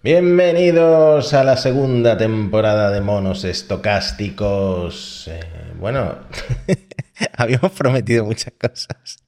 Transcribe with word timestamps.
Bienvenidos 0.00 1.34
a 1.34 1.42
la 1.42 1.56
segunda 1.56 2.16
temporada 2.16 2.92
de 2.92 3.00
Monos 3.00 3.42
Estocásticos. 3.42 5.26
Eh, 5.26 5.40
bueno, 5.76 6.20
habíamos 7.36 7.72
prometido 7.72 8.24
muchas 8.24 8.52
cosas. 8.60 9.24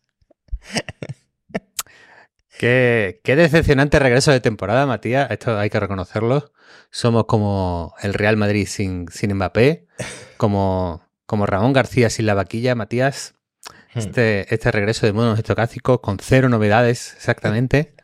Qué, 2.56 3.20
qué, 3.24 3.34
decepcionante 3.34 3.98
regreso 3.98 4.30
de 4.30 4.38
temporada, 4.38 4.86
Matías. 4.86 5.28
Esto 5.32 5.58
hay 5.58 5.70
que 5.70 5.80
reconocerlo. 5.80 6.52
Somos 6.92 7.24
como 7.24 7.94
el 8.00 8.14
Real 8.14 8.36
Madrid 8.36 8.68
sin, 8.68 9.08
sin 9.08 9.34
Mbappé, 9.34 9.88
como, 10.36 11.02
como 11.26 11.46
Ramón 11.46 11.72
García 11.72 12.10
sin 12.10 12.26
la 12.26 12.34
vaquilla, 12.34 12.76
Matías. 12.76 13.34
Hmm. 13.92 13.98
Este, 13.98 14.54
este 14.54 14.70
regreso 14.70 15.04
de 15.04 15.14
monos 15.14 15.36
estocásticos 15.36 15.98
con 15.98 16.18
cero 16.20 16.48
novedades 16.48 17.14
exactamente. 17.16 17.96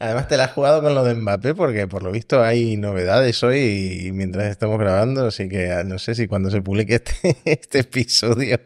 Además 0.00 0.28
te 0.28 0.38
la 0.38 0.44
has 0.44 0.52
jugado 0.52 0.80
con 0.80 0.94
lo 0.94 1.04
de 1.04 1.14
Mbappé 1.14 1.54
porque 1.54 1.86
por 1.86 2.02
lo 2.02 2.10
visto 2.10 2.42
hay 2.42 2.78
novedades 2.78 3.42
hoy 3.42 4.06
y 4.06 4.12
mientras 4.12 4.50
estamos 4.50 4.78
grabando, 4.78 5.26
así 5.26 5.46
que 5.46 5.70
ah, 5.72 5.84
no 5.84 5.98
sé 5.98 6.14
si 6.14 6.26
cuando 6.26 6.50
se 6.50 6.62
publique 6.62 6.94
este, 7.04 7.36
este 7.44 7.80
episodio 7.80 8.58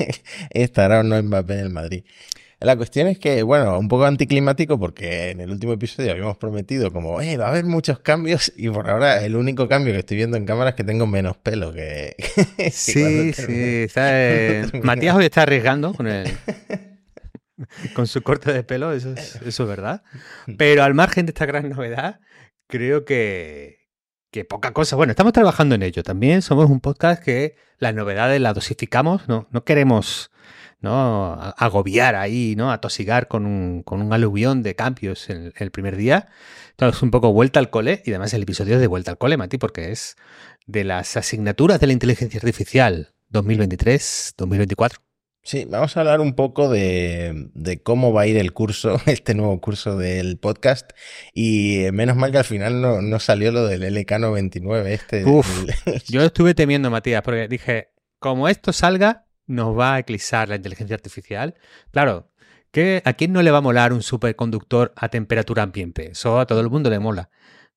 estará 0.50 1.00
o 1.00 1.02
no 1.04 1.22
Mbappé 1.22 1.54
en 1.54 1.60
el 1.60 1.70
Madrid. 1.70 2.02
La 2.58 2.76
cuestión 2.76 3.06
es 3.06 3.20
que, 3.20 3.44
bueno, 3.44 3.78
un 3.78 3.86
poco 3.86 4.04
anticlimático 4.04 4.80
porque 4.80 5.30
en 5.30 5.40
el 5.40 5.50
último 5.50 5.74
episodio 5.74 6.10
habíamos 6.10 6.36
prometido 6.38 6.92
como, 6.92 7.22
eh, 7.22 7.36
va 7.36 7.46
a 7.46 7.50
haber 7.50 7.66
muchos 7.66 8.00
cambios 8.00 8.52
y 8.56 8.68
por 8.68 8.90
ahora 8.90 9.24
el 9.24 9.36
único 9.36 9.68
cambio 9.68 9.92
que 9.92 10.00
estoy 10.00 10.16
viendo 10.16 10.36
en 10.36 10.44
cámara 10.44 10.70
es 10.70 10.76
que 10.76 10.84
tengo 10.84 11.06
menos 11.06 11.36
pelo 11.36 11.72
que... 11.72 12.16
sí, 12.72 13.32
sí. 13.32 13.86
Matías 14.82 15.14
hoy 15.14 15.26
está 15.26 15.42
arriesgando 15.42 15.94
con 15.94 16.08
el... 16.08 16.26
con 17.94 18.06
su 18.06 18.22
corte 18.22 18.52
de 18.52 18.62
pelo, 18.62 18.92
eso 18.92 19.12
es, 19.12 19.36
eso 19.36 19.62
es 19.62 19.68
verdad. 19.68 20.02
Pero 20.58 20.82
al 20.82 20.94
margen 20.94 21.26
de 21.26 21.30
esta 21.30 21.46
gran 21.46 21.68
novedad, 21.68 22.20
creo 22.66 23.04
que, 23.04 23.88
que 24.30 24.44
poca 24.44 24.72
cosa. 24.72 24.96
Bueno, 24.96 25.10
estamos 25.10 25.32
trabajando 25.32 25.74
en 25.74 25.82
ello. 25.82 26.02
También 26.02 26.42
somos 26.42 26.70
un 26.70 26.80
podcast 26.80 27.22
que 27.22 27.56
las 27.78 27.94
novedades 27.94 28.40
las 28.40 28.54
dosificamos, 28.54 29.28
no, 29.28 29.48
no 29.50 29.64
queremos 29.64 30.30
¿no? 30.80 31.34
agobiar 31.56 32.14
ahí, 32.14 32.54
¿no? 32.56 32.70
atosigar 32.70 33.28
con 33.28 33.46
un, 33.46 33.82
con 33.82 34.00
un 34.00 34.12
aluvión 34.12 34.62
de 34.62 34.74
cambios 34.74 35.28
en, 35.30 35.52
el 35.56 35.70
primer 35.70 35.96
día. 35.96 36.28
Entonces, 36.70 37.02
un 37.02 37.10
poco 37.10 37.32
vuelta 37.32 37.60
al 37.60 37.70
cole, 37.70 38.02
y 38.04 38.10
además 38.10 38.32
el 38.34 38.42
episodio 38.42 38.76
es 38.76 38.80
de 38.80 38.86
vuelta 38.86 39.10
al 39.10 39.18
cole, 39.18 39.36
Mati, 39.36 39.58
porque 39.58 39.92
es 39.92 40.16
de 40.66 40.84
las 40.84 41.16
asignaturas 41.16 41.80
de 41.80 41.86
la 41.88 41.92
inteligencia 41.92 42.38
artificial 42.38 43.14
2023-2024. 43.32 45.09
Sí, 45.42 45.66
vamos 45.68 45.96
a 45.96 46.00
hablar 46.00 46.20
un 46.20 46.34
poco 46.34 46.68
de, 46.68 47.48
de, 47.54 47.82
cómo 47.82 48.12
va 48.12 48.22
a 48.22 48.26
ir 48.26 48.36
el 48.36 48.52
curso, 48.52 49.00
este 49.06 49.34
nuevo 49.34 49.60
curso 49.60 49.96
del 49.96 50.38
podcast. 50.38 50.90
Y 51.34 51.86
menos 51.92 52.16
mal 52.16 52.30
que 52.30 52.38
al 52.38 52.44
final 52.44 52.80
no, 52.80 53.00
no 53.00 53.18
salió 53.18 53.50
lo 53.50 53.66
del 53.66 53.82
LK99. 53.82 54.86
Este, 54.86 55.24
yo 56.08 56.22
estuve 56.22 56.54
temiendo, 56.54 56.90
Matías, 56.90 57.22
porque 57.22 57.48
dije, 57.48 57.88
como 58.18 58.48
esto 58.48 58.72
salga, 58.72 59.26
nos 59.46 59.76
va 59.76 59.94
a 59.94 59.98
eclipsar 60.00 60.48
la 60.48 60.56
inteligencia 60.56 60.94
artificial. 60.94 61.54
Claro, 61.90 62.30
¿qué, 62.70 63.02
¿a 63.06 63.14
quién 63.14 63.32
no 63.32 63.42
le 63.42 63.50
va 63.50 63.58
a 63.58 63.62
molar 63.62 63.92
un 63.94 64.02
superconductor 64.02 64.92
a 64.94 65.08
temperatura 65.08 65.62
ambiente? 65.62 66.10
Eso 66.12 66.38
a 66.38 66.46
todo 66.46 66.60
el 66.60 66.68
mundo 66.68 66.90
le 66.90 66.98
mola. 66.98 67.30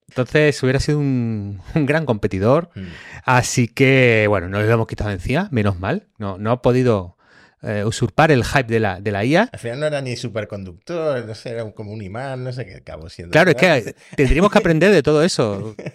Entonces 0.10 0.62
hubiera 0.62 0.80
sido 0.80 1.00
un, 1.00 1.62
gran 1.74 2.06
competidor. 2.06 2.72
Mm. 2.76 2.82
Así 3.24 3.70
que, 3.70 4.26
bueno, 4.28 4.50
no 4.50 4.62
le 4.62 4.70
hemos 4.70 4.86
quitado 4.86 5.12
encima, 5.12 5.48
menos 5.52 5.80
mal. 5.80 6.10
No, 6.18 6.38
no 6.38 6.52
ha 6.52 6.62
podido 6.62 7.18
eh, 7.64 7.86
usurpar 7.86 8.32
el 8.32 8.44
hype 8.44 8.66
de 8.66 8.80
la, 8.80 9.00
de 9.00 9.12
la 9.12 9.24
IA. 9.24 9.50
Al 9.52 9.60
final 9.60 9.80
no 9.80 9.86
era 9.86 10.02
ni 10.02 10.18
superconductor, 10.18 11.26
no 11.26 11.34
sé, 11.34 11.52
era 11.52 11.72
como 11.72 11.92
un 11.92 12.02
imán, 12.02 12.44
no 12.44 12.52
sé 12.52 12.66
qué 12.66 12.76
acabó 12.76 13.10
siendo. 13.10 13.32
Claro, 13.32 13.52
es 13.52 13.56
que 13.56 13.96
tendríamos 14.16 14.52
que 14.52 14.58
aprender 14.58 14.92
de 14.92 15.02
todo 15.02 15.24
eso. 15.24 15.76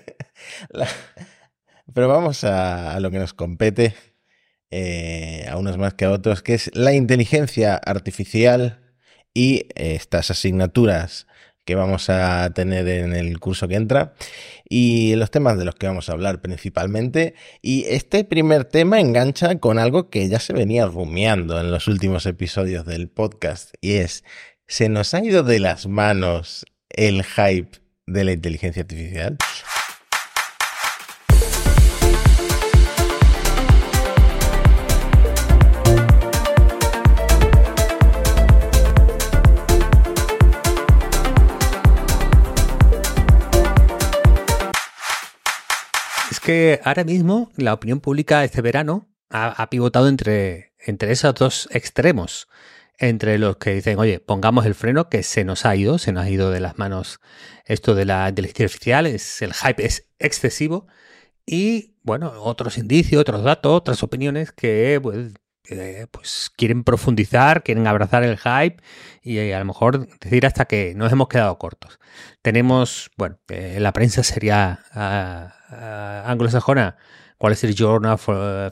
Pero 1.94 2.08
vamos 2.08 2.44
a, 2.44 2.98
lo 3.00 3.11
que 3.11 3.19
nos 3.19 3.34
compete, 3.34 3.94
eh, 4.70 5.46
a 5.48 5.56
unos 5.56 5.78
más 5.78 5.94
que 5.94 6.06
a 6.06 6.11
otros, 6.11 6.42
que 6.42 6.55
es 6.55 6.70
la 6.74 6.95
inteligencia 6.95 7.77
artificial 7.77 8.80
y 9.33 9.68
estas 9.74 10.30
asignaturas 10.30 11.27
que 11.68 11.74
vamos 11.74 12.08
a 12.08 12.48
tener 12.55 12.89
en 12.89 13.12
el 13.12 13.39
curso 13.40 13.68
que 13.68 13.74
entra 13.74 14.14
y 14.70 15.14
los 15.17 15.30
temas 15.30 15.58
de 15.58 15.67
los 15.67 15.74
que 15.74 15.86
vamos 15.86 16.08
a 16.08 16.12
hablar 16.12 16.40
principalmente. 16.40 17.34
Y 17.61 17.84
este 17.89 18.24
primer 18.24 18.64
tema 18.64 19.01
engancha 19.01 19.58
con 19.58 19.78
algo 19.78 20.08
que 20.08 20.27
ya 20.30 20.40
se 20.40 20.55
venía 20.55 20.86
rumiando 20.86 21.61
en 21.61 21.70
los 21.70 21.86
últimos 21.86 22.24
episodios 22.24 22.86
del 22.86 23.11
podcast 23.11 23.74
y 23.83 23.96
es, 23.96 24.24
¿se 24.67 24.89
nos 24.89 25.12
ha 25.12 25.23
ido 25.23 25.42
de 25.42 25.61
las 25.61 25.86
manos 25.86 26.64
el 26.89 27.23
hype 27.23 27.83
de 28.07 28.24
la 28.24 28.33
inteligencia 28.33 28.80
artificial? 28.80 29.36
Que 46.41 46.81
ahora 46.85 47.05
mismo 47.05 47.51
la 47.57 47.75
opinión 47.75 48.01
pública 48.01 48.45
este 48.45 48.63
verano 48.63 49.09
ha, 49.31 49.69
pivotado 49.71 50.09
entre, 50.09 50.73
entre 50.79 51.13
esos 51.13 51.35
dos 51.35 51.69
extremos. 51.73 52.49
Entre 53.01 53.39
los 53.39 53.59
que 53.59 53.75
dicen, 53.75 53.99
oye, 54.01 54.19
pongamos 54.19 54.67
el 54.67 54.75
freno 54.75 55.09
que 55.09 55.23
se 55.23 55.45
nos 55.45 55.65
ha 55.65 55.77
ido, 55.77 55.99
se 55.99 56.11
nos 56.11 56.25
ha 56.25 56.31
ido 56.31 56.51
de 56.51 56.59
las 56.59 56.79
manos 56.79 57.21
esto 57.65 57.95
de 57.95 58.05
la 58.05 58.29
inteligencia 58.29 58.65
artificial, 58.65 59.07
es, 59.07 59.41
el 59.41 59.55
hype 59.55 59.87
es 59.87 60.09
excesivo. 60.19 60.89
Y 61.47 61.95
bueno, 62.03 62.33
otros 62.43 62.77
indicios, 62.77 63.20
otros 63.20 63.45
datos, 63.45 63.73
otras 63.73 64.03
opiniones 64.03 64.51
que 64.51 64.99
pues, 65.01 65.33
pues 66.11 66.51
quieren 66.57 66.83
profundizar, 66.83 67.63
quieren 67.63 67.87
abrazar 67.87 68.25
el 68.25 68.39
hype 68.39 68.83
y 69.23 69.39
eh, 69.39 69.55
a 69.55 69.59
lo 69.61 69.65
mejor 69.67 70.09
decir 70.19 70.47
hasta 70.47 70.65
que 70.65 70.95
nos 70.97 71.13
hemos 71.13 71.29
quedado 71.29 71.57
cortos. 71.59 71.99
Tenemos, 72.43 73.11
bueno, 73.17 73.39
eh, 73.49 73.79
la 73.81 73.93
prensa 73.93 74.23
sería 74.23 74.81
ah, 74.93 75.55
ah, 75.70 76.24
anglosajona 76.27 76.96
Wall 77.40 77.52
Street 77.52 77.74
Journal, 77.74 78.18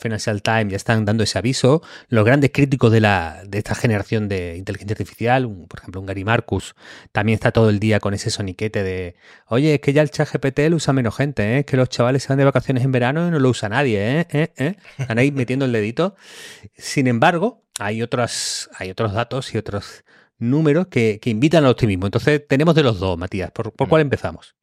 Financial 0.01 0.43
Times 0.43 0.71
ya 0.71 0.77
están 0.77 1.05
dando 1.05 1.23
ese 1.23 1.39
aviso. 1.39 1.83
Los 2.09 2.25
grandes 2.25 2.51
críticos 2.53 2.91
de, 2.91 3.01
la, 3.01 3.43
de 3.47 3.59
esta 3.59 3.75
generación 3.75 4.29
de 4.29 4.57
inteligencia 4.57 4.95
artificial, 4.95 5.49
por 5.69 5.79
ejemplo, 5.81 6.01
un 6.01 6.07
Gary 6.07 6.25
Marcus, 6.25 6.75
también 7.13 7.35
está 7.35 7.53
todo 7.53 7.71
el 7.71 7.79
día 7.79 8.01
con 8.01 8.13
ese 8.15 8.31
soniquete 8.31 8.83
de, 8.83 9.15
oye, 9.47 9.75
es 9.75 9.81
que 9.81 9.93
ya 9.93 10.03
el 10.03 10.11
chat 10.11 10.29
GPT 10.33 10.69
lo 10.69 10.77
usa 10.77 10.93
menos 10.93 11.17
gente, 11.17 11.43
¿eh? 11.55 11.59
es 11.61 11.67
que 11.67 11.77
los 11.77 11.89
chavales 11.89 12.25
se 12.25 12.29
van 12.29 12.39
de 12.39 12.45
vacaciones 12.45 12.85
en 12.85 12.93
verano 12.93 13.29
y 13.29 13.31
no 13.31 13.39
lo 13.39 13.49
usa 13.49 13.69
nadie, 13.69 14.21
¿eh? 14.21 14.27
¿Eh? 14.31 14.53
¿Eh? 14.57 14.75
Están 14.99 15.19
ahí 15.19 15.31
metiendo 15.31 15.65
el 15.65 15.73
dedito. 15.73 16.17
Sin 16.77 17.07
embargo, 17.07 17.63
hay, 17.79 18.03
otros, 18.03 18.69
hay 18.77 18.91
otros 18.91 19.13
datos 19.13 19.55
y 19.55 19.59
otros 19.59 20.05
números 20.39 20.89
que, 20.89 21.21
que, 21.21 21.31
invitan 21.31 21.65
al 21.65 21.71
optimismo. 21.71 22.07
Entonces, 22.07 22.43
tenemos 22.47 22.75
de 22.75 22.83
los 22.83 22.99
dos, 22.99 23.17
Matías. 23.17 23.51
¿Por, 23.53 23.73
por 23.73 23.89
cuál 23.89 24.03
mm. 24.03 24.07
empezamos? 24.07 24.57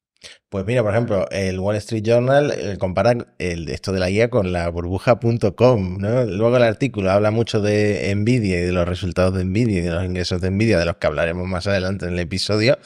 Pues 0.48 0.64
mira, 0.66 0.82
por 0.82 0.92
ejemplo, 0.92 1.28
el 1.30 1.58
Wall 1.58 1.76
Street 1.76 2.02
Journal 2.04 2.52
eh, 2.56 2.76
compara 2.78 3.14
el, 3.38 3.68
esto 3.68 3.92
de 3.92 4.00
la 4.00 4.10
IA 4.10 4.30
con 4.30 4.52
la 4.52 4.68
burbuja.com, 4.68 5.98
¿no? 5.98 6.24
Luego 6.24 6.56
el 6.56 6.62
artículo 6.62 7.10
habla 7.10 7.30
mucho 7.30 7.60
de 7.60 8.12
Nvidia 8.14 8.60
y 8.60 8.62
de 8.62 8.72
los 8.72 8.86
resultados 8.86 9.34
de 9.34 9.44
Nvidia 9.44 9.78
y 9.78 9.82
de 9.82 9.90
los 9.90 10.04
ingresos 10.04 10.40
de 10.40 10.50
Nvidia, 10.50 10.78
de 10.78 10.86
los 10.86 10.96
que 10.96 11.06
hablaremos 11.06 11.46
más 11.48 11.66
adelante 11.66 12.06
en 12.06 12.14
el 12.14 12.20
episodio. 12.20 12.78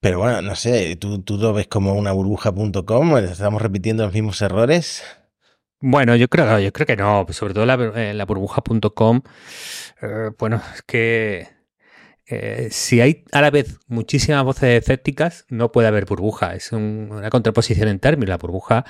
Pero 0.00 0.18
bueno, 0.18 0.42
no 0.42 0.54
sé, 0.54 0.96
¿tú, 0.96 1.22
tú 1.22 1.38
lo 1.38 1.52
ves 1.52 1.66
como 1.66 1.94
una 1.94 2.12
burbuja.com? 2.12 3.18
¿Estamos 3.18 3.62
repitiendo 3.62 4.04
los 4.04 4.12
mismos 4.12 4.42
errores? 4.42 5.02
Bueno, 5.86 6.16
yo 6.16 6.28
creo, 6.28 6.58
yo 6.60 6.72
creo 6.72 6.86
que 6.86 6.96
no, 6.96 7.26
sobre 7.30 7.52
todo 7.52 7.66
la, 7.66 7.74
eh, 7.74 8.14
la 8.14 8.24
burbuja.com, 8.24 9.20
eh, 10.00 10.30
bueno, 10.38 10.62
es 10.74 10.82
que 10.82 11.53
eh, 12.26 12.68
si 12.70 13.00
hay 13.00 13.24
a 13.32 13.42
la 13.42 13.50
vez 13.50 13.78
muchísimas 13.86 14.44
voces 14.44 14.80
escépticas, 14.82 15.44
no 15.48 15.72
puede 15.72 15.88
haber 15.88 16.06
burbuja. 16.06 16.54
Es 16.54 16.72
una 16.72 17.30
contraposición 17.30 17.88
en 17.88 18.00
términos. 18.00 18.30
La 18.30 18.38
burbuja, 18.38 18.84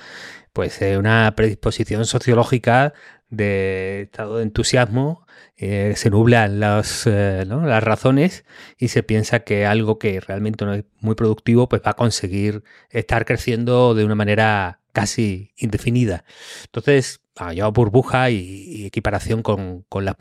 pues, 0.52 0.81
es 0.82 0.96
una 0.96 1.32
predisposición 1.36 2.06
sociológica 2.06 2.94
de 3.31 4.02
estado 4.02 4.36
de 4.38 4.44
entusiasmo. 4.44 5.26
Eh, 5.56 5.94
se 5.96 6.10
nublan 6.10 6.60
las, 6.60 7.06
eh, 7.06 7.44
las 7.46 7.82
razones 7.82 8.44
y 8.78 8.88
se 8.88 9.02
piensa 9.02 9.40
que 9.40 9.66
algo 9.66 9.98
que 9.98 10.20
realmente 10.20 10.64
no 10.64 10.75
es 10.75 10.84
muy 11.00 11.14
productivo, 11.14 11.69
pues 11.69 11.82
va 11.84 11.92
a 11.92 11.94
conseguir 11.94 12.64
estar 12.90 13.25
creciendo 13.25 13.94
de 13.94 14.04
una 14.04 14.14
manera 14.14 14.80
casi 14.92 15.52
indefinida. 15.56 16.25
Entonces, 16.66 17.20
ah, 17.37 17.52
yo 17.52 17.70
burbuja 17.72 18.30
y, 18.30 18.87
equiparación 18.87 19.42
con, 19.42 19.82
con 19.88 20.04
las 20.04 20.14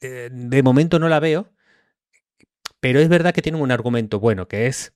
eh, 0.00 0.28
de 0.32 0.62
momento 0.62 0.98
no 0.98 1.08
la 1.08 1.20
veo, 1.20 1.52
pero 2.80 3.00
es 3.00 3.08
verdad 3.08 3.34
que 3.34 3.42
tiene 3.42 3.58
un 3.58 3.70
argumento 3.70 4.20
bueno, 4.20 4.48
que 4.48 4.66
es 4.66 4.94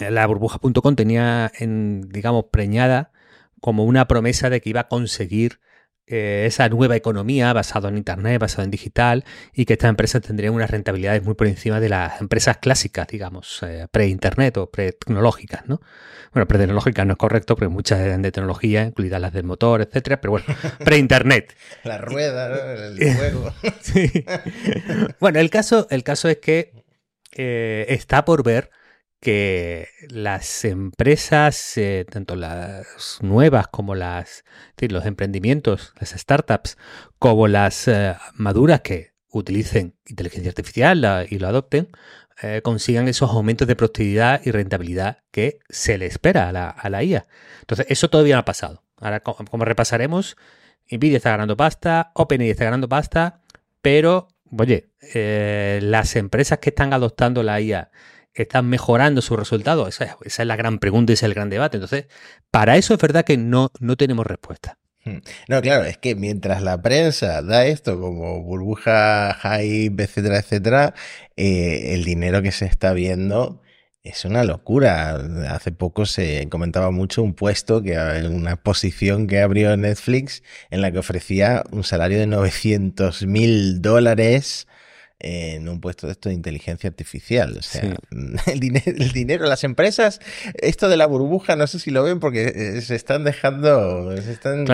eh, 0.00 0.10
la 0.10 0.26
burbuja.com 0.26 0.94
tenía, 0.94 1.50
en, 1.58 2.08
digamos, 2.08 2.46
preñada 2.50 3.12
como 3.60 3.84
una 3.84 4.06
promesa 4.06 4.50
de 4.50 4.60
que 4.60 4.70
iba 4.70 4.82
a 4.82 4.88
conseguir 4.88 5.60
eh, 6.06 6.44
esa 6.46 6.68
nueva 6.68 6.96
economía 6.96 7.52
basada 7.52 7.88
en 7.88 7.96
Internet, 7.96 8.40
basada 8.40 8.64
en 8.64 8.70
digital, 8.70 9.24
y 9.52 9.64
que 9.64 9.72
estas 9.72 9.90
empresas 9.90 10.22
tendrían 10.22 10.54
unas 10.54 10.70
rentabilidades 10.70 11.22
muy 11.24 11.34
por 11.34 11.46
encima 11.46 11.80
de 11.80 11.88
las 11.88 12.20
empresas 12.20 12.58
clásicas, 12.58 13.08
digamos, 13.08 13.62
eh, 13.62 13.86
pre-Internet 13.90 14.56
o 14.58 14.70
pre-tecnológicas, 14.70 15.66
¿no? 15.66 15.80
Bueno, 16.32 16.46
pre-tecnológicas 16.46 17.06
no 17.06 17.12
es 17.12 17.18
correcto, 17.18 17.56
porque 17.56 17.68
muchas 17.68 18.00
eran 18.00 18.22
de 18.22 18.30
tecnología, 18.30 18.84
incluidas 18.84 19.20
las 19.20 19.32
del 19.32 19.44
motor, 19.44 19.82
etcétera, 19.82 20.20
pero 20.20 20.32
bueno, 20.32 20.46
pre-Internet. 20.84 21.56
La 21.82 21.98
rueda, 21.98 22.86
el 22.86 23.14
juego. 23.16 23.52
sí. 23.80 24.24
Bueno, 25.18 25.40
el 25.40 25.50
caso, 25.50 25.86
el 25.90 26.04
caso 26.04 26.28
es 26.28 26.38
que 26.38 26.72
eh, 27.36 27.86
está 27.88 28.24
por 28.24 28.42
ver 28.42 28.70
que 29.20 29.88
las 30.08 30.64
empresas, 30.64 31.76
eh, 31.76 32.06
tanto 32.08 32.36
las 32.36 33.18
nuevas 33.22 33.68
como 33.68 33.94
las, 33.94 34.44
los 34.78 35.06
emprendimientos, 35.06 35.92
las 35.98 36.10
startups, 36.10 36.76
como 37.18 37.48
las 37.48 37.88
eh, 37.88 38.14
maduras 38.34 38.82
que 38.82 39.14
utilicen 39.30 39.96
inteligencia 40.06 40.50
artificial 40.50 41.26
y 41.28 41.38
lo 41.38 41.48
adopten, 41.48 41.88
eh, 42.42 42.60
consigan 42.62 43.08
esos 43.08 43.30
aumentos 43.30 43.66
de 43.66 43.76
productividad 43.76 44.42
y 44.44 44.50
rentabilidad 44.50 45.18
que 45.30 45.58
se 45.68 45.98
le 45.98 46.06
espera 46.06 46.48
a 46.48 46.52
la, 46.52 46.68
a 46.68 46.90
la 46.90 47.02
IA. 47.02 47.26
Entonces, 47.60 47.86
eso 47.88 48.10
todavía 48.10 48.36
no 48.36 48.40
ha 48.40 48.44
pasado. 48.44 48.82
Ahora, 48.98 49.20
como 49.20 49.64
repasaremos, 49.64 50.36
Nvidia 50.90 51.16
está 51.16 51.30
ganando 51.30 51.56
pasta, 51.56 52.12
OpenAI 52.14 52.50
está 52.50 52.64
ganando 52.64 52.88
pasta, 52.88 53.42
pero, 53.82 54.28
oye, 54.56 54.90
las 55.82 56.16
empresas 56.16 56.58
que 56.58 56.70
están 56.70 56.92
adoptando 56.92 57.42
la 57.42 57.60
IA 57.60 57.90
están 58.42 58.68
mejorando 58.68 59.22
sus 59.22 59.38
resultados? 59.38 59.88
Esa, 59.88 60.16
es 60.24 60.38
la 60.46 60.56
gran 60.56 60.78
pregunta 60.78 61.12
y 61.12 61.14
ese 61.14 61.26
es 61.26 61.30
el 61.30 61.34
gran 61.34 61.50
debate. 61.50 61.76
Entonces, 61.76 62.06
para 62.50 62.76
eso 62.76 62.94
es 62.94 63.00
verdad 63.00 63.24
que 63.24 63.36
no, 63.36 63.70
no 63.80 63.96
tenemos 63.96 64.26
respuesta. 64.26 64.78
Hmm. 65.04 65.18
No, 65.48 65.62
claro, 65.62 65.84
es 65.84 65.98
que 65.98 66.14
mientras 66.14 66.62
la 66.62 66.82
prensa 66.82 67.42
da 67.42 67.66
esto 67.66 68.00
como 68.00 68.42
burbuja, 68.42 69.34
hype, 69.34 70.02
etcétera, 70.02 70.38
etcétera, 70.38 70.94
eh, 71.36 71.94
el 71.94 72.04
dinero 72.04 72.42
que 72.42 72.52
se 72.52 72.66
está 72.66 72.92
viendo 72.92 73.62
es 74.06 74.24
una 74.24 74.44
locura. 74.44 75.16
Hace 75.50 75.72
poco 75.72 76.06
se 76.06 76.48
comentaba 76.48 76.90
mucho 76.90 77.22
un 77.22 77.34
puesto, 77.34 77.82
que 77.82 77.98
una 78.30 78.56
posición 78.56 79.26
que 79.26 79.40
abrió 79.40 79.76
Netflix 79.76 80.42
en 80.70 80.80
la 80.80 80.92
que 80.92 80.98
ofrecía 80.98 81.64
un 81.70 81.84
salario 81.84 82.18
de 82.18 82.26
900 82.26 83.26
mil 83.26 83.82
dólares 83.82 84.66
en 85.18 85.68
un 85.68 85.80
puesto 85.80 86.06
de 86.06 86.12
esto 86.12 86.28
de 86.28 86.34
inteligencia 86.34 86.88
artificial. 86.88 87.56
O 87.58 87.62
sea, 87.62 87.96
el, 88.46 88.60
dinero, 88.60 88.84
el 88.86 89.12
dinero, 89.12 89.46
las 89.46 89.64
empresas, 89.64 90.20
esto 90.54 90.88
de 90.88 90.96
la 90.96 91.06
burbuja, 91.06 91.56
no 91.56 91.66
sé 91.66 91.78
si 91.78 91.90
lo 91.90 92.02
ven 92.02 92.20
porque 92.20 92.52
eh, 92.54 92.80
se 92.82 92.94
están 92.94 93.24
dejando, 93.24 94.14
se 94.20 94.32
están 94.32 94.66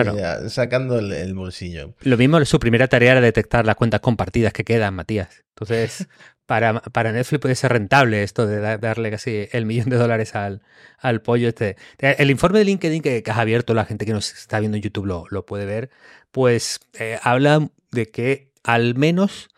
sacando 0.49 0.99
el, 0.99 1.33
bolsillo. 1.33 1.93
Lo 2.01 2.17
mismo, 2.17 2.43
su 2.45 2.59
primera 2.59 2.87
tarea 2.87 3.13
era 3.13 3.21
detectar 3.21 3.65
las 3.65 3.75
cuentas 3.75 4.01
compartidas 4.01 4.53
que 4.53 4.63
quedan, 4.63 4.93
Matías. 4.93 5.43
Entonces, 5.49 6.07
para, 6.45 6.81
para 6.81 7.11
Netflix 7.11 7.41
puede 7.41 7.55
ser 7.55 7.71
rentable 7.71 8.23
esto 8.23 8.45
de 8.45 8.59
darle 8.77 9.11
casi 9.11 9.47
el 9.51 9.65
millón 9.65 9.89
de 9.89 9.97
dólares 9.97 10.35
al, 10.35 10.61
al 10.99 11.21
pollo 11.21 11.47
este. 11.47 11.77
El 11.99 12.29
informe 12.29 12.59
de 12.59 12.65
LinkedIn 12.65 13.01
que, 13.01 13.23
has 13.25 13.37
abierto, 13.37 13.73
la 13.73 13.85
gente 13.85 14.05
que 14.05 14.13
nos 14.13 14.33
está 14.33 14.59
viendo 14.59 14.77
en 14.77 14.83
YouTube 14.83 15.05
lo, 15.05 15.25
lo 15.29 15.45
puede 15.45 15.65
ver, 15.65 15.89
pues 16.31 16.81
eh, 16.99 17.17
habla 17.23 17.69
de 17.91 18.09
que 18.09 18.51
al 18.63 18.95
menos 18.95 19.49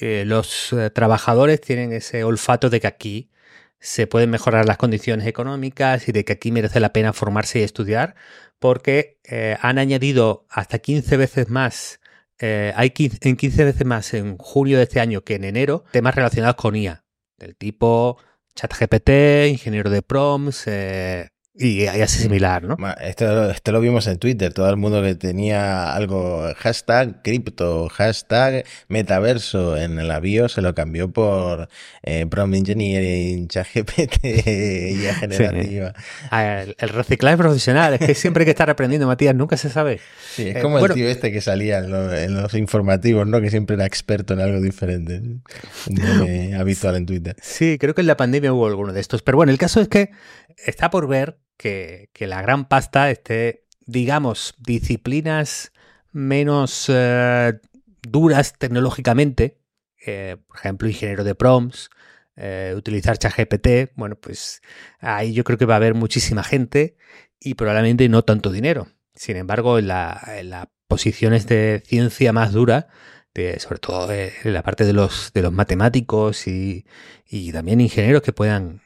eh, 0.00 0.24
los 0.26 0.72
eh, 0.72 0.90
trabajadores 0.90 1.60
tienen 1.60 1.92
ese 1.92 2.24
olfato 2.24 2.70
de 2.70 2.80
que 2.80 2.86
aquí 2.86 3.30
se 3.80 4.06
pueden 4.06 4.30
mejorar 4.30 4.66
las 4.66 4.78
condiciones 4.78 5.26
económicas 5.26 6.08
y 6.08 6.12
de 6.12 6.24
que 6.24 6.34
aquí 6.34 6.52
merece 6.52 6.80
la 6.80 6.92
pena 6.92 7.12
formarse 7.12 7.60
y 7.60 7.62
estudiar, 7.62 8.14
porque 8.58 9.20
eh, 9.24 9.56
han 9.60 9.78
añadido 9.78 10.46
hasta 10.50 10.78
15 10.78 11.16
veces 11.16 11.50
más, 11.50 12.00
hay 12.38 12.90
15, 12.90 13.18
en 13.22 13.36
15 13.36 13.64
veces 13.64 13.86
más 13.86 14.12
en 14.12 14.36
junio 14.36 14.76
de 14.76 14.84
este 14.84 15.00
año 15.00 15.22
que 15.22 15.36
en 15.36 15.44
enero, 15.44 15.84
temas 15.90 16.14
relacionados 16.14 16.56
con 16.56 16.76
IA, 16.76 17.04
del 17.38 17.56
tipo 17.56 18.18
ChatGPT, 18.54 19.48
ingeniero 19.48 19.88
de 19.88 20.02
prompts, 20.02 20.66
y, 21.58 21.86
así 21.86 22.22
similar, 22.22 22.64
¿no? 22.64 22.76
Esto, 23.00 23.50
esto, 23.50 23.72
lo 23.72 23.80
vimos 23.80 24.06
en 24.06 24.18
Twitter. 24.18 24.52
Todo 24.52 24.68
el 24.68 24.76
mundo 24.76 25.02
que 25.02 25.14
tenía 25.14 25.94
algo, 25.94 26.52
hashtag 26.56 27.22
cripto, 27.22 27.88
hashtag 27.88 28.64
metaverso 28.88 29.76
en 29.76 29.98
el 29.98 30.10
avión 30.10 30.50
se 30.50 30.60
lo 30.60 30.74
cambió 30.74 31.10
por 31.10 31.68
eh, 32.02 32.26
Prompt 32.26 32.56
Engineering, 32.56 33.48
ChatGPT, 33.48 34.24
y 34.24 34.96
generativa. 35.18 35.94
El, 36.30 36.76
el, 36.78 36.88
reciclaje 36.90 37.38
profesional, 37.38 37.94
es 37.94 38.00
que 38.00 38.14
siempre 38.14 38.42
hay 38.42 38.46
que 38.46 38.50
estar 38.50 38.68
aprendiendo, 38.68 39.06
Matías, 39.06 39.34
nunca 39.34 39.56
se 39.56 39.70
sabe. 39.70 40.00
Sí, 40.34 40.48
es 40.48 40.56
eh, 40.56 40.60
como 40.60 40.78
el 40.78 40.92
tío 40.92 41.08
este 41.08 41.32
que 41.32 41.40
salía 41.40 41.78
en, 41.78 42.34
los 42.34 42.52
informativos, 42.52 43.26
¿no? 43.26 43.40
Que 43.40 43.48
siempre 43.48 43.76
era 43.76 43.86
experto 43.86 44.34
en 44.34 44.40
algo 44.40 44.60
diferente. 44.60 45.22
Habitual 46.58 46.96
en 46.96 47.06
Twitter. 47.06 47.36
Sí, 47.40 47.78
creo 47.78 47.94
que 47.94 48.02
en 48.02 48.08
la 48.08 48.16
pandemia 48.18 48.52
hubo 48.52 48.66
alguno 48.66 48.92
de 48.92 49.00
estos. 49.00 49.22
Pero 49.22 49.36
bueno, 49.36 49.52
el 49.52 49.58
caso 49.58 49.80
es 49.80 49.88
que 49.88 50.10
está 50.56 50.90
por 50.90 51.08
ver 51.08 51.38
que, 51.56 52.10
la 52.20 52.42
gran 52.42 52.68
pasta 52.68 53.10
esté, 53.10 53.64
digamos, 53.86 54.54
disciplinas 54.58 55.72
menos 56.12 56.86
eh, 56.88 57.54
duras 58.02 58.54
tecnológicamente, 58.58 59.58
eh, 60.06 60.36
por 60.46 60.56
ejemplo, 60.58 60.88
ingeniero 60.88 61.24
de 61.24 61.34
prompts, 61.34 61.90
eh, 62.36 62.74
utilizar 62.76 63.18
ChatGPT, 63.18 63.92
bueno, 63.96 64.16
pues 64.16 64.60
ahí 65.00 65.32
yo 65.32 65.44
creo 65.44 65.58
que 65.58 65.64
va 65.64 65.74
a 65.74 65.78
haber 65.78 65.94
muchísima 65.94 66.44
gente 66.44 66.96
y 67.40 67.54
probablemente 67.54 68.08
no 68.08 68.22
tanto 68.22 68.50
dinero. 68.50 68.88
Sin 69.14 69.36
embargo, 69.36 69.78
en, 69.78 69.88
las 69.88 70.68
posiciones 70.88 71.46
de 71.46 71.82
ciencia 71.86 72.32
más 72.32 72.52
dura, 72.52 72.88
de, 73.34 73.58
sobre 73.58 73.78
todo 73.78 74.12
en 74.12 74.52
la 74.52 74.62
parte 74.62 74.84
de 74.84 74.92
los, 74.92 75.32
de 75.32 75.42
los 75.42 75.52
matemáticos 75.52 76.46
y, 76.46 76.86
y 77.26 77.52
también 77.52 77.80
ingenieros 77.80 78.22
que 78.22 78.32
puedan 78.32 78.82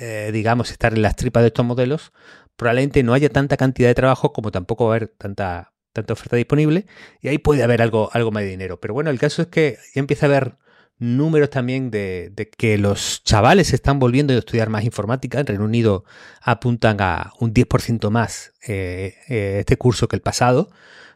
eh, 0.00 0.30
digamos, 0.32 0.70
estar 0.70 0.94
en 0.94 1.02
las 1.02 1.16
tripas 1.16 1.42
de 1.42 1.48
estos 1.48 1.64
modelos, 1.64 2.12
probablemente 2.56 3.02
no 3.02 3.14
haya 3.14 3.28
tanta 3.28 3.56
cantidad 3.56 3.88
de 3.88 3.94
trabajo 3.94 4.32
como 4.32 4.50
tampoco 4.50 4.86
va 4.86 4.94
a 4.94 4.96
haber 4.96 5.08
tanta, 5.08 5.72
tanta 5.92 6.12
oferta 6.12 6.36
disponible 6.36 6.86
y 7.20 7.28
ahí 7.28 7.38
puede 7.38 7.62
haber 7.62 7.82
algo, 7.82 8.10
algo 8.12 8.30
más 8.30 8.42
de 8.42 8.50
dinero. 8.50 8.80
Pero 8.80 8.94
bueno, 8.94 9.10
el 9.10 9.18
caso 9.18 9.42
es 9.42 9.48
que 9.48 9.78
empieza 9.94 10.26
a 10.26 10.28
haber 10.28 10.58
números 10.98 11.50
también 11.50 11.90
de, 11.90 12.32
que 12.56 12.78
los 12.78 13.22
chavales 13.24 13.72
están 13.72 13.98
volviendo 13.98 14.32
a 14.32 14.38
estudiar 14.38 14.68
más 14.70 14.84
informática. 14.84 15.40
En 15.40 15.46
Reino 15.46 15.64
Unido 15.64 16.04
apuntan 16.40 17.00
a 17.00 17.32
un 17.40 17.52
10% 17.52 18.10
más 18.10 18.52
eh, 18.66 19.14
eh, 19.28 19.56
este 19.60 19.76
curso 19.76 20.08
que 20.08 20.16
el 20.16 20.22
pasado, 20.22 20.70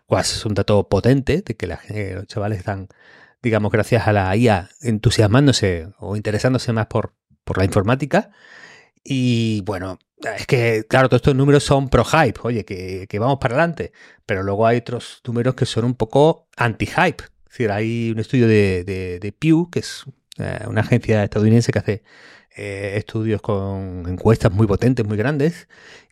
cual 0.07 0.23
es 0.23 0.45
un 0.45 0.55
dato 0.55 0.89
potente 0.89 1.43
de 1.43 1.57
que 1.57 1.67
los 1.67 2.27
chavales 2.27 2.59
están, 2.59 2.89
digamos, 3.43 3.71
gracias 3.71 4.09
a 4.09 4.13
la 4.13 4.35
IA 4.37 4.69
entusiasmándose 4.83 5.89
o 5.99 6.17
interesándose 6.17 6.73
más 6.73 6.87
por, 6.87 7.15
por 7.45 7.59
la 7.59 7.65
informática. 7.65 8.31
Y 9.11 9.63
bueno, 9.63 9.99
es 10.37 10.47
que, 10.47 10.85
claro, 10.87 11.09
todos 11.09 11.21
estos 11.21 11.35
números 11.35 11.65
son 11.65 11.89
pro 11.89 12.05
hype, 12.05 12.39
oye, 12.43 12.67
que, 12.67 13.19
vamos 13.19 13.39
para 13.41 13.55
adelante. 13.55 13.93
Pero 14.27 14.43
luego 14.43 14.67
hay 14.67 14.79
otros 14.79 15.23
números 15.27 15.55
que 15.55 15.65
son 15.65 15.87
un 15.87 15.95
poco 15.95 16.47
anti-hype. 16.59 17.25
Es 17.25 17.49
decir, 17.49 17.71
hay 17.71 18.11
un 18.11 18.19
estudio 18.19 18.47
de, 18.47 18.85
de, 18.85 19.33
Pew, 19.33 19.71
que 19.71 19.79
es 19.79 20.05
eh, 20.37 20.59
una 20.69 20.83
agencia 20.83 21.25
estadounidense 21.25 21.73
que 21.73 21.79
hace 21.79 22.03
eh, 22.55 22.97
estudios 22.97 23.41
con 23.41 24.05
encuestas 24.07 24.53
muy 24.53 24.67
potentes, 24.67 25.07
muy 25.07 25.17
grandes. 25.17 25.69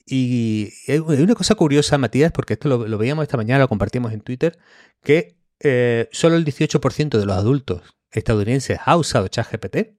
Y 0.07 0.73
hay 0.89 1.01
una 1.01 1.35
cosa 1.35 1.55
curiosa, 1.55 1.99
Matías, 1.99 2.33
porque 2.33 2.55
esto 2.55 2.69
lo, 2.69 2.99
veíamos 2.99 3.25
esta 3.25 3.37
mañana, 3.37 3.61
lo 3.61 3.69
compartimos 3.69 4.15
en 4.15 4.23
Twitter, 4.23 4.59
que 5.03 5.37
eh, 5.61 6.09
solo 6.13 6.37
el 6.37 6.47
18% 6.47 7.19
de 7.19 7.27
los 7.27 7.37
adultos 7.37 7.83
estadounidenses 8.11 8.79
ha 8.83 8.97
usado 8.97 9.29
ChatGPT. 9.29 9.99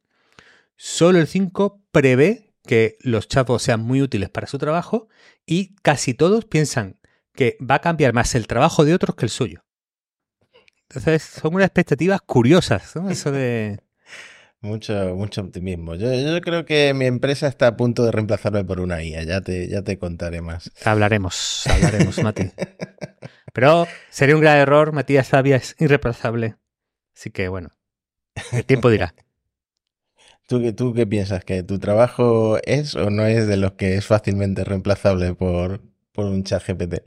Solo 0.77 1.19
el 1.19 1.27
5% 1.27 1.79
prevé 1.91 2.46
que 2.67 2.97
los 3.01 3.27
chavos 3.27 3.63
sean 3.63 3.81
muy 3.81 4.01
útiles 4.01 4.29
para 4.29 4.45
su 4.45 4.59
trabajo 4.59 5.07
y 5.45 5.75
casi 5.77 6.13
todos 6.13 6.45
piensan 6.45 6.99
que 7.33 7.57
va 7.59 7.75
a 7.75 7.81
cambiar 7.81 8.13
más 8.13 8.35
el 8.35 8.45
trabajo 8.45 8.85
de 8.85 8.93
otros 8.93 9.15
que 9.15 9.25
el 9.25 9.29
suyo. 9.29 9.63
Entonces, 10.89 11.23
son 11.23 11.55
unas 11.55 11.65
expectativas 11.67 12.21
curiosas, 12.21 12.95
¿no? 12.95 13.09
Eso 13.09 13.31
de... 13.31 13.79
Mucho, 14.61 15.15
mucho 15.15 15.41
optimismo. 15.41 15.93
Yo, 15.93 16.09
creo 16.41 16.65
que 16.65 16.91
mi 16.95 17.05
empresa 17.05 17.47
está 17.47 17.67
a 17.67 17.77
punto 17.77 18.03
de 18.03 18.11
reemplazarme 18.11 18.65
por 18.65 18.79
una 18.79 19.03
IA. 19.03 19.21
Ya 19.23 19.41
te, 19.41 19.69
ya 19.69 19.83
te 19.83 19.99
contaré 19.99 20.41
más. 20.41 20.71
Hablaremos, 20.83 21.67
hablaremos, 21.67 22.17
Mati. 22.23 22.51
Pero 23.53 23.87
sería 24.09 24.35
un 24.35 24.41
gran 24.41 24.57
error. 24.57 24.93
Matías 24.93 25.27
Sabia 25.27 25.57
es 25.57 25.75
irreemplazable. 25.77 26.55
Así 27.15 27.29
que 27.29 27.49
bueno, 27.49 27.69
el 28.51 28.65
tiempo 28.65 28.89
dirá. 28.89 29.13
¿Tú, 30.47 30.73
¿Tú 30.73 30.93
qué 30.93 31.05
piensas? 31.05 31.43
¿Que 31.43 31.61
tu 31.61 31.77
trabajo 31.77 32.57
es 32.63 32.95
o 32.95 33.09
no 33.09 33.25
es 33.25 33.47
de 33.47 33.57
los 33.57 33.73
que 33.73 33.95
es 33.95 34.05
fácilmente 34.05 34.63
reemplazable 34.63 35.33
por, 35.33 35.81
un 36.15 36.43
chat 36.45 36.65
GPT? 36.65 37.01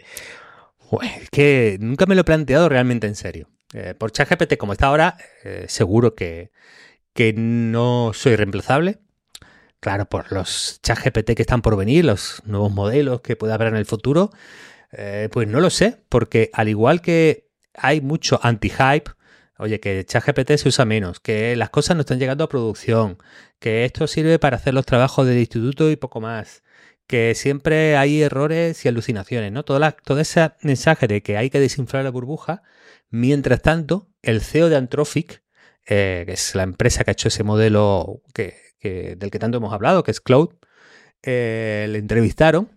Es 1.03 1.31
que 1.31 1.79
nunca 1.81 2.05
me 2.05 2.15
lo 2.15 2.21
he 2.21 2.25
planteado 2.25 2.69
realmente 2.69 3.07
en 3.07 3.15
serio. 3.15 3.49
Eh, 3.73 3.95
por 3.97 4.13
chat 4.13 4.29
GPT 4.29 4.59
como 4.59 4.75
está 4.75 4.89
ahora, 4.89 5.17
eh, 5.43 5.65
seguro 5.69 6.15
que, 6.15 6.51
que 7.15 7.33
no 7.33 8.13
soy 8.13 8.37
reemplazable. 8.37 8.99
Claro, 9.81 10.05
por 10.05 10.31
los 10.33 10.79
chat 10.83 10.99
GPT 10.99 11.35
que 11.35 11.43
están 11.43 11.63
por 11.63 11.79
venir, 11.79 12.05
los 12.05 12.43
nuevos 12.45 12.71
modelos 12.71 13.23
que 13.23 13.37
pueda 13.37 13.55
haber 13.55 13.69
en 13.69 13.77
el 13.77 13.87
futuro, 13.87 14.31
eh, 14.93 15.31
pues 15.33 15.49
no 15.49 15.61
lo 15.61 15.71
sé, 15.71 15.97
porque 16.11 16.51
al 16.53 16.69
igual 16.69 17.01
que 17.01 17.49
hay 17.73 18.03
mucho 18.03 18.39
anti-hype. 18.43 19.11
Oye, 19.61 19.79
que 19.79 20.05
ChatGPT 20.05 20.53
se 20.57 20.69
usa 20.69 20.87
menos, 20.87 21.21
que 21.21 21.55
las 21.55 21.69
cosas 21.69 21.95
no 21.95 22.01
están 22.01 22.19
llegando 22.19 22.45
a 22.45 22.49
producción, 22.49 23.19
que 23.59 23.85
esto 23.85 24.07
sirve 24.07 24.39
para 24.39 24.57
hacer 24.57 24.73
los 24.73 24.87
trabajos 24.87 25.27
del 25.27 25.39
instituto 25.39 25.91
y 25.91 25.97
poco 25.97 26.21
más, 26.21 26.63
que 27.07 27.35
siempre 27.35 27.97
hay 27.97 28.23
errores 28.23 28.85
y 28.85 28.89
alucinaciones, 28.89 29.53
¿no? 29.53 29.63
Toda, 29.65 29.93
todo 29.93 30.19
ese 30.21 30.53
mensaje 30.63 31.07
de 31.09 31.23
que 31.23 31.37
hay 31.37 31.51
que 31.51 31.61
desinflar 31.61 32.05
la 32.05 32.11
burbuja. 32.11 32.63
Mientras 33.11 33.61
tanto, 33.61 34.09
el 34.23 34.41
CEO 34.41 34.71
de 34.71 34.77
Anthropic, 34.77 35.43
eh, 35.87 36.23
que 36.25 36.33
es 36.33 36.55
la 36.55 36.63
empresa 36.63 37.05
que 37.05 37.11
ha 37.11 37.13
hecho 37.13 37.29
ese 37.29 37.43
modelo 37.43 38.23
que, 38.33 38.55
del 38.81 39.31
que 39.31 39.39
tanto 39.39 39.59
hemos 39.59 39.75
hablado, 39.75 40.05
que 40.05 40.13
es 40.13 40.21
Cloud, 40.21 40.55
eh, 41.23 41.87
le 41.91 41.99
entrevistaron 41.99 42.71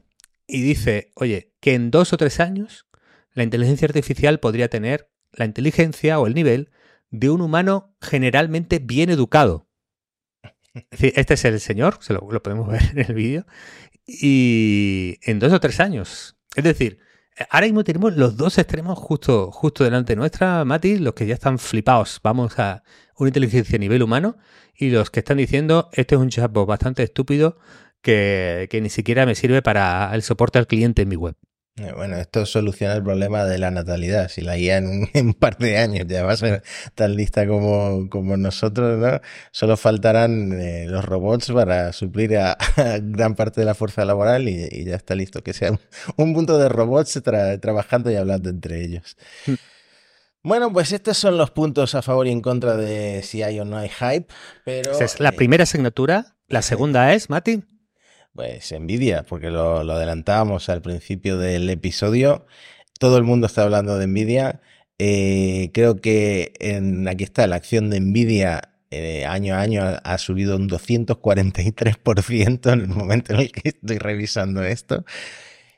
y 0.47 0.63
dice, 0.63 1.11
oye, 1.15 1.53
que 1.61 1.75
en 1.75 1.91
dos 1.91 2.11
o 2.11 2.17
tres 2.17 2.41
años 2.41 2.87
la 3.33 3.43
inteligencia 3.43 3.85
artificial 3.85 4.39
podría 4.39 4.67
tener 4.67 5.09
la 5.31 5.45
inteligencia 5.45 6.19
o 6.19 6.27
el 6.27 6.33
nivel 6.33 6.69
de 7.13 7.29
un 7.29 7.41
humano 7.41 7.95
generalmente 8.01 8.79
bien 8.79 9.09
educado. 9.09 9.67
Este 10.91 11.35
es 11.35 11.45
el 11.45 11.59
señor, 11.59 11.99
se 12.01 12.13
lo, 12.13 12.21
podemos 12.41 12.67
ver 12.67 12.81
en 12.91 12.99
el 12.99 13.13
vídeo, 13.13 13.45
y 14.05 15.19
en 15.21 15.37
dos 15.37 15.53
o 15.53 15.59
tres 15.59 15.79
años. 15.79 16.35
Es 16.55 16.63
decir, 16.63 16.97
ahora 17.51 17.67
mismo 17.67 17.83
tenemos 17.83 18.17
los 18.17 18.35
dos 18.35 18.57
extremos 18.57 18.97
justo, 18.97 19.51
justo 19.51 19.83
delante 19.83 20.15
nuestra, 20.15 20.65
Mati, 20.65 20.97
los 20.97 21.13
que 21.13 21.27
ya 21.27 21.35
están 21.35 21.59
flipados, 21.59 22.19
vamos 22.23 22.57
a 22.57 22.83
una 23.15 23.29
inteligencia 23.29 23.75
a 23.75 23.79
nivel 23.79 24.01
humano, 24.01 24.37
y 24.75 24.89
los 24.89 25.11
que 25.11 25.19
están 25.19 25.37
diciendo, 25.37 25.89
este 25.93 26.15
es 26.15 26.21
un 26.21 26.29
chatbot 26.29 26.67
bastante 26.67 27.03
estúpido 27.03 27.59
que, 28.01 28.67
que 28.71 28.81
ni 28.81 28.89
siquiera 28.89 29.27
me 29.27 29.35
sirve 29.35 29.61
para 29.61 30.09
el 30.15 30.23
soporte 30.23 30.57
al 30.57 30.65
cliente 30.65 31.03
en 31.03 31.09
mi 31.09 31.15
web. 31.15 31.35
Eh, 31.77 31.91
bueno, 31.95 32.17
esto 32.17 32.45
soluciona 32.45 32.93
el 32.93 33.03
problema 33.03 33.45
de 33.45 33.57
la 33.57 33.71
natalidad. 33.71 34.29
Si 34.29 34.41
la 34.41 34.57
IA 34.57 34.77
en 34.77 35.09
un, 35.13 35.33
par 35.33 35.57
de 35.57 35.79
años 35.79 36.05
ya 36.07 36.23
va 36.23 36.33
a 36.33 36.37
ser 36.37 36.63
tan 36.93 37.15
lista 37.15 37.47
como, 37.47 38.09
como 38.09 38.37
nosotros, 38.37 38.99
¿no? 38.99 39.19
Solo 39.51 39.75
faltarán 39.75 40.53
eh, 40.53 40.85
los 40.87 41.03
robots 41.03 41.51
para 41.51 41.91
suplir 41.91 42.37
a, 42.37 42.57
gran 43.01 43.33
parte 43.35 43.61
de 43.61 43.65
la 43.65 43.73
fuerza 43.73 44.05
laboral 44.05 44.47
y, 44.47 44.85
ya 44.85 44.95
está 44.95 45.15
listo. 45.15 45.41
Que 45.41 45.53
sea 45.53 45.71
un, 46.17 46.33
punto 46.33 46.59
de 46.59 46.69
robots 46.69 47.19
trabajando 47.59 48.11
y 48.11 48.15
hablando 48.15 48.49
entre 48.49 48.83
ellos. 48.83 49.17
Hmm. 49.47 49.55
Bueno, 50.43 50.73
pues 50.73 50.91
estos 50.91 51.17
son 51.17 51.37
los 51.37 51.51
puntos 51.51 51.95
a 51.95 52.01
favor 52.01 52.27
y 52.27 52.31
en 52.31 52.41
contra 52.41 52.75
de 52.75 53.23
si 53.23 53.41
hay 53.41 53.59
o 53.59 53.65
no 53.65 53.77
hay 53.77 53.89
hype. 53.89 54.27
Pero, 54.65 54.99
es 54.99 55.19
la 55.19 55.29
eh, 55.29 55.31
primera 55.31 55.63
asignatura. 55.63 56.35
La 56.49 56.61
segunda 56.61 57.13
es, 57.13 57.29
Mati. 57.29 57.63
Pues 58.33 58.71
Nvidia, 58.71 59.23
porque 59.23 59.51
lo, 59.51 59.79
adelantábamos 59.79 60.69
al 60.69 60.81
principio 60.81 61.37
del 61.37 61.69
episodio. 61.69 62.45
Todo 62.99 63.17
el 63.17 63.23
mundo 63.23 63.47
está 63.47 63.63
hablando 63.63 63.97
de 63.97 64.07
Nvidia. 64.07 64.61
Eh, 64.97 65.69
creo 65.73 65.97
que 65.97 66.53
en, 66.59 67.07
aquí 67.07 67.23
está 67.23 67.45
la 67.47 67.57
acción 67.57 67.89
de 67.91 67.99
Nvidia 67.99 68.73
eh, 68.91 69.25
año 69.25 69.55
a 69.55 69.61
año 69.61 69.83
ha, 70.03 70.17
subido 70.19 70.55
un 70.55 70.69
243% 70.69 72.73
en 72.73 72.81
el 72.81 72.87
momento 72.87 73.33
en 73.33 73.39
el 73.41 73.51
que 73.51 73.69
estoy 73.69 73.97
revisando 73.97 74.63
esto. 74.63 75.03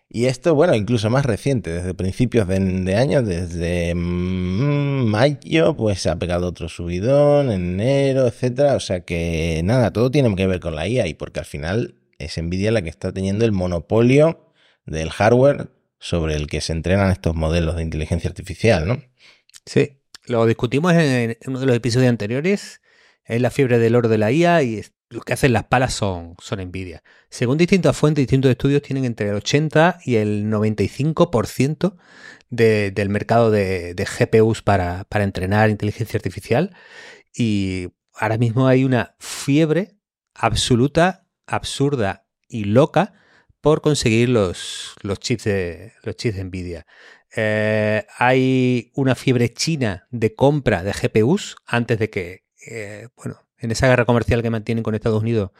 Y 0.09 0.25
esto, 0.27 0.55
bueno, 0.55 0.75
incluso 0.75 1.09
más 1.09 1.25
reciente, 1.25 1.71
desde 1.73 1.93
principios 1.93 2.47
de, 2.47 2.95
año, 2.95 3.21
desde 3.21 3.93
mm, 3.95 5.05
mayo, 5.07 5.75
pues 5.75 6.05
ha 6.07 6.17
pegado 6.17 6.47
otro 6.47 6.69
subidón, 6.69 7.51
enero, 7.51 8.27
etcétera. 8.27 8.75
O 8.75 8.79
sea 8.79 9.01
que 9.01 9.61
nada, 9.63 9.91
todo 9.91 10.11
tiene 10.11 10.33
que 10.35 10.47
ver 10.47 10.59
con 10.59 10.75
la 10.75 10.87
IA 10.87 11.07
y 11.07 11.13
porque 11.15 11.39
al 11.39 11.45
final 11.45 11.95
es 12.19 12.37
Nvidia 12.37 12.71
la 12.71 12.81
que 12.81 12.89
está 12.89 13.11
teniendo 13.11 13.45
el 13.45 13.51
monopolio 13.51 14.51
del 14.85 15.09
hardware 15.09 15.69
sobre 15.99 16.35
el 16.35 16.47
que 16.47 16.61
se 16.61 16.73
entrenan 16.73 17.11
estos 17.11 17.35
modelos 17.35 17.75
de 17.75 17.83
inteligencia 17.83 18.29
artificial, 18.29 18.87
¿no? 18.87 19.01
Sí, 19.65 19.99
lo 20.25 20.45
discutimos 20.45 20.93
en 20.93 21.37
uno 21.47 21.59
de 21.59 21.65
los 21.65 21.75
episodios 21.75 22.09
anteriores, 22.09 22.81
es 23.23 23.41
la 23.41 23.49
fiebre 23.49 23.79
del 23.79 23.95
oro 23.95 24.09
de 24.09 24.17
la 24.17 24.31
IA 24.31 24.61
y 24.63 24.83
lo 25.09 25.21
que 25.21 25.33
hacen 25.33 25.53
las 25.53 25.65
palas 25.65 25.93
son, 25.93 26.35
son 26.39 26.59
Nvidia. 26.59 27.03
Según 27.29 27.57
distintas 27.57 27.97
fuentes, 27.97 28.21
distintos 28.21 28.51
estudios 28.51 28.81
tienen 28.81 29.05
entre 29.05 29.29
el 29.29 29.35
80 29.35 29.99
y 30.05 30.15
el 30.15 30.45
95% 30.45 31.95
del 32.49 33.09
mercado 33.09 33.49
de, 33.51 33.95
GPUs 33.95 34.61
para 34.61 35.05
entrenar 35.11 35.69
inteligencia 35.69 36.17
artificial 36.17 36.75
y 37.35 37.89
ahora 38.13 38.37
mismo 38.37 38.67
hay 38.67 38.83
una 38.83 39.15
fiebre 39.19 39.95
absoluta 40.33 41.24
absurda 41.47 42.27
y 42.47 42.65
loca 42.65 43.13
por 43.61 43.81
conseguir 43.81 44.29
los, 44.29 44.93
los, 45.01 45.19
chips, 45.19 45.45
de, 45.45 45.93
los 46.03 46.15
chips 46.15 46.35
de 46.35 46.43
Nvidia. 46.43 46.85
Eh, 47.35 48.05
hay 48.17 48.91
una 48.95 49.15
fiebre 49.15 49.51
china 49.53 50.07
de 50.11 50.35
compra 50.35 50.83
de 50.83 50.93
GPUs 50.93 51.55
antes 51.65 51.99
de 51.99 52.09
que, 52.09 52.43
eh, 52.67 53.07
bueno, 53.17 53.39
en 53.57 53.71
esa 53.71 53.87
guerra 53.87 54.05
comercial 54.05 54.41
que 54.41 54.49
mantienen 54.49 54.83
con 54.83 54.95
Estados 54.95 55.21
Unidos 55.21 55.51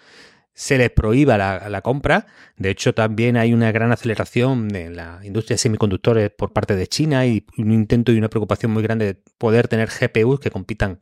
se 0.55 0.77
les 0.77 0.89
prohíba 0.89 1.37
la, 1.37 1.69
la, 1.69 1.81
compra. 1.81 2.25
De 2.55 2.69
hecho, 2.69 2.95
también 2.95 3.35
hay 3.37 3.53
una 3.53 3.71
gran 3.71 3.91
aceleración 3.91 4.73
en 4.73 4.95
la 4.95 5.19
industria 5.23 5.55
de 5.55 5.59
semiconductores 5.59 6.31
por 6.31 6.53
parte 6.53 6.75
de 6.75 6.87
China 6.87 7.25
y 7.27 7.45
un 7.57 7.71
intento 7.71 8.13
y 8.13 8.17
una 8.17 8.29
preocupación 8.29 8.71
muy 8.71 8.81
grande 8.81 9.05
de 9.05 9.21
poder 9.37 9.67
tener 9.67 9.89
GPUs 9.89 10.39
que 10.39 10.49
compitan 10.49 10.99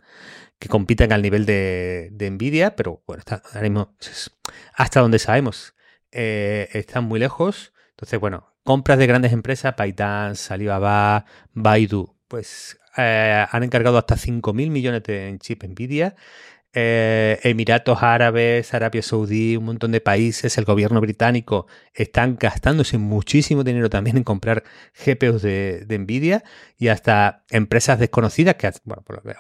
que 0.59 0.69
compiten 0.69 1.11
al 1.11 1.21
nivel 1.21 1.45
de, 1.45 2.09
Nvidia, 2.31 2.75
pero 2.75 3.03
bueno, 3.05 3.21
ahora 3.27 3.61
mismo 3.61 3.95
hasta 4.75 5.01
donde 5.01 5.19
sabemos 5.19 5.75
eh, 6.11 6.69
están 6.71 7.03
muy 7.03 7.19
lejos. 7.19 7.73
Entonces, 7.91 8.19
bueno, 8.19 8.55
compras 8.63 8.97
de 8.97 9.07
grandes 9.07 9.33
empresas, 9.33 9.75
ByteDance, 9.77 10.53
Alibaba, 10.53 11.25
Baidu, 11.51 12.15
pues 12.27 12.79
eh, 12.97 13.45
han 13.51 13.63
encargado 13.63 13.97
hasta 13.97 14.15
5.000 14.15 14.69
millones 14.69 15.03
de 15.03 15.35
chip 15.39 15.63
Nvidia 15.63 16.15
eh, 16.73 17.39
Emiratos 17.43 18.01
Árabes, 18.01 18.73
Arabia 18.73 19.03
Saudí, 19.03 19.57
un 19.57 19.65
montón 19.65 19.91
de 19.91 20.01
países, 20.01 20.57
el 20.57 20.65
gobierno 20.65 20.99
británico 21.01 21.67
están 21.93 22.35
gastándose 22.39 22.97
muchísimo 22.97 23.63
dinero 23.63 23.89
también 23.89 24.17
en 24.17 24.23
comprar 24.23 24.63
GPUs 25.05 25.43
de, 25.43 25.85
Nvidia 25.87 26.43
y 26.77 26.87
hasta 26.87 27.45
empresas 27.51 27.99
desconocidas 27.99 28.55
que, 28.55 28.71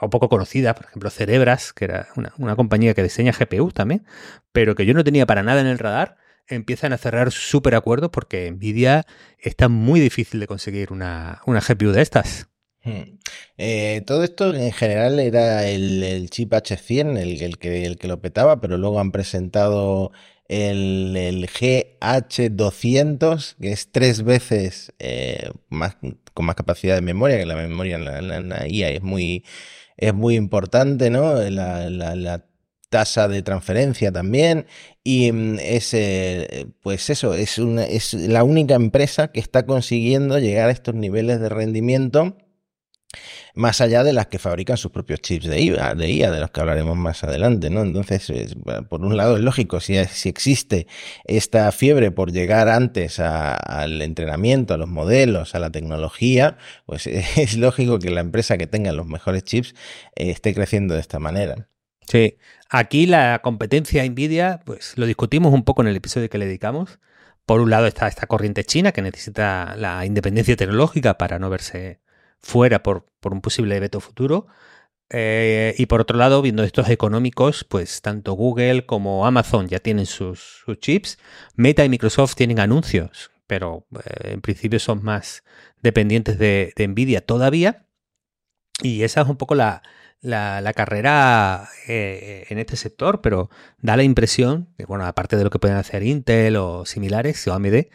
o 0.01 0.09
poco 0.09 0.29
conocidas, 0.29 0.75
por 0.75 0.85
ejemplo 0.85 1.09
Cerebras, 1.09 1.73
que 1.73 1.85
era 1.85 2.07
una, 2.15 2.55
compañía 2.55 2.93
que 2.93 3.01
diseña 3.01 3.31
GPUs 3.31 3.73
también, 3.73 4.05
pero 4.51 4.75
que 4.75 4.85
yo 4.85 4.93
no 4.93 5.03
tenía 5.03 5.25
para 5.25 5.41
nada 5.41 5.61
en 5.61 5.67
el 5.67 5.79
radar, 5.79 6.17
empiezan 6.47 6.93
a 6.93 6.97
cerrar 6.97 7.31
súper 7.31 7.73
acuerdos 7.73 8.11
porque 8.11 8.51
Nvidia 8.51 9.05
está 9.39 9.69
muy 9.69 9.99
difícil 9.99 10.39
de 10.39 10.47
conseguir 10.47 10.93
una, 10.93 11.41
una 11.47 11.61
GPU 11.61 11.91
de 11.91 12.01
estas. 12.03 12.52
Hmm. 12.83 13.17
Eh, 13.57 14.01
todo 14.05 14.23
esto 14.23 14.53
en 14.53 14.71
general 14.73 15.19
era 15.19 15.65
el, 15.67 16.29
chip 16.29 16.51
H100 16.51 17.17
el, 17.17 17.57
que, 17.57 17.85
el 17.85 17.97
que 17.97 18.07
lo 18.07 18.21
petaba, 18.21 18.59
pero 18.59 18.77
luego 18.77 18.99
han 18.99 19.11
presentado 19.11 20.11
el, 20.49 21.47
GH200, 21.47 23.55
que 23.59 23.71
es 23.71 23.91
tres 23.91 24.23
veces 24.23 24.93
eh, 24.99 25.49
más, 25.69 25.97
con 26.33 26.45
más 26.45 26.55
capacidad 26.55 26.95
de 26.95 27.01
memoria, 27.01 27.37
que 27.37 27.45
la 27.45 27.55
memoria 27.55 27.95
en 27.95 28.49
la, 28.49 28.67
IA 28.67 28.89
es 28.89 29.01
muy, 29.01 29.45
es 29.97 30.13
muy 30.13 30.35
importante, 30.35 31.09
¿no? 31.09 31.35
La, 31.35 32.45
tasa 32.89 33.27
de 33.27 33.41
transferencia 33.41 34.11
también 34.11 34.67
y 35.03 35.31
mm, 35.31 35.57
es 35.59 35.95
eh, 35.95 36.67
pues 36.83 37.09
eso 37.09 37.33
es 37.33 37.57
una, 37.57 37.85
es 37.85 38.13
la 38.13 38.43
única 38.43 38.75
empresa 38.75 39.31
que 39.31 39.39
está 39.39 39.65
consiguiendo 39.65 40.37
llegar 40.37 40.69
a 40.69 40.71
estos 40.71 40.93
niveles 40.93 41.39
de 41.39 41.49
rendimiento 41.49 42.37
más 43.55 43.81
allá 43.81 44.03
de 44.03 44.13
las 44.13 44.27
que 44.27 44.39
fabrican 44.39 44.77
sus 44.77 44.91
propios 44.91 45.21
chips 45.21 45.45
de 45.45 45.61
IA, 45.61 45.95
de, 45.95 46.09
IA, 46.09 46.31
de 46.31 46.39
los 46.39 46.51
que 46.51 46.61
hablaremos 46.61 46.97
más 46.97 47.23
adelante, 47.23 47.69
¿no? 47.69 47.81
Entonces, 47.81 48.31
por 48.89 49.01
un 49.01 49.17
lado 49.17 49.37
es 49.37 49.43
lógico, 49.43 49.79
si, 49.79 50.03
si 50.05 50.29
existe 50.29 50.87
esta 51.25 51.71
fiebre 51.71 52.11
por 52.11 52.31
llegar 52.31 52.69
antes 52.69 53.19
al 53.19 54.01
entrenamiento, 54.01 54.73
a 54.73 54.77
los 54.77 54.89
modelos, 54.89 55.55
a 55.55 55.59
la 55.59 55.71
tecnología, 55.71 56.57
pues 56.85 57.07
es 57.07 57.57
lógico 57.57 57.99
que 57.99 58.11
la 58.11 58.21
empresa 58.21 58.57
que 58.57 58.67
tenga 58.67 58.91
los 58.91 59.05
mejores 59.05 59.43
chips 59.43 59.75
eh, 60.15 60.31
esté 60.31 60.53
creciendo 60.53 60.93
de 60.95 61.01
esta 61.01 61.19
manera. 61.19 61.69
Sí, 62.07 62.37
aquí 62.69 63.05
la 63.05 63.39
competencia 63.43 64.05
Nvidia, 64.05 64.61
pues 64.65 64.97
lo 64.97 65.05
discutimos 65.05 65.53
un 65.53 65.63
poco 65.63 65.81
en 65.81 65.87
el 65.87 65.95
episodio 65.95 66.29
que 66.29 66.37
le 66.37 66.45
dedicamos. 66.45 66.99
Por 67.45 67.59
un 67.61 67.69
lado 67.69 67.87
está 67.87 68.07
esta 68.07 68.27
corriente 68.27 68.63
china 68.63 68.91
que 68.91 69.01
necesita 69.01 69.75
la 69.77 70.05
independencia 70.05 70.55
tecnológica 70.55 71.17
para 71.17 71.39
no 71.39 71.49
verse 71.49 71.99
fuera 72.43 72.83
por, 72.83 73.05
por 73.19 73.33
un 73.33 73.41
posible 73.41 73.79
veto 73.79 73.99
futuro. 73.99 74.47
Eh, 75.09 75.75
y 75.77 75.85
por 75.85 76.01
otro 76.01 76.17
lado, 76.17 76.41
viendo 76.41 76.63
estos 76.63 76.89
económicos, 76.89 77.63
pues 77.63 78.01
tanto 78.01 78.33
Google 78.33 78.85
como 78.85 79.25
Amazon 79.25 79.67
ya 79.67 79.79
tienen 79.79 80.05
sus, 80.05 80.65
chips. 80.79 81.19
Meta 81.55 81.85
y 81.85 81.89
Microsoft 81.89 82.35
tienen 82.35 82.59
anuncios, 82.59 83.31
pero 83.47 83.85
eh, 83.95 84.31
en 84.33 84.41
principio 84.41 84.79
son 84.79 85.03
más 85.03 85.43
dependientes 85.81 86.37
de, 86.39 86.73
Nvidia 86.77 87.25
todavía. 87.25 87.85
Y 88.81 89.03
esa 89.03 89.21
es 89.21 89.27
un 89.27 89.37
poco 89.37 89.53
la, 89.53 89.83
la, 90.21 90.73
carrera 90.73 91.69
eh, 91.87 92.47
en 92.49 92.57
este 92.57 92.75
sector, 92.75 93.21
pero 93.21 93.49
da 93.79 93.95
la 93.95 94.03
impresión, 94.03 94.73
bueno, 94.87 95.05
aparte 95.05 95.37
de 95.37 95.43
lo 95.43 95.51
que 95.51 95.59
pueden 95.59 95.77
hacer 95.77 96.01
Intel 96.01 96.55
o 96.57 96.85
similares 96.85 97.47
o 97.47 97.53
AMD, 97.53 97.85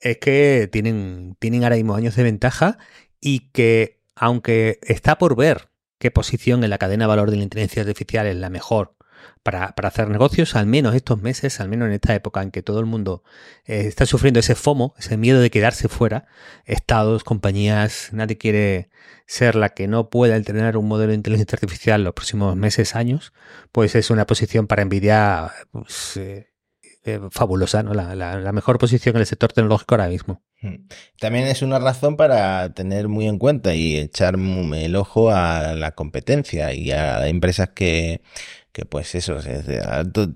es 0.00 0.18
que 0.18 0.68
tienen, 0.70 1.36
tienen 1.38 1.64
ahora 1.64 1.76
mismo 1.76 1.94
años 1.94 2.16
de 2.16 2.22
ventaja 2.22 2.78
y 3.24 3.50
que 3.52 4.02
aunque 4.14 4.78
está 4.82 5.16
por 5.16 5.34
ver 5.34 5.70
qué 5.98 6.10
posición 6.10 6.62
en 6.62 6.70
la 6.70 6.78
cadena 6.78 7.04
de 7.04 7.08
valor 7.08 7.30
de 7.30 7.38
la 7.38 7.42
inteligencia 7.42 7.80
artificial 7.80 8.26
es 8.26 8.36
la 8.36 8.50
mejor 8.50 8.94
para, 9.42 9.74
hacer 9.76 10.08
negocios, 10.10 10.56
al 10.56 10.66
menos 10.66 10.94
estos 10.94 11.22
meses, 11.22 11.58
al 11.58 11.70
menos 11.70 11.88
en 11.88 11.94
esta 11.94 12.14
época 12.14 12.42
en 12.42 12.50
que 12.50 12.62
todo 12.62 12.80
el 12.80 12.86
mundo 12.86 13.24
eh, 13.64 13.84
está 13.86 14.04
sufriendo 14.04 14.40
ese 14.40 14.54
FOMO, 14.54 14.94
ese 14.98 15.16
miedo 15.16 15.40
de 15.40 15.50
quedarse 15.50 15.88
fuera, 15.88 16.26
estados, 16.66 17.24
compañías, 17.24 18.10
nadie 18.12 18.36
quiere 18.36 18.90
ser 19.26 19.54
la 19.54 19.70
que 19.70 19.88
no 19.88 20.10
pueda 20.10 20.36
entrenar 20.36 20.76
un 20.76 20.86
modelo 20.86 21.10
de 21.10 21.16
inteligencia 21.16 21.56
artificial 21.56 22.04
los 22.04 22.12
próximos 22.12 22.56
meses, 22.56 22.94
años, 22.94 23.32
pues 23.72 23.94
es 23.94 24.10
una 24.10 24.26
posición 24.26 24.66
para 24.66 24.82
envidiar 24.82 25.50
pues, 25.72 26.18
eh, 26.18 26.54
eh, 27.06 27.20
fabulosa, 27.30 27.82
¿no? 27.82 27.92
La, 27.92 28.52
mejor 28.52 28.78
posición 28.78 29.16
en 29.16 29.20
el 29.20 29.26
sector 29.26 29.52
tecnológico 29.52 29.94
ahora 29.94 30.08
mismo. 30.08 30.42
También 31.18 31.46
es 31.46 31.62
una 31.62 31.78
razón 31.78 32.16
para 32.16 32.72
tener 32.74 33.08
muy 33.08 33.26
en 33.26 33.38
cuenta 33.38 33.74
y 33.74 33.96
echar 33.96 34.36
el 34.36 34.96
ojo 34.96 35.30
a 35.30 35.74
la 35.74 35.92
competencia 35.92 36.72
y 36.72 36.90
a 36.90 37.26
empresas 37.28 37.70
que, 37.70 38.20
que 38.74 38.84
pues 38.84 39.14
eso, 39.14 39.38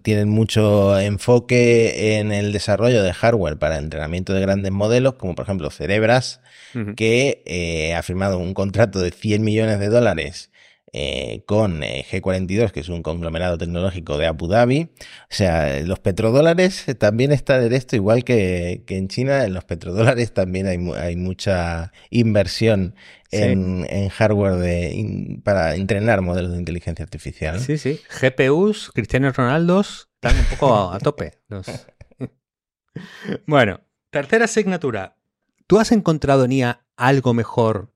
tienen 0.03 0.29
mucho 0.29 0.99
enfoque 1.01 2.19
en 2.19 2.31
el 2.31 2.53
desarrollo 2.53 3.03
de 3.03 3.13
hardware 3.13 3.59
para 3.59 3.79
entrenamiento 3.79 4.33
de 4.33 4.41
grandes 4.41 4.71
modelos, 4.71 5.15
como 5.15 5.35
por 5.35 5.45
ejemplo 5.45 5.71
Cerebras, 5.71 6.41
que 6.95 7.43
eh, 7.47 7.95
ha 7.95 8.03
firmado 8.05 8.39
un 8.39 8.55
contrato 8.55 9.01
de 9.01 9.11
100 9.11 9.43
millones 9.43 9.81
de 9.81 9.89
dólares 9.89 10.48
eh, 10.93 11.43
con 11.47 11.83
eh, 11.83 12.05
G42, 12.11 12.71
que 12.71 12.81
es 12.81 12.89
un 12.89 13.03
conglomerado 13.03 13.59
tecnológico 13.59 14.17
de 14.19 14.27
Abu 14.27 14.49
Dhabi. 14.49 14.91
O 15.03 15.35
sea, 15.35 15.81
los 15.81 15.99
petrodólares 15.99 16.87
también 16.99 17.33
está 17.33 17.59
de 17.59 17.77
esto, 17.77 17.97
igual 17.97 18.25
que, 18.25 18.85
en 18.89 19.09
China, 19.09 19.45
en 19.45 19.55
los 19.55 19.65
petrodólares 19.65 20.33
también 20.33 20.67
hay, 20.67 20.79
hay 20.99 21.17
mucha 21.17 21.93
inversión 22.11 22.95
en, 23.31 24.09
hardware 24.09 24.55
de, 24.57 25.41
para 25.45 25.75
entrenar 25.75 26.23
modelos 26.23 26.53
de 26.53 26.59
inteligencia 26.59 27.05
artificial. 27.05 27.61
Sí, 27.61 27.79
sí. 27.79 28.01
GPUs, 28.21 28.91
Cristiano 28.93 29.31
Ronaldo, 29.33 29.81
están 29.81 30.37
un 30.37 30.45
poco 30.47 30.91
a, 30.93 30.99
tope. 30.99 31.39
bueno, 33.47 33.81
tercera 34.11 34.47
asignatura. 34.47 35.17
¿Tú 35.67 35.79
has 35.79 35.93
encontrado, 35.93 36.47
Nia, 36.49 36.87
algo 36.97 37.35
mejor, 37.35 37.93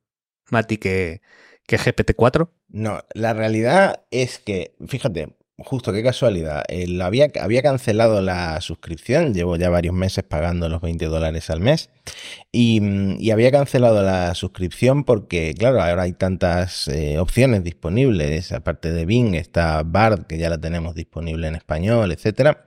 Mati, 0.50 0.76
que, 0.76 1.22
que 1.66 1.78
GPT-4? 1.78 2.50
No, 2.72 3.00
la 3.12 3.34
realidad 3.34 4.02
es 4.10 4.38
que, 4.38 4.74
fíjate, 4.86 5.36
justo 5.58 5.92
qué 5.92 6.02
casualidad, 6.02 6.64
había, 7.02 7.30
había 7.40 7.62
cancelado 7.62 8.22
la 8.22 8.58
suscripción, 8.62 9.34
llevo 9.34 9.56
ya 9.56 9.68
varios 9.68 9.94
meses 9.94 10.24
pagando 10.24 10.70
los 10.70 10.80
20 10.80 11.04
dólares 11.06 11.50
al 11.50 11.60
mes 11.60 11.90
y, 12.50 13.30
había 13.30 13.50
cancelado 13.50 14.02
la 14.02 14.34
suscripción 14.34 15.04
porque, 15.04 15.54
claro, 15.56 15.82
ahora 15.82 16.02
hay 16.02 16.12
tantas 16.12 16.86
eh, 16.88 17.18
opciones 17.18 17.64
disponibles, 17.64 18.52
aparte 18.52 18.92
de 18.92 19.06
Bing 19.06 19.34
está 19.34 19.82
Bard, 19.84 20.26
que 20.26 20.36
ya 20.36 20.50
la 20.50 20.60
tenemos 20.60 20.94
disponible 20.94 21.48
en 21.48 21.54
español, 21.54 22.12
etcétera. 22.12 22.66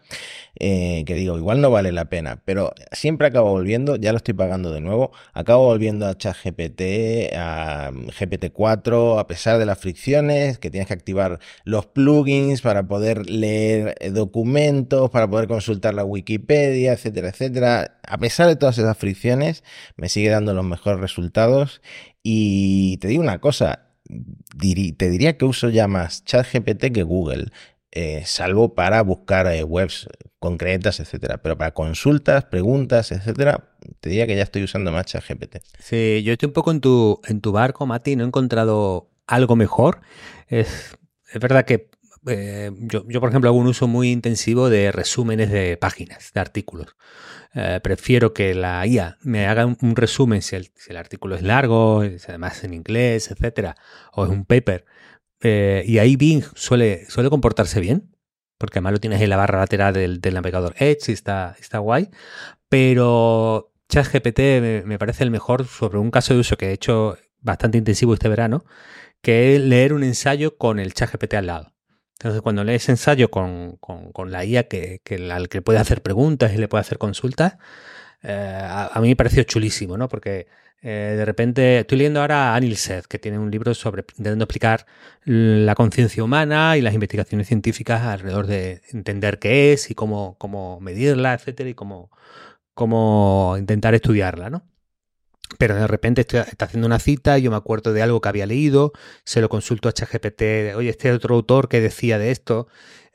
Eh, 0.58 1.04
que 1.06 1.16
digo, 1.16 1.38
igual 1.38 1.60
no 1.60 1.70
vale 1.70 1.92
la 1.92 2.06
pena, 2.06 2.42
pero 2.46 2.74
siempre 2.94 3.28
acabo 3.28 3.52
volviendo, 3.52 3.98
ya 3.98 4.14
lo 4.14 4.18
estoy 4.18 4.34
pagando 4.34 4.72
de 4.72 4.80
nuevo, 4.80 5.12
acabo 5.34 5.66
volviendo 5.66 6.08
a 6.08 6.18
ChatGPT, 6.18 7.34
a 7.36 7.92
GPT-4, 7.92 9.20
a 9.20 9.28
pesar 9.28 9.60
de 9.60 9.66
las 9.66 9.78
fricciones, 9.78 10.58
que 10.58 10.72
tienes 10.72 10.88
que 10.88 10.94
activar 10.94 11.40
los 11.66 11.88
plugins 11.88 12.62
para 12.62 12.88
poder 12.88 13.30
leer 13.30 13.96
eh, 14.00 14.12
documentos, 14.12 15.10
para 15.10 15.30
poder 15.30 15.48
consultar 15.50 15.94
la 15.94 16.06
Wikipedia, 16.06 16.94
etcétera, 16.94 17.30
etcétera. 17.30 17.98
A 18.08 18.18
pesar 18.18 18.48
de 18.48 18.56
todas 18.56 18.78
esas 18.78 18.98
fricciones, 18.98 19.25
me 19.98 20.10
sigue 20.10 20.30
dando 20.30 20.54
los 20.54 20.66
mejores 20.66 21.00
resultados. 21.00 21.82
Y 22.24 22.98
te 22.98 23.08
digo 23.08 23.22
una 23.22 23.40
cosa, 23.40 23.88
te 24.58 25.10
diría 25.10 25.38
que 25.38 25.46
uso 25.46 25.70
ya 25.70 25.88
más 25.88 26.24
ChatGPT 26.26 26.92
que 26.94 27.04
Google. 27.04 27.48
Eh, 27.92 28.24
salvo 28.26 28.76
para 28.76 29.02
buscar 29.04 29.48
eh, 29.48 29.64
webs 29.64 30.10
concretas, 30.40 31.00
etcétera. 31.00 31.38
Pero 31.38 31.58
para 31.58 31.74
consultas, 31.74 32.44
preguntas, 32.46 33.12
etcétera, 33.12 33.70
te 34.02 34.10
diría 34.10 34.28
que 34.28 34.36
ya 34.36 34.44
estoy 34.44 34.64
usando 34.64 34.92
más 34.92 35.06
GPT. 35.12 35.62
Sí, 35.80 36.22
yo 36.24 36.34
estoy 36.34 36.48
un 36.48 36.54
poco 36.54 36.72
en 36.72 36.82
tu, 36.82 37.22
en 37.26 37.40
tu 37.40 37.52
barco, 37.52 37.86
Mati, 37.86 38.16
no 38.16 38.24
he 38.24 38.28
encontrado 38.28 39.10
algo 39.28 39.56
mejor. 39.56 40.02
Es, 40.48 40.98
es 41.34 41.40
verdad 41.40 41.66
que 41.66 41.90
eh, 42.28 42.72
yo, 42.80 43.04
por 43.20 43.30
ejemplo, 43.30 43.50
hago 43.50 43.60
un 43.60 43.68
uso 43.68 43.88
muy 43.88 44.12
intensivo 44.12 44.70
de 44.70 44.92
resúmenes 44.92 45.52
de 45.52 45.78
páginas, 45.78 46.32
de 46.34 46.40
artículos. 46.40 46.96
prefiero 47.84 48.34
que 48.34 48.54
la 48.54 48.86
IA 48.86 49.18
me 49.22 49.48
haga 49.48 49.66
un, 49.66 49.96
resumen 49.96 50.42
si 50.42 50.56
el, 50.56 50.98
artículo 50.98 51.36
es 51.36 51.42
largo, 51.42 52.02
además 52.02 52.64
en 52.64 52.74
inglés, 52.74 53.32
etcétera, 53.32 53.76
o 54.14 54.26
es 54.26 54.32
un 54.32 54.46
paper, 54.46 54.86
eh, 55.48 55.84
y 55.86 56.00
ahí 56.00 56.16
Bing 56.16 56.44
suele, 56.56 57.06
suele 57.08 57.30
comportarse 57.30 57.80
bien, 57.80 58.16
porque 58.58 58.80
además 58.80 58.94
lo 58.94 59.00
tienes 59.00 59.22
en 59.22 59.30
la 59.30 59.38
barra 59.38 59.60
lateral 59.60 59.94
del, 59.94 60.20
navegador 60.34 60.74
Edge 60.80 61.10
y 61.10 61.12
está, 61.12 61.56
está 61.60 61.80
guay. 61.80 62.10
Pero 62.70 63.72
ChatGPT 63.90 64.40
me, 64.40 64.84
me 64.86 64.98
parece 64.98 65.24
el 65.24 65.32
mejor 65.32 65.66
sobre 65.68 66.00
un 66.00 66.12
caso 66.12 66.34
de 66.34 66.40
uso 66.40 66.58
que 66.58 66.70
he 66.70 66.72
hecho 66.74 67.18
bastante 67.42 67.78
intensivo 67.78 68.16
este 68.16 68.30
verano, 68.30 68.66
que 69.22 69.56
es 69.56 69.62
leer 69.62 69.94
un 69.94 70.04
ensayo 70.04 70.58
con 70.58 70.80
el 70.80 70.94
ChatGPT 70.94 71.36
al 71.36 71.48
lado. 71.48 71.75
Entonces, 72.20 72.42
cuando 72.42 72.64
lees 72.64 72.88
ensayo 72.90 73.30
con, 73.30 73.80
la 74.28 74.46
IA 74.46 74.68
que, 74.68 75.02
que, 75.04 75.32
al 75.32 75.50
que 75.50 75.62
puede 75.62 75.80
hacer 75.80 76.02
preguntas 76.02 76.54
y 76.54 76.58
le 76.58 76.68
puede 76.68 76.82
hacer 76.82 76.98
consultas, 76.98 77.58
eh, 78.24 78.32
a, 78.34 78.88
a, 78.88 79.02
mí 79.02 79.10
me 79.10 79.16
pareció 79.16 79.44
chulísimo, 79.44 79.98
¿no? 79.98 80.10
Porque 80.10 80.48
eh, 80.88 81.16
de 81.18 81.26
repente, 81.26 81.80
estoy 81.80 81.98
leyendo 81.98 82.22
ahora 82.22 82.54
a 82.54 82.56
Anil 82.56 82.78
Seth, 82.78 83.08
que 83.08 83.18
tiene 83.18 83.40
un 83.40 83.50
libro 83.50 83.74
sobre 83.74 84.04
intentando 84.18 84.44
explicar 84.44 84.86
la 85.24 85.74
conciencia 85.74 86.24
humana 86.24 86.78
y 86.78 86.82
las 86.82 86.94
investigaciones 86.94 87.48
científicas 87.48 88.04
alrededor 88.04 88.46
de 88.46 88.84
entender 88.92 89.40
qué 89.40 89.74
es 89.74 89.90
y 89.90 89.96
cómo, 89.96 90.36
cómo 90.38 90.80
medirla, 90.82 91.34
etcétera, 91.34 91.70
y 91.72 91.74
cómo, 91.74 92.12
cómo 92.76 93.56
intentar 93.58 93.96
estudiarla, 93.96 94.52
¿no? 94.52 94.64
Pero 95.58 95.76
de 95.76 95.88
repente 95.88 96.22
está 96.22 96.66
haciendo 96.66 96.88
una 96.88 97.00
cita 97.00 97.38
y 97.38 97.44
yo 97.44 97.52
me 97.52 97.58
acuerdo 97.58 97.94
de 97.94 98.02
algo 98.02 98.20
que 98.20 98.30
había 98.30 98.46
leído, 98.46 98.94
se 99.24 99.42
lo 99.42 99.50
consulto 99.50 99.90
a 99.90 99.94
ChatGPT, 99.94 100.76
oye, 100.76 100.90
este 100.90 101.12
otro 101.12 101.36
autor 101.36 101.70
que 101.70 101.82
decía 101.82 102.18
de 102.18 102.32
esto, 102.32 102.68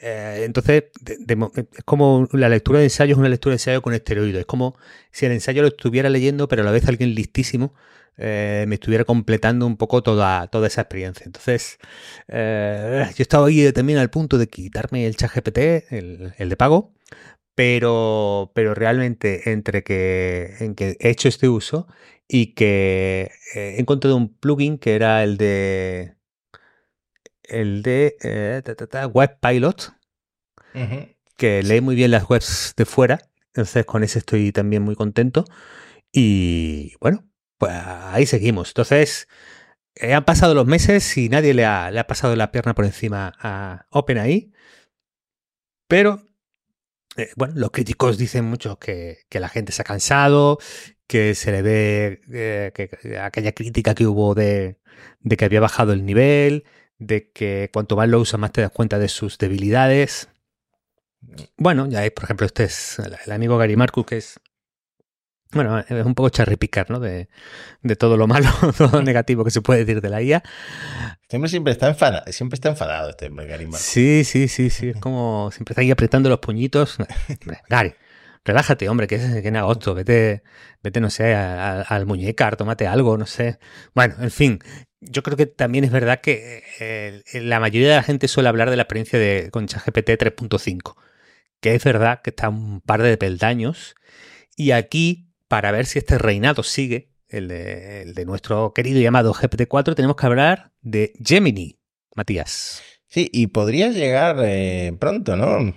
eh, 0.02 0.44
entonces, 0.46 0.84
es 1.06 1.84
como 1.84 2.26
la 2.32 2.48
lectura 2.48 2.78
de 2.78 2.86
ensayo 2.86 3.12
es 3.12 3.18
una 3.18 3.28
lectura 3.28 3.52
de 3.52 3.56
ensayo 3.56 3.82
con 3.82 3.92
esteroides. 3.92 4.40
Es 4.40 4.46
como 4.46 4.76
si 5.12 5.26
el 5.26 5.32
ensayo 5.32 5.62
lo 5.62 5.68
estuviera 5.68 6.08
leyendo, 6.08 6.48
pero 6.48 6.62
a 6.62 6.64
la 6.64 6.70
vez 6.70 6.88
alguien 6.88 7.14
listísimo 7.14 7.74
eh, 8.16 8.64
me 8.68 8.76
estuviera 8.76 9.04
completando 9.04 9.66
un 9.66 9.76
poco 9.76 10.02
toda, 10.02 10.46
toda 10.48 10.66
esa 10.68 10.82
experiencia. 10.82 11.24
Entonces, 11.26 11.78
eh, 12.28 13.06
yo 13.16 13.22
estaba 13.22 13.46
ahí 13.46 13.72
también 13.72 13.98
al 13.98 14.10
punto 14.10 14.38
de 14.38 14.48
quitarme 14.48 15.06
el 15.06 15.16
chat 15.16 15.32
GPT, 15.34 15.58
el, 15.90 16.48
de 16.48 16.56
pago, 16.56 16.92
pero, 17.60 18.52
pero 18.54 18.74
realmente 18.74 19.52
entre 19.52 19.82
que, 19.82 20.54
en 20.60 20.74
que 20.74 20.96
he 20.98 21.10
hecho 21.10 21.28
este 21.28 21.46
uso 21.50 21.86
y 22.26 22.54
que 22.54 23.32
he 23.54 23.78
encontrado 23.78 24.16
un 24.16 24.34
plugin 24.34 24.78
que 24.78 24.94
era 24.94 25.22
el 25.22 25.36
de 25.36 26.16
el 27.42 27.82
de 27.82 28.16
eh, 28.22 28.62
Web 29.12 29.40
Pilot, 29.42 29.92
que 31.36 31.62
lee 31.62 31.82
muy 31.82 31.94
bien 31.96 32.12
las 32.12 32.30
webs 32.30 32.72
de 32.78 32.86
fuera. 32.86 33.28
Entonces 33.48 33.84
con 33.84 34.04
ese 34.04 34.20
estoy 34.20 34.52
también 34.52 34.82
muy 34.82 34.94
contento. 34.94 35.44
Y 36.10 36.94
bueno, 36.98 37.28
pues 37.58 37.72
ahí 37.74 38.24
seguimos. 38.24 38.70
Entonces, 38.70 39.28
eh, 39.96 40.14
han 40.14 40.24
pasado 40.24 40.54
los 40.54 40.66
meses 40.66 41.14
y 41.18 41.28
nadie 41.28 41.52
le 41.52 41.66
ha, 41.66 41.90
le 41.90 42.00
ha 42.00 42.06
pasado 42.06 42.34
la 42.36 42.52
pierna 42.52 42.74
por 42.74 42.86
encima 42.86 43.34
a 43.38 43.84
OpenAI. 43.90 44.50
Pero, 45.88 46.22
eh, 47.16 47.30
bueno, 47.36 47.54
los 47.56 47.70
críticos 47.70 48.18
dicen 48.18 48.44
mucho 48.44 48.78
que, 48.78 49.26
la 49.30 49.48
gente 49.48 49.72
se 49.72 49.82
ha 49.82 49.84
cansado, 49.84 50.58
que 51.06 51.34
se 51.34 51.52
le 51.52 51.62
ve 51.62 52.72
que, 52.74 53.18
aquella 53.18 53.52
crítica 53.52 53.94
que 53.94 54.06
hubo 54.06 54.34
de, 54.34 54.78
de 55.20 55.36
que 55.36 55.44
había 55.44 55.60
bajado 55.60 55.92
el 55.92 56.04
nivel, 56.04 56.64
de 56.98 57.30
que 57.30 57.70
cuanto 57.72 57.96
más 57.96 58.08
lo 58.08 58.20
usa 58.20 58.38
más 58.38 58.52
te 58.52 58.60
das 58.60 58.70
cuenta 58.70 58.98
de 58.98 59.08
sus 59.08 59.38
debilidades. 59.38 60.28
Bueno, 61.56 61.86
ya 61.88 62.00
hay, 62.00 62.10
por 62.10 62.24
ejemplo, 62.24 62.46
este 62.46 62.64
es 62.64 62.98
el, 62.98 63.32
amigo 63.32 63.58
Gary 63.58 63.76
Marcus, 63.76 64.06
que 64.06 64.16
es, 64.18 64.40
bueno, 65.52 65.78
es 65.80 66.06
un 66.06 66.14
poco 66.14 66.28
charripicar, 66.28 66.90
¿no? 66.90 67.00
De, 67.00 67.28
de 67.82 67.96
todo 67.96 68.16
lo 68.16 68.26
malo, 68.26 68.48
todo 68.78 68.98
lo 68.98 69.02
negativo 69.02 69.44
que 69.44 69.50
se 69.50 69.62
puede 69.62 69.84
decir 69.84 70.00
de 70.00 70.08
la 70.08 70.22
IA. 70.22 70.42
Siempre, 71.28 71.48
siempre 71.48 71.72
está 71.72 71.88
enfadado, 71.88 72.30
siempre 72.32 72.54
está 72.54 72.68
enfadado 72.68 73.10
este 73.10 73.28
Gary 73.28 73.66
Marcus. 73.66 73.80
Sí, 73.80 74.24
sí, 74.24 74.48
sí, 74.48 74.70
sí, 74.70 74.90
es 74.90 74.96
como 74.96 75.50
siempre 75.52 75.72
está 75.72 75.80
ahí 75.80 75.90
apretando 75.90 76.28
los 76.28 76.38
puñitos. 76.38 76.98
Gary, 77.68 77.94
relájate, 78.44 78.88
hombre, 78.88 79.06
que 79.06 79.16
es 79.16 79.42
que 79.42 79.48
en 79.48 79.56
agosto, 79.56 79.94
vete, 79.94 80.42
vete, 80.82 81.00
no 81.00 81.10
sé, 81.10 81.34
al 81.34 82.06
muñecar, 82.06 82.56
tómate 82.56 82.86
algo, 82.86 83.16
no 83.16 83.26
sé. 83.26 83.58
Bueno, 83.94 84.14
en 84.20 84.30
fin, 84.30 84.60
yo 85.00 85.22
creo 85.22 85.36
que 85.36 85.46
también 85.46 85.84
es 85.84 85.90
verdad 85.90 86.20
que 86.20 86.62
eh, 86.78 87.22
la 87.34 87.60
mayoría 87.60 87.90
de 87.90 87.96
la 87.96 88.02
gente 88.02 88.28
suele 88.28 88.48
hablar 88.48 88.70
de 88.70 88.76
la 88.76 88.82
experiencia 88.82 89.18
de, 89.18 89.50
con 89.50 89.66
ChatGPT 89.66 90.10
3.5, 90.10 90.96
que 91.60 91.74
es 91.74 91.84
verdad 91.84 92.20
que 92.22 92.30
está 92.30 92.48
un 92.48 92.80
par 92.80 93.02
de 93.02 93.16
peldaños. 93.16 93.94
Y 94.56 94.72
aquí, 94.72 95.29
para 95.50 95.72
ver 95.72 95.86
si 95.86 95.98
este 95.98 96.16
reinado 96.16 96.62
sigue, 96.62 97.10
el 97.28 97.48
de, 97.48 98.02
el 98.02 98.14
de 98.14 98.24
nuestro 98.24 98.72
querido 98.72 99.00
llamado 99.00 99.34
GPT-4, 99.34 99.96
tenemos 99.96 100.14
que 100.14 100.26
hablar 100.26 100.70
de 100.80 101.12
Gemini, 101.24 101.76
Matías. 102.14 102.80
Sí, 103.08 103.28
y 103.32 103.48
podría 103.48 103.88
llegar 103.88 104.36
eh, 104.44 104.96
pronto, 105.00 105.36
¿no? 105.36 105.74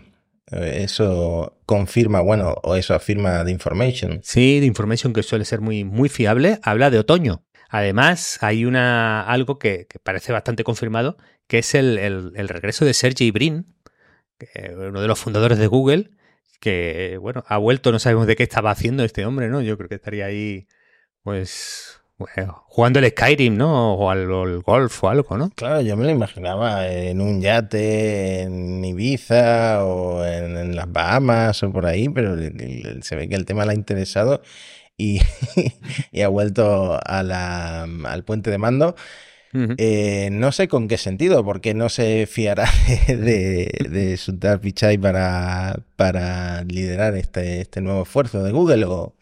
Eh, 0.52 0.84
eso 0.84 1.58
confirma, 1.66 2.22
bueno, 2.22 2.54
o 2.62 2.76
eso 2.76 2.94
afirma 2.94 3.44
The 3.44 3.50
Information. 3.50 4.20
Sí, 4.22 4.58
The 4.60 4.68
Information 4.68 5.12
que 5.12 5.24
suele 5.24 5.44
ser 5.44 5.60
muy, 5.60 5.84
muy 5.84 6.08
fiable, 6.08 6.60
habla 6.62 6.92
de 6.92 7.00
otoño. 7.00 7.44
Además, 7.68 8.38
hay 8.42 8.66
una, 8.66 9.24
algo 9.24 9.58
que, 9.58 9.88
que 9.90 9.98
parece 9.98 10.34
bastante 10.34 10.64
confirmado, 10.64 11.18
que 11.48 11.58
es 11.58 11.74
el, 11.74 11.98
el, 11.98 12.32
el 12.36 12.48
regreso 12.48 12.86
de 12.86 12.94
Sergey 12.94 13.32
Brin, 13.32 13.74
uno 14.78 15.02
de 15.02 15.08
los 15.08 15.18
fundadores 15.18 15.58
de 15.58 15.66
Google, 15.66 16.12
que, 16.64 17.18
bueno, 17.20 17.44
ha 17.48 17.58
vuelto, 17.58 17.92
no 17.92 18.00
sabemos 18.00 18.26
de 18.26 18.38
qué 18.38 18.44
estaba 18.44 18.72
haciendo 18.72 19.04
este 19.04 19.26
hombre, 19.26 19.50
¿no? 19.50 19.62
Yo 19.62 19.76
creo 19.78 19.90
que 19.90 19.96
estaría 19.96 20.28
ahí, 20.28 20.66
pues, 21.22 22.00
bueno, 22.18 22.64
jugando 22.68 23.00
el 23.00 23.10
Skyrim, 23.10 23.58
¿no? 23.58 23.96
O 23.96 24.10
al, 24.10 24.32
al, 24.32 24.62
golf 24.62 25.04
o 25.04 25.10
algo, 25.10 25.38
¿no? 25.38 25.50
Claro, 25.50 25.82
yo 25.82 25.98
me 25.98 26.06
lo 26.06 26.12
imaginaba 26.12 26.88
en 26.88 27.20
un 27.20 27.42
yate 27.42 28.44
en 28.44 28.86
Ibiza 28.86 29.84
o 29.84 30.24
en, 30.24 30.56
en 30.56 30.76
las 30.78 30.90
Bahamas 30.90 31.62
o 31.64 31.72
por 31.74 31.86
ahí, 31.86 32.08
pero 32.08 32.38
se 33.02 33.16
ve 33.18 33.28
que 33.28 33.36
el 33.36 33.46
tema 33.46 33.66
le 33.66 33.72
ha 33.72 33.76
interesado 33.76 34.42
y, 34.96 35.20
y 36.14 36.22
ha 36.22 36.30
vuelto 36.30 36.98
a 37.06 37.24
la, 37.24 37.84
al 37.84 38.24
puente 38.24 38.52
de 38.52 38.58
mando. 38.58 38.96
Uh 39.54 39.58
-huh. 39.58 39.76
eh, 39.78 40.30
no 40.32 40.52
sé 40.52 40.68
con 40.68 40.88
qué 40.88 40.98
sentido, 40.98 41.44
porque 41.46 41.74
no 41.74 41.90
se 41.90 42.26
fiará 42.26 42.68
de, 43.08 43.16
de, 43.16 43.90
de 43.90 44.18
Sundar 44.18 44.60
Pichai 44.60 44.98
para, 44.98 45.80
para 45.96 46.64
liderar 46.64 47.16
este, 47.16 47.62
este 47.62 47.82
nuevo 47.82 48.04
esfuerzo 48.04 48.44
de 48.44 48.52
Google 48.52 48.86
o, 48.86 49.16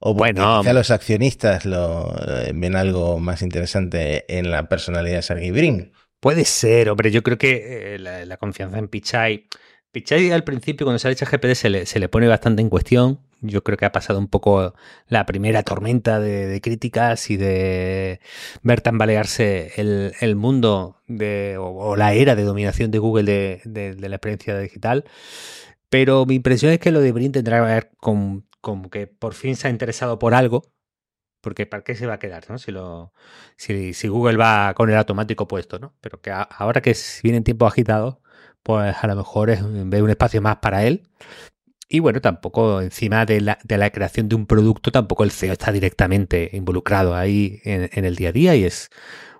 o 0.00 0.14
bueno, 0.14 0.60
quizá 0.60 0.72
los 0.72 0.90
accionistas 0.90 1.64
lo 1.64 2.14
eh, 2.28 2.52
ven 2.54 2.76
algo 2.76 3.18
más 3.18 3.40
interesante 3.40 4.24
en 4.28 4.50
la 4.50 4.68
personalidad 4.68 5.16
de 5.16 5.22
Sergey 5.22 5.50
Brin. 5.50 5.92
Puede 6.20 6.44
ser, 6.44 6.90
hombre, 6.90 7.10
yo 7.10 7.22
creo 7.22 7.38
que 7.38 7.94
eh, 7.94 7.98
la, 7.98 8.24
la, 8.24 8.36
confianza 8.36 8.78
en 8.78 8.88
Pichai. 8.88 9.46
Pichai 9.92 10.30
al 10.30 10.42
principio, 10.42 10.84
cuando 10.84 10.98
sale 10.98 11.14
ChatGPT, 11.14 11.54
se 11.54 11.70
le, 11.70 11.86
se 11.86 12.00
le 12.00 12.08
pone 12.08 12.26
bastante 12.26 12.62
en 12.62 12.68
cuestión. 12.68 13.20
Yo 13.46 13.62
creo 13.62 13.76
que 13.76 13.84
ha 13.84 13.92
pasado 13.92 14.18
un 14.18 14.28
poco 14.28 14.74
la 15.06 15.26
primera 15.26 15.62
tormenta 15.62 16.18
de, 16.18 16.60
críticas 16.62 17.30
y 17.30 17.36
de 17.36 18.20
ver 18.62 18.80
tambalearse 18.80 19.72
el, 19.76 20.14
el 20.20 20.34
mundo 20.34 21.02
de, 21.06 21.56
o, 21.58 21.94
la 21.96 22.14
era 22.14 22.34
de 22.36 22.44
dominación 22.44 22.90
de 22.90 22.98
Google 22.98 23.60
de, 23.64 23.96
la 23.98 24.16
experiencia 24.16 24.58
digital. 24.58 25.04
Pero 25.90 26.26
mi 26.26 26.36
impresión 26.36 26.72
es 26.72 26.78
que 26.80 26.90
lo 26.90 27.00
de 27.00 27.12
Brin 27.12 27.32
tendrá 27.32 27.58
que 27.58 27.66
ver 27.66 27.90
con, 27.98 28.46
que 28.90 29.06
por 29.06 29.34
fin 29.34 29.56
se 29.56 29.68
ha 29.68 29.70
interesado 29.70 30.18
por 30.18 30.34
algo, 30.34 30.62
porque 31.40 31.66
¿para 31.66 31.84
qué 31.84 31.94
se 31.94 32.06
va 32.06 32.14
a 32.14 32.18
quedar? 32.18 32.44
¿no? 32.50 32.58
Si, 32.58 32.72
lo, 32.72 33.12
si, 33.56 33.92
si 33.94 34.08
Google 34.08 34.38
va 34.38 34.74
con 34.74 34.90
el 34.90 34.96
automático 34.96 35.46
puesto, 35.48 35.78
¿no? 35.78 35.94
Pero 36.00 36.20
que 36.20 36.30
ahora 36.32 36.80
que 36.80 36.96
vienen 37.22 37.44
tiempos 37.44 37.72
agitados, 37.72 38.16
pues 38.62 38.96
a 39.00 39.06
lo 39.06 39.16
mejor 39.16 39.50
es, 39.50 39.60
ve 39.62 40.02
un 40.02 40.10
espacio 40.10 40.42
más 40.42 40.56
para 40.56 40.84
él. 40.84 41.06
Y 41.88 42.00
bueno, 42.00 42.20
tampoco 42.20 42.80
encima 42.80 43.26
de 43.26 43.40
la, 43.40 43.58
de 43.64 43.78
la, 43.78 43.90
creación 43.90 44.28
de 44.28 44.36
un 44.36 44.46
producto, 44.46 44.90
tampoco 44.92 45.24
el 45.24 45.30
CEO 45.30 45.52
está 45.52 45.72
directamente 45.72 46.50
involucrado 46.52 47.14
ahí 47.14 47.60
en, 47.64 47.90
en, 47.92 48.04
el 48.04 48.16
día 48.16 48.30
a 48.30 48.32
día 48.32 48.56
y 48.56 48.64
es 48.64 48.90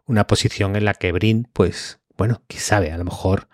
una 0.07 0.27
posición 0.27 0.77
en 0.77 0.85
la 0.85 0.95
que 0.95 1.13
Brin, 1.13 1.49
pues 1.53 2.01
bueno, 2.17 2.43
quién 2.47 2.63
sabe, 2.63 2.93
a 2.93 2.99
lo 2.99 3.05
mejor 3.05 3.49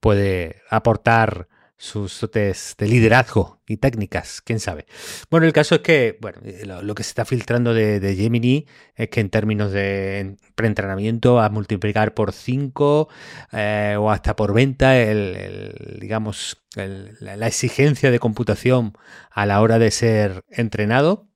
puede 0.00 0.62
aportar 0.68 1.48
sus 1.84 2.18
dotes 2.18 2.74
de 2.78 2.88
liderazgo 2.88 3.60
y 3.66 3.76
técnicas, 3.76 4.40
quién 4.40 4.58
sabe. 4.58 4.86
Bueno, 5.30 5.46
el 5.46 5.52
caso 5.52 5.76
es 5.76 5.80
que, 5.82 6.16
bueno, 6.18 6.38
lo, 6.64 6.82
lo 6.82 6.94
que 6.94 7.02
se 7.02 7.10
está 7.10 7.26
filtrando 7.26 7.74
de, 7.74 8.00
de, 8.00 8.16
Gemini 8.16 8.66
es 8.94 9.10
que 9.10 9.20
en 9.20 9.28
términos 9.28 9.70
de 9.70 10.36
preentrenamiento 10.54 11.40
a 11.40 11.50
multiplicar 11.50 12.14
por 12.14 12.32
5 12.32 13.08
eh, 13.52 13.96
o 13.98 14.10
hasta 14.10 14.34
por 14.34 14.54
venta 14.54 14.98
el, 14.98 15.36
el 15.36 15.98
digamos, 16.00 16.64
el, 16.74 17.18
la 17.20 17.46
exigencia 17.46 18.10
de 18.10 18.18
computación 18.18 18.94
a 19.30 19.44
la 19.44 19.60
hora 19.60 19.78
de 19.78 19.90
ser 19.90 20.42
entrenado. 20.48 21.28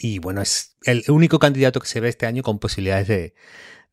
Y 0.00 0.20
bueno, 0.20 0.40
es 0.40 0.78
el 0.84 1.04
único 1.08 1.38
candidato 1.38 1.80
que 1.80 1.88
se 1.88 2.00
ve 2.00 2.08
este 2.08 2.24
año 2.24 2.42
con 2.42 2.60
posibilidades 2.60 3.08
de, 3.08 3.34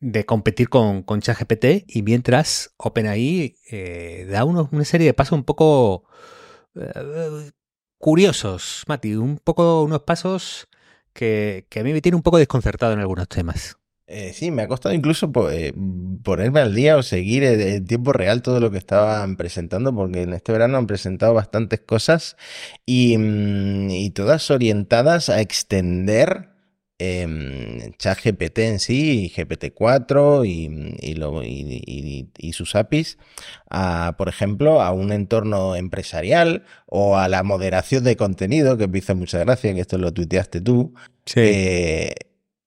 de 0.00 0.24
competir 0.24 0.68
con, 0.68 1.02
con 1.02 1.20
ChatGPT 1.20 1.84
y 1.88 2.02
mientras 2.02 2.72
OpenAI 2.76 3.56
eh, 3.70 4.26
da 4.30 4.44
una 4.44 4.84
serie 4.84 5.06
de 5.06 5.14
pasos 5.14 5.32
un 5.32 5.44
poco 5.44 6.04
eh, 6.76 7.50
curiosos, 7.98 8.84
Mati, 8.86 9.14
un 9.14 9.38
poco 9.38 9.82
unos 9.82 10.02
pasos 10.02 10.68
que, 11.12 11.66
que, 11.68 11.80
a 11.80 11.84
mí 11.84 11.92
me 11.92 12.00
tiene 12.00 12.16
un 12.16 12.22
poco 12.22 12.38
desconcertado 12.38 12.92
en 12.92 13.00
algunos 13.00 13.28
temas. 13.28 13.76
Eh, 14.06 14.32
sí, 14.32 14.50
me 14.50 14.62
ha 14.62 14.68
costado 14.68 14.94
incluso 14.94 15.30
eh, 15.50 15.74
ponerme 16.24 16.60
al 16.60 16.74
día 16.74 16.96
o 16.96 17.02
seguir 17.02 17.44
en 17.44 17.86
tiempo 17.86 18.14
real 18.14 18.40
todo 18.40 18.58
lo 18.58 18.70
que 18.70 18.78
estaban 18.78 19.36
presentando, 19.36 19.94
porque 19.94 20.22
en 20.22 20.32
este 20.32 20.50
verano 20.50 20.78
han 20.78 20.86
presentado 20.86 21.34
bastantes 21.34 21.80
cosas 21.80 22.36
y, 22.86 23.18
mm, 23.18 23.90
y 23.90 24.10
todas 24.10 24.50
orientadas 24.50 25.28
a 25.28 25.42
extender 25.42 26.57
eh, 26.98 27.92
ChatGPT 27.98 28.58
en 28.58 28.80
sí, 28.80 29.32
GPT-4 29.34 30.46
y, 30.46 30.96
y, 31.00 31.14
lo, 31.14 31.42
y, 31.44 32.28
y, 32.36 32.52
sus 32.52 32.74
APIs, 32.74 33.18
a, 33.70 34.14
por 34.18 34.28
ejemplo, 34.28 34.82
a 34.82 34.92
un 34.92 35.12
entorno 35.12 35.76
empresarial 35.76 36.64
o 36.86 37.16
a 37.16 37.28
la 37.28 37.42
moderación 37.42 38.04
de 38.04 38.16
contenido, 38.16 38.76
que 38.76 38.88
me 38.88 38.98
hizo 38.98 39.14
mucha 39.14 39.38
gracia, 39.38 39.74
que 39.74 39.80
esto 39.80 39.98
lo 39.98 40.12
tuiteaste 40.12 40.60
tú. 40.60 40.94
Sí. 41.24 41.40
Eh, 41.40 42.14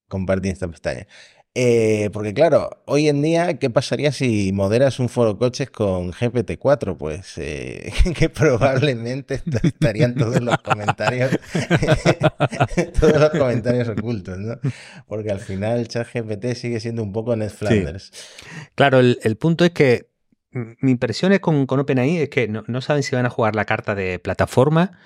compartí 0.08 0.50
esta 0.50 0.68
pestaña. 0.68 1.08
Eh, 1.54 2.10
porque 2.14 2.34
claro, 2.34 2.82
hoy 2.86 3.10
en 3.10 3.22
día, 3.22 3.60
¿qué 3.60 3.70
pasaría 3.70 4.14
si 4.14 4.54
moderas 4.54 5.00
un 5.00 5.10
foro 5.10 5.38
coches 5.38 5.70
con 5.70 6.14
GPT-4? 6.14 6.96
Pues 6.96 7.38
eh, 7.38 7.92
que 8.18 8.30
probablemente 8.30 9.42
estarían 9.62 10.16
todos 10.16 10.40
los 10.42 10.58
comentarios, 10.60 11.32
todos 13.00 13.20
los 13.20 13.30
comentarios 13.32 13.90
ocultos, 13.90 14.38
¿no? 14.38 14.60
Porque 15.08 15.32
al 15.32 15.42
final 15.42 15.80
el 15.80 15.90
chat 15.90 16.08
GPT 16.14 16.56
sigue 16.56 16.80
siendo 16.80 17.04
un 17.04 17.12
poco 17.12 17.36
Ned 17.36 17.50
Flanders. 17.50 18.12
Sí. 18.14 18.46
Claro, 18.76 19.00
el, 19.00 19.20
el, 19.22 19.36
punto 19.36 19.66
es 19.66 19.72
que 19.72 20.10
mi 20.52 20.92
impresión 20.92 21.34
es 21.34 21.42
con, 21.42 21.66
con 21.66 21.82
OpenAI 21.82 22.18
es 22.18 22.30
que 22.30 22.48
no, 22.48 22.64
no 22.68 22.80
saben 22.80 23.04
si 23.04 23.14
van 23.14 23.26
a 23.26 23.30
jugar 23.30 23.58
la 23.58 23.66
carta 23.66 23.94
de 23.94 24.20
plataforma, 24.20 24.98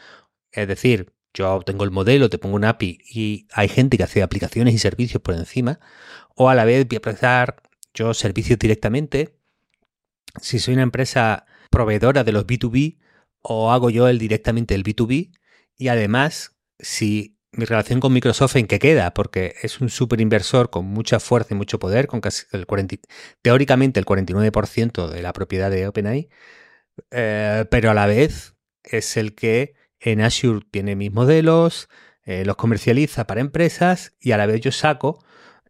es 0.52 0.68
decir, 0.68 1.12
yo 1.36 1.62
tengo 1.66 1.84
el 1.84 1.92
modelo, 1.92 2.30
te 2.30 2.38
pongo 2.38 2.56
una 2.56 2.70
API 2.70 3.00
y 3.10 3.48
hay 3.52 3.68
gente 3.68 3.98
que 3.98 4.04
hace 4.04 4.24
aplicaciones 4.24 4.74
y 4.74 4.80
servicios 4.80 5.22
por 5.22 5.36
encima, 5.36 5.80
o 6.36 6.50
a 6.50 6.56
la 6.56 6.66
vez 6.66 6.88
voy 6.88 6.98
a 6.98 7.02
prestar 7.02 7.64
yo 7.94 8.14
servicios 8.14 8.60
directamente. 8.60 9.36
Si 10.42 10.60
soy 10.60 10.74
una 10.74 10.84
empresa 10.84 11.46
proveedora 11.72 12.24
de 12.24 12.32
los 12.32 12.46
B2B, 12.46 13.00
o 13.42 13.72
hago 13.72 13.90
yo 13.90 14.08
el 14.08 14.20
directamente 14.20 14.76
el 14.76 14.84
B2B, 14.84 15.32
y 15.78 15.88
además, 15.88 16.56
si 16.80 17.38
mi 17.52 17.66
relación 17.66 18.00
con 18.02 18.12
Microsoft 18.12 18.58
en 18.58 18.68
qué 18.68 18.80
queda, 18.80 19.14
porque 19.14 19.56
es 19.62 19.80
un 19.80 19.90
super 19.90 20.20
inversor 20.20 20.70
con 20.70 20.86
mucha 20.86 21.20
fuerza 21.20 21.54
y 21.54 21.58
mucho 21.58 21.80
poder, 21.80 22.08
con 22.08 22.20
casi 22.22 22.46
el 22.52 22.66
40, 22.66 22.98
teóricamente 23.42 24.00
el 24.00 24.06
49% 24.06 25.08
de 25.08 25.22
la 25.22 25.32
propiedad 25.32 25.72
de 25.72 25.88
OpenAI, 25.88 26.30
eh, 27.12 27.66
pero 27.70 27.92
a 27.92 27.94
la 27.94 28.08
vez 28.08 28.56
es 28.84 29.16
el 29.18 29.36
que 29.36 29.76
en 30.00 30.22
Azure 30.22 30.66
tiene 30.70 30.96
mis 30.96 31.12
modelos, 31.12 31.90
eh, 32.24 32.44
los 32.46 32.56
comercializa 32.58 33.26
para 33.26 33.42
empresas 33.42 34.14
y 34.20 34.32
a 34.32 34.38
la 34.38 34.46
vez 34.48 34.62
yo 34.62 34.72
saco 34.72 35.25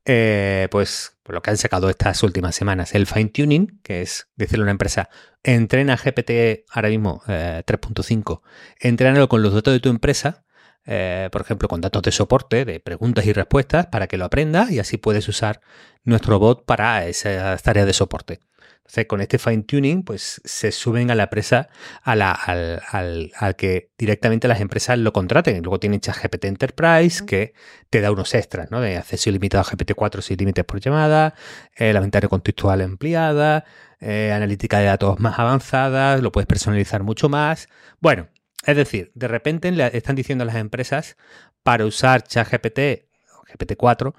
eh, 0.05 0.67
pues 0.71 1.17
lo 1.25 1.41
que 1.41 1.49
han 1.49 1.57
sacado 1.57 1.89
estas 1.89 2.21
últimas 2.23 2.55
semanas, 2.55 2.93
el 2.93 3.07
fine 3.07 3.29
tuning, 3.29 3.79
que 3.83 4.01
es 4.01 4.27
decirle 4.35 4.61
a 4.61 4.65
una 4.65 4.71
empresa, 4.71 5.09
entrena 5.43 5.97
GPT 5.97 6.65
ahora 6.69 6.89
mismo 6.89 7.23
eh, 7.27 7.63
3.5, 7.65 8.41
entrénalo 8.79 9.27
con 9.27 9.41
los 9.41 9.53
datos 9.53 9.73
de 9.73 9.79
tu 9.79 9.89
empresa, 9.89 10.45
eh, 10.85 11.29
por 11.31 11.41
ejemplo, 11.41 11.67
con 11.67 11.81
datos 11.81 12.03
de 12.03 12.11
soporte, 12.11 12.63
de 12.63 12.79
preguntas 12.79 13.25
y 13.25 13.33
respuestas, 13.33 13.87
para 13.87 14.07
que 14.07 14.17
lo 14.17 14.25
aprenda 14.25 14.67
y 14.69 14.77
así 14.77 14.97
puedes 14.97 15.27
usar 15.27 15.61
nuestro 16.03 16.37
bot 16.37 16.65
para 16.65 17.07
esas 17.07 17.61
tareas 17.63 17.87
de 17.87 17.93
soporte. 17.93 18.39
Entonces, 18.85 19.07
con 19.07 19.19
este 19.19 19.39
fine 19.39 19.63
tuning, 19.63 20.03
pues 20.03 20.41
se 20.45 20.71
suben 20.71 21.09
a 21.09 21.15
la 21.15 21.23
empresa, 21.23 21.69
a 22.03 22.15
la, 22.15 22.31
al, 22.31 22.83
al, 22.91 23.31
al, 23.35 23.55
que 23.55 23.89
directamente 23.97 24.47
las 24.47 24.61
empresas 24.61 24.99
lo 24.99 25.11
contraten. 25.11 25.63
Luego 25.63 25.79
tienen 25.79 26.01
ChatGPT 26.01 26.45
Enterprise, 26.45 27.25
que 27.25 27.55
te 27.89 27.99
da 27.99 28.11
unos 28.11 28.35
extras, 28.35 28.69
¿no? 28.69 28.79
De 28.81 28.97
acceso 28.97 29.31
ilimitado 29.31 29.63
a 29.63 29.65
GPT-4 29.65 30.21
sin 30.21 30.37
límites 30.37 30.65
por 30.65 30.79
llamada, 30.79 31.33
eh, 31.75 31.93
la 31.93 31.99
ventana 31.99 32.27
contextual 32.27 32.81
ampliada, 32.81 33.65
eh, 33.99 34.31
analítica 34.31 34.77
de 34.77 34.85
datos 34.85 35.19
más 35.19 35.39
avanzada, 35.39 36.17
lo 36.17 36.31
puedes 36.31 36.45
personalizar 36.45 37.01
mucho 37.01 37.27
más. 37.27 37.67
Bueno, 38.01 38.27
es 38.67 38.77
decir, 38.77 39.11
de 39.15 39.27
repente 39.27 39.71
le 39.71 39.97
están 39.97 40.15
diciendo 40.15 40.43
a 40.43 40.45
las 40.45 40.57
empresas 40.57 41.17
para 41.63 41.85
usar 41.85 42.21
ChatGPT 42.21 43.05
GPT-4 43.51 44.13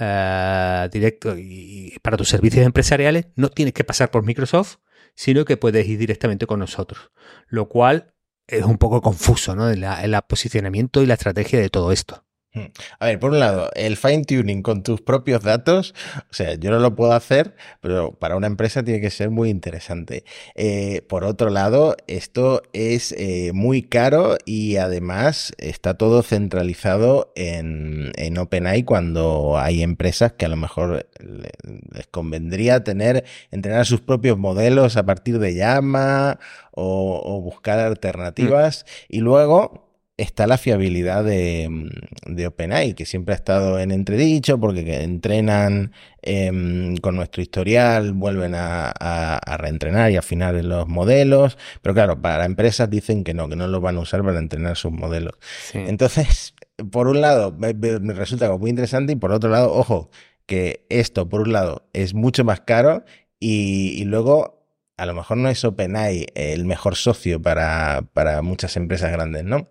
uh, 0.00 0.88
directo 0.90 1.36
y, 1.36 1.92
y 1.94 1.98
para 2.00 2.16
tus 2.16 2.28
servicios 2.28 2.66
empresariales 2.66 3.26
no 3.34 3.48
tienes 3.48 3.74
que 3.74 3.84
pasar 3.84 4.10
por 4.10 4.24
Microsoft, 4.24 4.76
sino 5.14 5.44
que 5.44 5.56
puedes 5.56 5.86
ir 5.88 5.98
directamente 5.98 6.46
con 6.46 6.60
nosotros. 6.60 7.10
Lo 7.48 7.68
cual 7.68 8.14
es 8.46 8.64
un 8.64 8.78
poco 8.78 9.00
confuso, 9.02 9.56
¿no? 9.56 9.70
En 9.70 9.82
el 9.82 10.22
posicionamiento 10.28 11.02
y 11.02 11.06
la 11.06 11.14
estrategia 11.14 11.58
de 11.58 11.70
todo 11.70 11.92
esto. 11.92 12.25
Hmm. 12.56 12.72
A 13.00 13.06
ver, 13.06 13.20
por 13.20 13.32
un 13.32 13.38
lado, 13.38 13.70
el 13.74 13.98
fine 13.98 14.24
tuning 14.24 14.62
con 14.62 14.82
tus 14.82 15.02
propios 15.02 15.42
datos, 15.42 15.94
o 16.30 16.32
sea, 16.32 16.54
yo 16.54 16.70
no 16.70 16.78
lo 16.78 16.96
puedo 16.96 17.12
hacer, 17.12 17.54
pero 17.82 18.12
para 18.12 18.34
una 18.34 18.46
empresa 18.46 18.82
tiene 18.82 19.02
que 19.02 19.10
ser 19.10 19.30
muy 19.30 19.50
interesante. 19.50 20.24
Eh, 20.54 21.02
por 21.06 21.24
otro 21.24 21.50
lado, 21.50 21.96
esto 22.06 22.62
es 22.72 23.12
eh, 23.12 23.50
muy 23.52 23.82
caro 23.82 24.38
y 24.46 24.76
además 24.76 25.52
está 25.58 25.98
todo 25.98 26.22
centralizado 26.22 27.30
en, 27.36 28.12
en 28.16 28.38
OpenAI 28.38 28.84
cuando 28.84 29.58
hay 29.58 29.82
empresas 29.82 30.32
que 30.32 30.46
a 30.46 30.48
lo 30.48 30.56
mejor 30.56 31.06
les 31.20 32.06
convendría 32.06 32.84
tener, 32.84 33.24
entrenar 33.50 33.84
sus 33.84 34.00
propios 34.00 34.38
modelos 34.38 34.96
a 34.96 35.04
partir 35.04 35.38
de 35.38 35.54
llama 35.54 36.38
o, 36.72 37.40
buscar 37.42 37.78
alternativas 37.80 38.84
hmm. 38.84 39.16
y 39.16 39.20
luego 39.20 39.85
está 40.16 40.46
la 40.46 40.56
fiabilidad 40.58 41.24
de, 41.24 41.68
mm, 41.70 42.34
de, 42.34 42.46
OpenAI, 42.46 42.94
que 42.94 43.04
siempre 43.04 43.34
ha 43.34 43.36
estado 43.36 43.78
en 43.78 43.90
entredicho 43.90 44.58
porque 44.58 45.02
entrenan 45.02 45.92
em, 46.22 46.96
con 46.96 47.16
nuestro 47.16 47.42
historial, 47.42 48.12
vuelven 48.12 48.54
a, 48.54 49.40
reentrenar 49.58 50.10
y 50.10 50.16
afinar 50.16 50.54
los 50.64 50.88
modelos, 50.88 51.58
pero 51.82 51.94
claro, 51.94 52.20
para 52.20 52.44
empresas 52.44 52.90
dicen 52.90 53.24
que 53.24 53.34
no, 53.34 53.48
que 53.48 53.56
no 53.56 53.66
los 53.68 53.80
van 53.80 53.96
a 53.96 54.00
usar 54.00 54.22
para 54.24 54.38
entrenar 54.38 54.76
sus 54.76 54.92
modelos. 54.92 55.34
Entonces, 55.74 56.54
por 56.90 57.08
un 57.08 57.20
lado, 57.20 57.52
me, 57.52 57.72
resulta 58.14 58.54
muy 58.56 58.70
interesante 58.70 59.12
y 59.12 59.16
por 59.16 59.32
otro 59.32 59.50
lado, 59.50 59.72
ojo, 59.72 60.10
que 60.46 60.86
esto, 60.88 61.28
por 61.28 61.42
un 61.42 61.52
lado, 61.52 61.88
es 61.92 62.14
mucho 62.14 62.44
más 62.44 62.60
caro 62.60 63.04
y, 63.40 63.94
y 63.98 64.04
luego 64.04 64.56
a 64.96 65.06
lo 65.06 65.14
mejor 65.14 65.36
no 65.36 65.48
es 65.48 65.64
OpenAI 65.64 66.26
el 66.34 66.64
mejor 66.64 66.96
socio 66.96 67.40
para, 67.40 68.02
para 68.14 68.42
muchas 68.42 68.76
empresas 68.76 69.12
grandes, 69.12 69.44
¿no? 69.44 69.70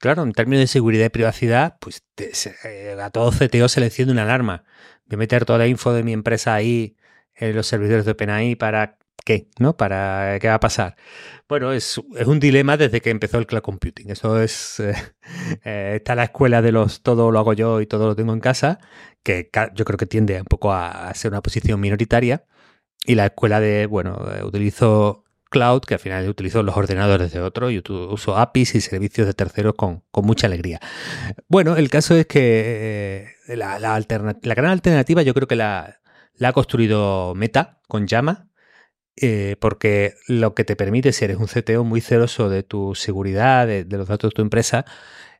Claro, 0.00 0.22
en 0.22 0.32
términos 0.32 0.62
de 0.62 0.66
seguridad 0.66 1.04
y 1.04 1.08
privacidad, 1.10 1.76
pues 1.78 2.02
eh, 2.64 2.96
a 2.98 3.10
todo 3.10 3.30
CTO 3.32 3.68
se 3.68 3.80
le 3.80 3.86
enciende 3.86 4.12
una 4.12 4.22
alarma. 4.22 4.64
Voy 5.04 5.16
a 5.16 5.18
meter 5.18 5.44
toda 5.44 5.58
la 5.58 5.66
info 5.66 5.92
de 5.92 6.02
mi 6.02 6.14
empresa 6.14 6.54
ahí 6.54 6.96
en 7.34 7.54
los 7.54 7.66
servidores 7.66 8.06
de 8.06 8.12
OpenAI 8.12 8.56
para 8.56 8.96
qué, 9.26 9.48
¿no? 9.58 9.76
Para 9.76 10.38
qué 10.40 10.48
va 10.48 10.54
a 10.54 10.60
pasar. 10.60 10.96
Bueno, 11.50 11.72
es, 11.72 11.98
un 11.98 12.40
dilema 12.40 12.78
desde 12.78 13.02
que 13.02 13.10
empezó 13.10 13.36
el 13.36 13.46
cloud 13.46 13.60
computing. 13.60 14.10
Eso 14.10 14.40
es 14.40 14.80
eh, 14.80 14.94
eh, 15.64 15.92
está 15.96 16.14
la 16.14 16.24
escuela 16.24 16.62
de 16.62 16.72
los 16.72 17.02
todo 17.02 17.30
lo 17.30 17.38
hago 17.38 17.52
yo 17.52 17.82
y 17.82 17.86
todo 17.86 18.06
lo 18.06 18.16
tengo 18.16 18.32
en 18.32 18.40
casa, 18.40 18.78
que 19.22 19.50
yo 19.74 19.84
creo 19.84 19.98
que 19.98 20.06
tiende 20.06 20.40
un 20.40 20.46
poco 20.46 20.72
a 20.72 21.12
ser 21.14 21.30
una 21.32 21.42
posición 21.42 21.78
minoritaria. 21.78 22.44
Y 23.04 23.16
la 23.16 23.26
escuela 23.26 23.60
de, 23.60 23.84
bueno, 23.86 24.18
utilizo 24.44 25.24
cloud, 25.50 25.82
que 25.82 25.94
al 25.94 26.00
final 26.00 26.28
utilizo 26.28 26.62
los 26.62 26.76
ordenadores 26.76 27.32
de 27.32 27.40
otro 27.40 27.70
y 27.70 27.82
uso 27.88 28.36
APIs 28.36 28.76
y 28.76 28.80
servicios 28.80 29.26
de 29.26 29.34
terceros 29.34 29.74
con, 29.74 30.02
mucha 30.22 30.46
alegría. 30.46 30.80
Bueno, 31.48 31.76
el 31.76 31.90
caso 31.90 32.14
es 32.14 32.26
que 32.26 33.34
eh, 33.48 33.56
la, 33.56 33.78
gran 33.78 34.66
alternativa 34.70 35.22
yo 35.22 35.34
creo 35.34 35.48
que 35.48 35.56
la, 35.56 36.00
ha 36.40 36.52
construido 36.52 37.34
Meta 37.34 37.80
con 37.88 38.06
Llama, 38.06 38.48
eh, 39.16 39.56
porque 39.60 40.14
lo 40.28 40.54
que 40.54 40.64
te 40.64 40.76
permite, 40.76 41.12
si 41.12 41.26
eres 41.26 41.36
un 41.36 41.46
CTO 41.46 41.84
muy 41.84 42.00
celoso 42.00 42.48
de 42.48 42.62
tu 42.62 42.94
seguridad, 42.94 43.66
de, 43.66 43.84
los 43.90 44.08
datos 44.08 44.30
de 44.30 44.34
tu 44.34 44.42
empresa, 44.42 44.86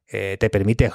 eh, 0.09 0.37
te 0.39 0.51
permite, 0.51 0.91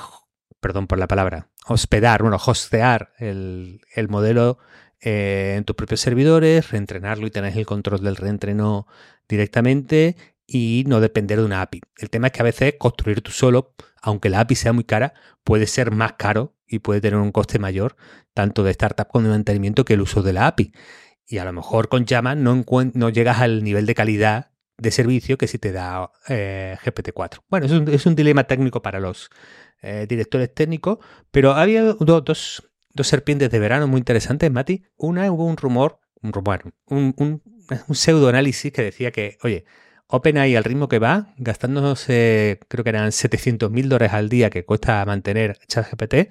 perdón 0.60 0.86
por 0.86 1.00
la 1.00 1.08
palabra, 1.08 1.50
hospedar, 1.68 2.22
bueno, 2.22 2.38
hostear 2.46 3.14
el 3.18 3.80
modelo 4.10 4.60
en 5.02 5.64
tus 5.64 5.76
propios 5.76 6.02
servidores, 6.02 6.72
reentrenarlo 6.72 7.28
y 7.28 7.32
tener 7.32 7.58
el 7.58 7.66
control 7.66 8.02
del 8.02 8.16
reentreno 8.16 8.88
directamente 9.28 10.16
y 10.48 10.84
no 10.88 11.00
depender 11.00 11.40
de 11.40 11.46
una 11.46 11.62
API. 11.62 11.82
El 11.98 12.10
tema 12.10 12.28
es 12.28 12.34
que 12.34 12.42
a 12.42 12.44
veces 12.44 12.76
construir 12.78 13.22
tú 13.22 13.32
solo, 13.32 13.74
aunque 14.02 14.30
la 14.30 14.42
API 14.42 14.56
sea 14.56 14.74
muy 14.74 14.84
cara, 14.84 15.14
puede 15.44 15.68
ser 15.68 15.92
más 15.92 16.14
caro 16.14 16.56
y 16.68 16.80
puede 16.80 17.02
tener 17.02 17.20
un 17.20 17.32
coste 17.32 17.60
mayor, 17.60 17.96
tanto 18.34 18.64
de 18.64 18.72
startup 18.72 19.08
como 19.08 19.26
de 19.26 19.32
mantenimiento, 19.32 19.86
que 19.86 19.94
el 19.94 20.02
uso 20.02 20.22
de 20.22 20.34
la 20.34 20.48
API. 20.48 20.72
Y 21.28 21.40
a 21.40 21.46
lo 21.46 21.54
mejor 21.54 21.90
con 21.90 22.06
Llama 22.06 22.36
no, 22.36 22.64
no 22.94 23.10
llegas 23.10 23.40
al 23.40 23.64
nivel 23.64 23.86
de 23.86 23.96
calidad 23.96 24.52
de 24.78 24.92
servicio 24.92 25.38
que 25.38 25.48
si 25.48 25.58
te 25.58 25.72
da 25.72 26.12
eh, 26.28 26.78
GPT-4. 26.84 27.42
Bueno, 27.50 27.66
es 27.66 28.06
un, 28.06 28.16
dilema 28.16 28.44
técnico 28.44 28.82
para 28.82 29.00
los 29.00 29.30
eh, 29.82 30.06
directores 30.08 30.54
técnicos, 30.54 31.00
pero 31.32 31.54
había 31.54 31.84
dos 31.84 32.70
serpientes 33.04 33.50
de 33.50 33.60
verano 33.60 33.88
muy 33.88 34.00
interesantes, 34.00 34.52
Mati. 34.52 34.84
Una 34.98 35.32
hubo 35.32 35.46
un 35.46 35.58
rumor, 35.58 36.00
un 36.22 36.34
rumor, 36.34 36.74
un 36.88 37.42
pseudoanálisis 37.90 38.72
que 38.72 38.84
decía 38.84 39.12
que, 39.12 39.38
oye, 39.44 39.66
OpenAI 40.08 40.56
al 40.56 40.64
ritmo 40.64 40.88
que 40.88 41.00
va, 41.00 41.34
gastándose, 41.38 42.60
creo 42.68 42.84
que 42.84 42.90
eran 42.90 43.12
700 43.12 43.72
mil 43.72 43.90
dólares 43.90 44.14
al 44.14 44.30
día 44.30 44.50
que 44.50 44.64
cuesta 44.64 45.04
mantener 45.06 45.58
ChatGPT, 45.68 46.30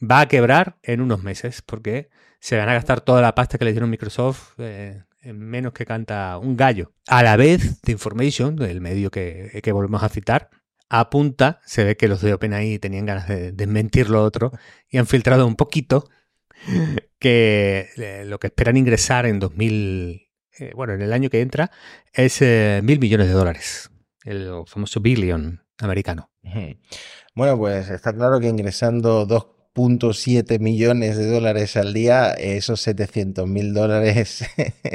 va 0.00 0.20
a 0.20 0.28
quebrar 0.28 0.78
en 0.82 1.00
unos 1.00 1.22
meses 1.22 1.62
porque 1.62 2.10
se 2.40 2.56
van 2.56 2.68
a 2.68 2.74
gastar 2.74 3.00
toda 3.00 3.20
la 3.20 3.34
pasta 3.34 3.58
que 3.58 3.64
le 3.64 3.72
dieron 3.72 3.90
Microsoft 3.90 4.52
eh, 4.58 5.02
en 5.22 5.38
menos 5.38 5.72
que 5.72 5.84
canta 5.84 6.38
un 6.38 6.56
gallo. 6.56 6.92
A 7.08 7.22
la 7.22 7.36
vez, 7.36 7.80
The 7.82 7.92
Information, 7.92 8.62
el 8.62 8.80
medio 8.80 9.10
que, 9.10 9.60
que 9.62 9.72
volvemos 9.72 10.02
a 10.04 10.08
citar, 10.08 10.50
apunta, 10.88 11.60
se 11.64 11.84
ve 11.84 11.96
que 11.96 12.08
los 12.08 12.20
de 12.22 12.34
OpenAI 12.34 12.78
tenían 12.78 13.06
ganas 13.06 13.28
de 13.28 13.52
desmentir 13.52 14.10
lo 14.10 14.22
otro 14.22 14.52
y 14.88 14.98
han 14.98 15.06
filtrado 15.06 15.46
un 15.46 15.56
poquito 15.56 16.08
que 17.18 17.88
eh, 17.96 18.24
lo 18.26 18.38
que 18.38 18.48
esperan 18.48 18.76
ingresar 18.76 19.26
en 19.26 19.38
2000, 19.38 20.28
eh, 20.58 20.72
bueno, 20.74 20.94
en 20.94 21.02
el 21.02 21.12
año 21.12 21.30
que 21.30 21.40
entra 21.40 21.70
es 22.12 22.40
eh, 22.42 22.80
mil 22.82 22.98
millones 22.98 23.28
de 23.28 23.32
dólares, 23.32 23.90
el 24.24 24.50
famoso 24.66 25.00
billion 25.00 25.62
americano. 25.78 26.30
Bueno, 27.34 27.56
pues 27.58 27.90
está 27.90 28.12
claro 28.12 28.40
que 28.40 28.48
ingresando 28.48 29.26
dos 29.26 29.57
7 30.12 30.58
millones 30.58 31.16
de 31.16 31.26
dólares 31.26 31.76
al 31.76 31.92
día, 31.92 32.30
esos 32.32 32.80
700 32.80 33.48
mil 33.48 33.74
dólares 33.74 34.44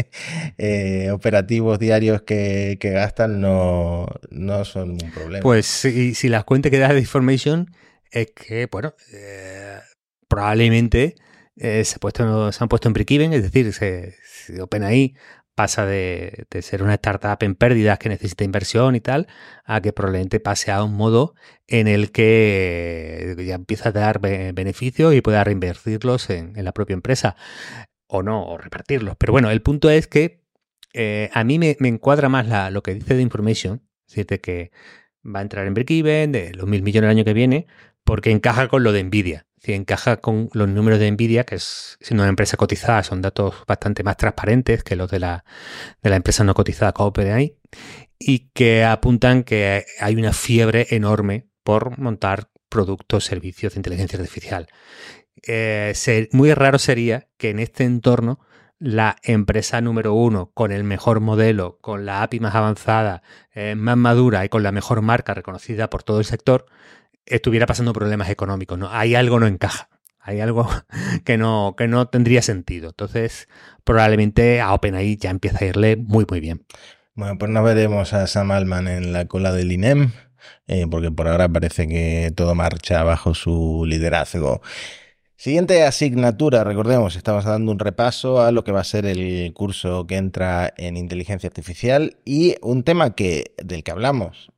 eh, 0.57 1.09
operativos 1.11 1.79
diarios 1.79 2.23
que, 2.23 2.77
gastan 2.81 3.39
no, 3.39 4.07
no, 4.29 4.65
son 4.65 4.91
un 4.91 5.11
problema. 5.11 5.41
Pues 5.41 5.65
si, 5.65 6.13
si 6.15 6.29
las 6.29 6.43
cuentas 6.43 6.71
que 6.71 6.79
da 6.79 6.93
de 6.93 6.99
Information 6.99 7.71
es 8.11 8.27
que, 8.31 8.67
bueno, 8.71 8.93
eh, 9.13 9.79
probablemente 10.27 11.15
eh, 11.55 11.83
se, 11.85 11.97
se, 11.99 12.63
han 12.63 12.67
puesto 12.69 12.87
en 12.87 12.93
break-even, 12.93 13.33
es 13.33 13.43
decir, 13.43 13.73
se, 13.73 14.15
se 14.25 14.61
OpenAI 14.61 15.15
pasa 15.55 15.85
de, 15.85 16.47
ser 16.61 16.83
una 16.83 16.95
startup 16.95 17.37
en 17.41 17.55
pérdidas 17.55 17.99
que 17.99 18.09
necesita 18.09 18.43
inversión 18.43 18.95
y 18.95 19.01
tal, 19.01 19.27
a 19.65 19.81
que 19.81 19.93
probablemente 19.93 20.39
pase 20.39 20.71
a 20.71 20.83
un 20.83 20.95
modo 20.95 21.35
en 21.67 21.87
el 21.87 22.11
que 22.11 23.35
ya 23.45 23.55
empieza 23.55 23.89
a 23.89 23.91
dar 23.91 24.19
beneficios 24.19 25.13
y 25.13 25.21
pueda 25.21 25.43
reinvertirlos 25.43 26.29
en, 26.29 26.53
la 26.63 26.71
propia 26.71 26.93
empresa. 26.93 27.35
O 28.07 28.21
no, 28.23 28.45
o 28.45 28.57
repartirlos. 28.57 29.15
Pero 29.17 29.33
bueno, 29.33 29.49
el 29.49 29.61
punto 29.61 29.89
es 29.89 30.07
que 30.07 30.43
eh, 30.93 31.29
a 31.33 31.43
mí 31.43 31.57
me, 31.57 31.75
encuadra 31.79 32.29
más 32.29 32.71
lo 32.71 32.83
que 32.83 32.93
dice 32.93 33.15
de 33.15 33.21
Information, 33.21 33.81
es 34.07 34.15
decir, 34.15 34.41
que 34.41 34.71
va 35.25 35.39
a 35.39 35.41
entrar 35.41 35.65
en 35.65 35.73
break-even, 35.73 36.31
de 36.31 36.53
los 36.53 36.67
mil 36.67 36.83
millones 36.83 37.07
el 37.07 37.17
año 37.17 37.25
que 37.25 37.33
viene, 37.33 37.67
porque 38.03 38.31
encaja 38.31 38.67
con 38.67 38.83
lo 38.83 38.91
de 38.91 39.03
Nvidia 39.03 39.45
si 39.63 39.71
encaja 39.71 40.17
con 40.17 40.49
los 40.51 40.67
números 40.67 40.99
de 40.99 41.09
Nvidia, 41.09 41.45
que 41.45 41.55
es 41.55 41.97
siendo 42.01 42.23
una 42.23 42.29
empresa 42.29 42.57
cotizada, 42.57 43.01
son 43.01 43.21
datos 43.21 43.55
bastante 43.65 44.03
más 44.03 44.17
transparentes 44.17 44.83
que 44.83 44.97
los 44.97 45.09
de 45.09 45.19
la, 45.19 45.45
de 46.01 46.09
la 46.09 46.17
empresa 46.17 46.43
no 46.43 46.53
cotizada 46.53 46.91
como 46.91 47.09
OpenAI, 47.09 47.55
y 48.19 48.49
que 48.53 48.83
apuntan 48.83 49.43
que 49.43 49.85
hay 50.01 50.15
una 50.15 50.33
fiebre 50.33 50.87
enorme 50.89 51.47
por 51.63 51.97
montar 51.97 52.49
productos, 52.67 53.23
servicios 53.23 53.73
de 53.73 53.79
inteligencia 53.79 54.19
artificial. 54.19 54.67
Eh, 55.47 55.93
muy 56.33 56.53
raro 56.53 56.77
sería 56.77 57.29
que 57.37 57.49
en 57.49 57.59
este 57.59 57.85
entorno 57.85 58.39
la 58.79 59.15
empresa 59.23 59.79
número 59.79 60.13
uno, 60.13 60.51
con 60.53 60.73
el 60.73 60.83
mejor 60.83 61.21
modelo, 61.21 61.77
con 61.79 62.05
la 62.05 62.21
API 62.21 62.41
más 62.41 62.55
avanzada, 62.55 63.23
eh, 63.53 63.75
más 63.75 63.95
madura 63.95 64.43
y 64.43 64.49
con 64.49 64.61
la 64.61 64.73
mejor 64.73 65.01
marca 65.01 65.33
reconocida 65.33 65.89
por 65.89 66.03
todo 66.03 66.19
el 66.19 66.25
sector, 66.25 66.65
estuviera 67.25 67.65
pasando 67.65 67.93
problemas 67.93 68.29
económicos. 68.29 68.77
¿no? 68.77 68.89
Hay 68.91 69.15
algo 69.15 69.39
no 69.39 69.47
encaja. 69.47 69.89
Hay 70.19 70.39
algo 70.39 70.67
que 71.25 71.37
no, 71.37 71.75
que 71.77 71.87
no 71.87 72.07
tendría 72.07 72.41
sentido. 72.41 72.89
Entonces, 72.89 73.47
probablemente 73.83 74.61
a 74.61 74.73
OpenAI 74.73 75.17
ya 75.17 75.29
empieza 75.29 75.63
a 75.63 75.67
irle 75.67 75.97
muy, 75.97 76.25
muy 76.29 76.39
bien. 76.39 76.65
Bueno, 77.15 77.37
pues 77.37 77.51
no 77.51 77.61
veremos 77.61 78.13
a 78.13 78.25
Sam 78.25 78.51
Altman 78.51 78.87
en 78.87 79.13
la 79.13 79.27
cola 79.27 79.51
del 79.51 79.71
INEM, 79.71 80.11
eh, 80.67 80.87
porque 80.89 81.11
por 81.11 81.27
ahora 81.27 81.47
parece 81.47 81.87
que 81.87 82.33
todo 82.35 82.55
marcha 82.55 83.03
bajo 83.03 83.35
su 83.35 83.85
liderazgo. 83.85 84.61
Siguiente 85.35 85.83
asignatura, 85.83 86.63
recordemos, 86.63 87.15
estamos 87.15 87.43
dando 87.43 87.71
un 87.71 87.77
repaso 87.77 88.41
a 88.41 88.51
lo 88.51 88.63
que 88.63 88.71
va 88.71 88.79
a 88.79 88.85
ser 88.85 89.05
el 89.05 89.51
curso 89.53 90.07
que 90.07 90.15
entra 90.15 90.73
en 90.77 90.95
inteligencia 90.95 91.47
artificial 91.47 92.17
y 92.23 92.55
un 92.61 92.83
tema 92.83 93.13
que, 93.13 93.53
del 93.61 93.83
que 93.83 93.91
hablamos 93.91 94.53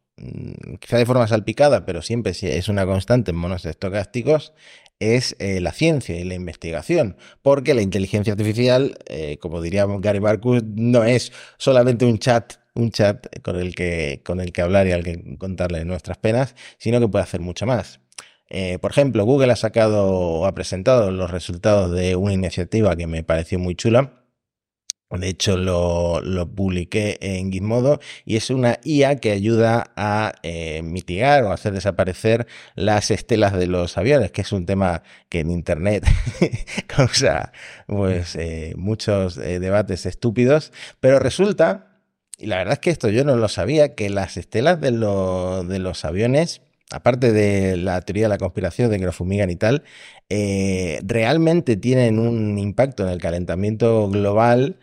quizá 0.79 0.97
de 0.97 1.05
forma 1.05 1.27
salpicada, 1.27 1.85
pero 1.85 2.01
siempre 2.01 2.33
es 2.33 2.69
una 2.69 2.85
constante 2.85 3.31
en 3.31 3.37
monos 3.37 3.65
estocásticos, 3.65 4.53
es 4.99 5.35
eh, 5.39 5.59
la 5.59 5.71
ciencia 5.71 6.15
y 6.17 6.23
la 6.23 6.35
investigación, 6.35 7.17
porque 7.41 7.73
la 7.73 7.81
inteligencia 7.81 8.33
artificial, 8.33 8.97
eh, 9.07 9.37
como 9.39 9.61
diría 9.61 9.85
Gary 9.99 10.19
Marcus, 10.19 10.63
no 10.63 11.03
es 11.03 11.31
solamente 11.57 12.05
un 12.05 12.17
chat, 12.17 12.53
un 12.75 12.91
chat 12.91 13.41
con 13.41 13.57
el 13.57 13.75
que, 13.75 14.21
con 14.23 14.39
el 14.39 14.53
que 14.53 14.61
hablar 14.61 14.87
y 14.87 14.91
al 14.93 15.03
que 15.03 15.37
contarle 15.37 15.83
nuestras 15.85 16.17
penas, 16.17 16.55
sino 16.77 16.99
que 16.99 17.07
puede 17.07 17.23
hacer 17.23 17.41
mucho 17.41 17.65
más. 17.65 17.99
Eh, 18.49 18.77
por 18.79 18.91
ejemplo, 18.91 19.25
Google 19.25 19.51
ha 19.51 19.55
sacado 19.55 20.07
o 20.07 20.45
ha 20.45 20.53
presentado 20.53 21.11
los 21.11 21.31
resultados 21.31 21.91
de 21.91 22.15
una 22.15 22.33
iniciativa 22.33 22.95
que 22.95 23.07
me 23.07 23.23
pareció 23.23 23.59
muy 23.59 23.75
chula. 23.75 24.24
De 25.11 25.29
hecho, 25.29 25.55
lo, 25.55 26.21
publiqué 26.55 27.17
en 27.21 27.51
Gizmodo 27.51 27.99
y 28.25 28.37
es 28.37 28.49
una 28.49 28.79
IA 28.83 29.17
que 29.17 29.31
ayuda 29.31 29.91
a 29.95 30.33
eh, 30.41 30.81
mitigar 30.83 31.43
o 31.43 31.51
hacer 31.51 31.73
desaparecer 31.73 32.47
las 32.75 33.11
estelas 33.11 33.53
de 33.53 33.67
los 33.67 33.97
aviones, 33.97 34.31
que 34.31 34.41
es 34.41 34.51
un 34.51 34.65
tema 34.65 35.03
que 35.29 35.41
en 35.41 35.51
Internet 35.51 36.05
causa 36.87 37.51
pues, 37.87 38.35
eh, 38.35 38.73
muchos 38.77 39.35
debates 39.35 40.07
estúpidos. 40.07 40.73
Pero 40.99 41.19
resulta, 41.19 41.99
y 42.39 42.47
la 42.47 42.57
verdad 42.57 42.73
es 42.73 42.79
que 42.79 42.89
esto 42.89 43.09
yo 43.09 43.23
no 43.23 43.35
lo 43.35 43.47
sabía, 43.47 43.93
que 43.93 44.09
las 44.09 44.37
estelas 44.37 44.81
de, 44.81 44.91
los 44.91 46.05
aviones 46.05 46.61
aparte 46.91 47.31
de 47.31 47.77
la 47.77 47.99
teoría 48.01 48.25
de 48.25 48.29
la 48.29 48.37
conspiración 48.37 48.91
de 48.91 48.99
que 48.99 49.05
lo 49.05 49.11
fumigan 49.11 49.49
y 49.49 49.55
tal, 49.55 49.83
eh, 50.29 50.99
realmente 51.03 51.77
tienen 51.77 52.19
un 52.19 52.57
impacto 52.59 53.03
en 53.03 53.09
el 53.09 53.19
calentamiento 53.19 54.07
global 54.07 54.77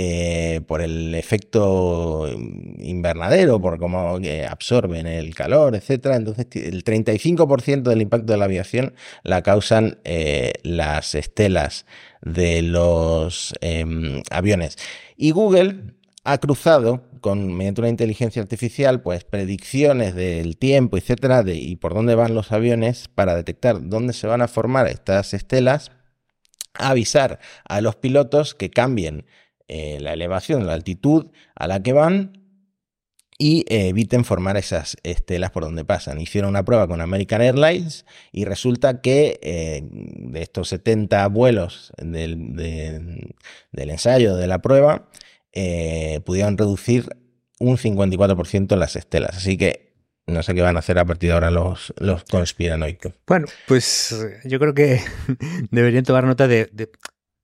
eh, 0.00 0.60
por 0.68 0.80
el 0.80 1.12
efecto 1.16 2.30
invernadero, 2.78 3.60
por 3.60 3.80
cómo 3.80 4.16
eh, 4.22 4.46
absorben 4.46 5.08
el 5.08 5.34
calor, 5.34 5.74
etcétera. 5.74 6.14
Entonces, 6.14 6.46
el 6.54 6.84
35% 6.84 7.82
del 7.82 8.02
impacto 8.02 8.32
de 8.32 8.38
la 8.38 8.44
aviación 8.44 8.94
la 9.24 9.42
causan 9.42 9.98
las 10.62 11.16
estelas 11.16 11.84
de 12.22 12.62
los 12.62 13.52
em, 13.60 14.22
aviones. 14.30 14.76
Y 15.16 15.32
Google 15.32 15.94
ha 16.22 16.38
cruzado 16.38 17.02
con 17.20 17.52
mediante 17.52 17.80
una 17.80 17.90
inteligencia 17.90 18.40
artificial, 18.40 19.02
pues 19.02 19.24
predicciones 19.24 20.14
del 20.14 20.58
tiempo, 20.58 20.96
etcétera, 20.96 21.42
y 21.44 21.74
por 21.74 21.92
dónde 21.92 22.14
van 22.14 22.36
los 22.36 22.52
aviones 22.52 23.08
para 23.08 23.34
detectar 23.34 23.88
dónde 23.88 24.12
se 24.12 24.28
van 24.28 24.42
a 24.42 24.48
formar 24.48 24.86
estas 24.86 25.34
estelas, 25.34 25.90
avisar 26.74 27.40
a 27.64 27.80
los 27.80 27.96
pilotos 27.96 28.54
que 28.54 28.70
cambien 28.70 29.26
eh, 29.68 29.98
la 30.00 30.12
elevación, 30.12 30.66
la 30.66 30.74
altitud 30.74 31.26
a 31.54 31.66
la 31.66 31.82
que 31.82 31.92
van 31.92 32.44
y 33.38 33.60
eh, 33.68 33.88
eviten 33.88 34.24
formar 34.24 34.56
esas 34.56 34.96
estelas 35.02 35.50
por 35.50 35.62
donde 35.62 35.84
pasan. 35.84 36.20
Hicieron 36.20 36.50
una 36.50 36.64
prueba 36.64 36.88
con 36.88 37.00
American 37.00 37.40
Airlines 37.40 38.04
y 38.32 38.44
resulta 38.44 39.00
que 39.00 39.38
eh, 39.42 39.82
de 39.90 40.42
estos 40.42 40.68
70 40.70 41.26
vuelos 41.28 41.92
del, 41.98 42.56
del 42.56 43.90
ensayo 43.90 44.36
de 44.36 44.46
la 44.46 44.60
prueba, 44.60 45.08
pudieron 46.24 46.56
reducir 46.56 47.08
un 47.58 47.76
54% 47.76 48.76
las 48.76 48.94
estelas. 48.96 49.36
Así 49.36 49.56
que 49.56 49.88
no 50.28 50.42
sé 50.42 50.54
qué 50.54 50.62
van 50.62 50.76
a 50.76 50.80
hacer 50.80 50.98
a 50.98 51.04
partir 51.04 51.30
de 51.30 51.34
ahora 51.34 51.50
los, 51.50 51.92
los 51.98 52.24
conspiranoicos. 52.24 53.14
Bueno, 53.26 53.46
pues 53.66 54.14
yo 54.44 54.58
creo 54.58 54.74
que 54.74 55.00
deberían 55.70 56.04
tomar 56.04 56.24
nota 56.24 56.46
de, 56.46 56.70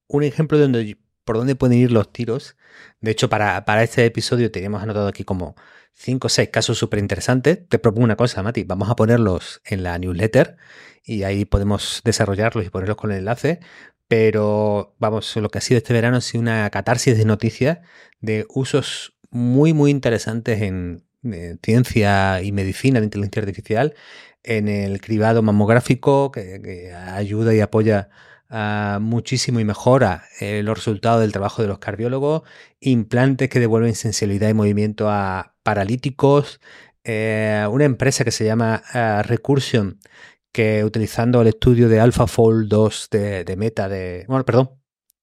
un 0.06 0.22
ejemplo 0.22 0.58
de 0.58 0.62
donde, 0.64 0.96
por 1.24 1.36
dónde 1.36 1.54
pueden 1.54 1.78
ir 1.78 1.92
los 1.92 2.12
tiros. 2.12 2.56
De 3.00 3.10
hecho, 3.10 3.28
para, 3.28 3.64
para 3.64 3.82
este 3.82 4.04
episodio 4.04 4.50
teníamos 4.50 4.82
anotado 4.82 5.08
aquí 5.08 5.24
como 5.24 5.56
5 5.94 6.26
o 6.26 6.30
6 6.30 6.48
casos 6.50 6.78
súper 6.78 6.98
interesantes. 6.98 7.68
Te 7.68 7.78
propongo 7.78 8.04
una 8.04 8.16
cosa, 8.16 8.42
Mati. 8.42 8.64
Vamos 8.64 8.90
a 8.90 8.96
ponerlos 8.96 9.60
en 9.64 9.82
la 9.82 9.98
newsletter 9.98 10.56
y 11.04 11.22
ahí 11.24 11.44
podemos 11.44 12.02
desarrollarlos 12.04 12.64
y 12.66 12.70
ponerlos 12.70 12.96
con 12.96 13.12
el 13.12 13.18
enlace 13.18 13.60
pero 14.08 14.94
vamos, 14.98 15.34
lo 15.36 15.50
que 15.50 15.58
ha 15.58 15.60
sido 15.60 15.78
este 15.78 15.92
verano 15.92 16.18
ha 16.18 16.20
sido 16.20 16.42
una 16.42 16.68
catarsis 16.70 17.16
de 17.16 17.24
noticias 17.24 17.78
de 18.20 18.46
usos 18.48 19.16
muy, 19.30 19.72
muy 19.72 19.90
interesantes 19.90 20.62
en, 20.62 21.04
ciencia 21.62 22.42
y 22.42 22.52
medicina 22.52 23.00
de 23.00 23.06
inteligencia 23.06 23.40
artificial, 23.40 23.94
en 24.42 24.68
el 24.68 25.00
cribado 25.00 25.42
mamográfico, 25.42 26.30
que, 26.30 26.92
ayuda 26.94 27.54
y 27.54 27.60
apoya 27.60 28.10
muchísimo 29.00 29.60
y 29.60 29.64
mejora 29.64 30.24
eh, 30.40 30.62
los 30.62 30.78
resultados 30.78 31.20
del 31.20 31.32
trabajo 31.32 31.62
de 31.62 31.68
los 31.68 31.78
cardiólogos, 31.78 32.42
implantes 32.80 33.48
que 33.48 33.60
devuelven 33.60 33.94
sensibilidad 33.94 34.48
y 34.48 34.54
movimiento 34.54 35.10
a 35.10 35.54
paralíticos, 35.62 36.60
eh, 37.04 37.66
una 37.70 37.84
empresa 37.84 38.24
que 38.24 38.30
se 38.30 38.44
llama 38.44 38.82
eh, 38.94 39.22
Recursion, 39.22 40.00
que 40.52 40.84
utilizando 40.84 41.42
el 41.42 41.48
estudio 41.48 41.88
de 41.88 42.00
AlphaFold 42.00 42.68
2 42.68 43.08
de, 43.10 43.54
Meta, 43.58 43.88
de. 43.88 44.24
Bueno, 44.28 44.44
perdón, 44.44 44.70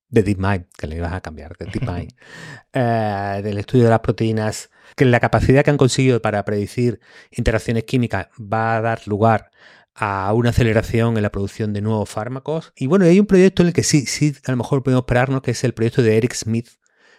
de 0.10 0.24
DeepMind, 0.24 0.66
que 0.78 0.88
le 0.88 0.98
ibas 0.98 1.14
a 1.14 1.22
cambiar, 1.22 1.58
de 1.58 1.66
DeepMind, 1.66 2.14
eh, 2.74 3.42
del 3.44 3.58
estudio 3.58 3.86
de 3.86 3.90
las 3.90 4.02
proteínas, 4.02 4.70
que 4.96 5.06
la 5.06 5.20
capacidad 5.20 5.64
que 5.64 5.72
han 5.72 5.78
conseguido 5.78 6.22
para 6.22 6.46
predecir 6.46 7.00
interacciones 7.32 7.86
químicas 7.86 8.28
va 8.40 8.76
a 8.76 8.82
dar 8.82 9.08
lugar 9.08 9.52
a 9.94 10.34
una 10.34 10.50
aceleración 10.50 11.18
en 11.18 11.24
la 11.24 11.32
producción 11.32 11.74
de 11.74 11.82
nuevos 11.82 12.10
fármacos. 12.10 12.74
Y 12.76 12.88
bueno, 12.88 13.06
hay 13.06 13.20
un 13.20 13.26
proyecto 13.26 13.62
en 13.62 13.70
el 13.70 13.74
que 13.74 13.84
sí, 13.84 14.06
sí, 14.06 14.34
a 14.46 14.52
lo 14.52 14.58
mejor 14.58 14.84
podemos 14.84 15.04
esperarnos, 15.04 15.42
que 15.42 15.52
es 15.52 15.64
el 15.64 15.74
proyecto 15.74 16.02
de 16.02 16.18
Eric 16.18 16.34
Smith. 16.34 16.70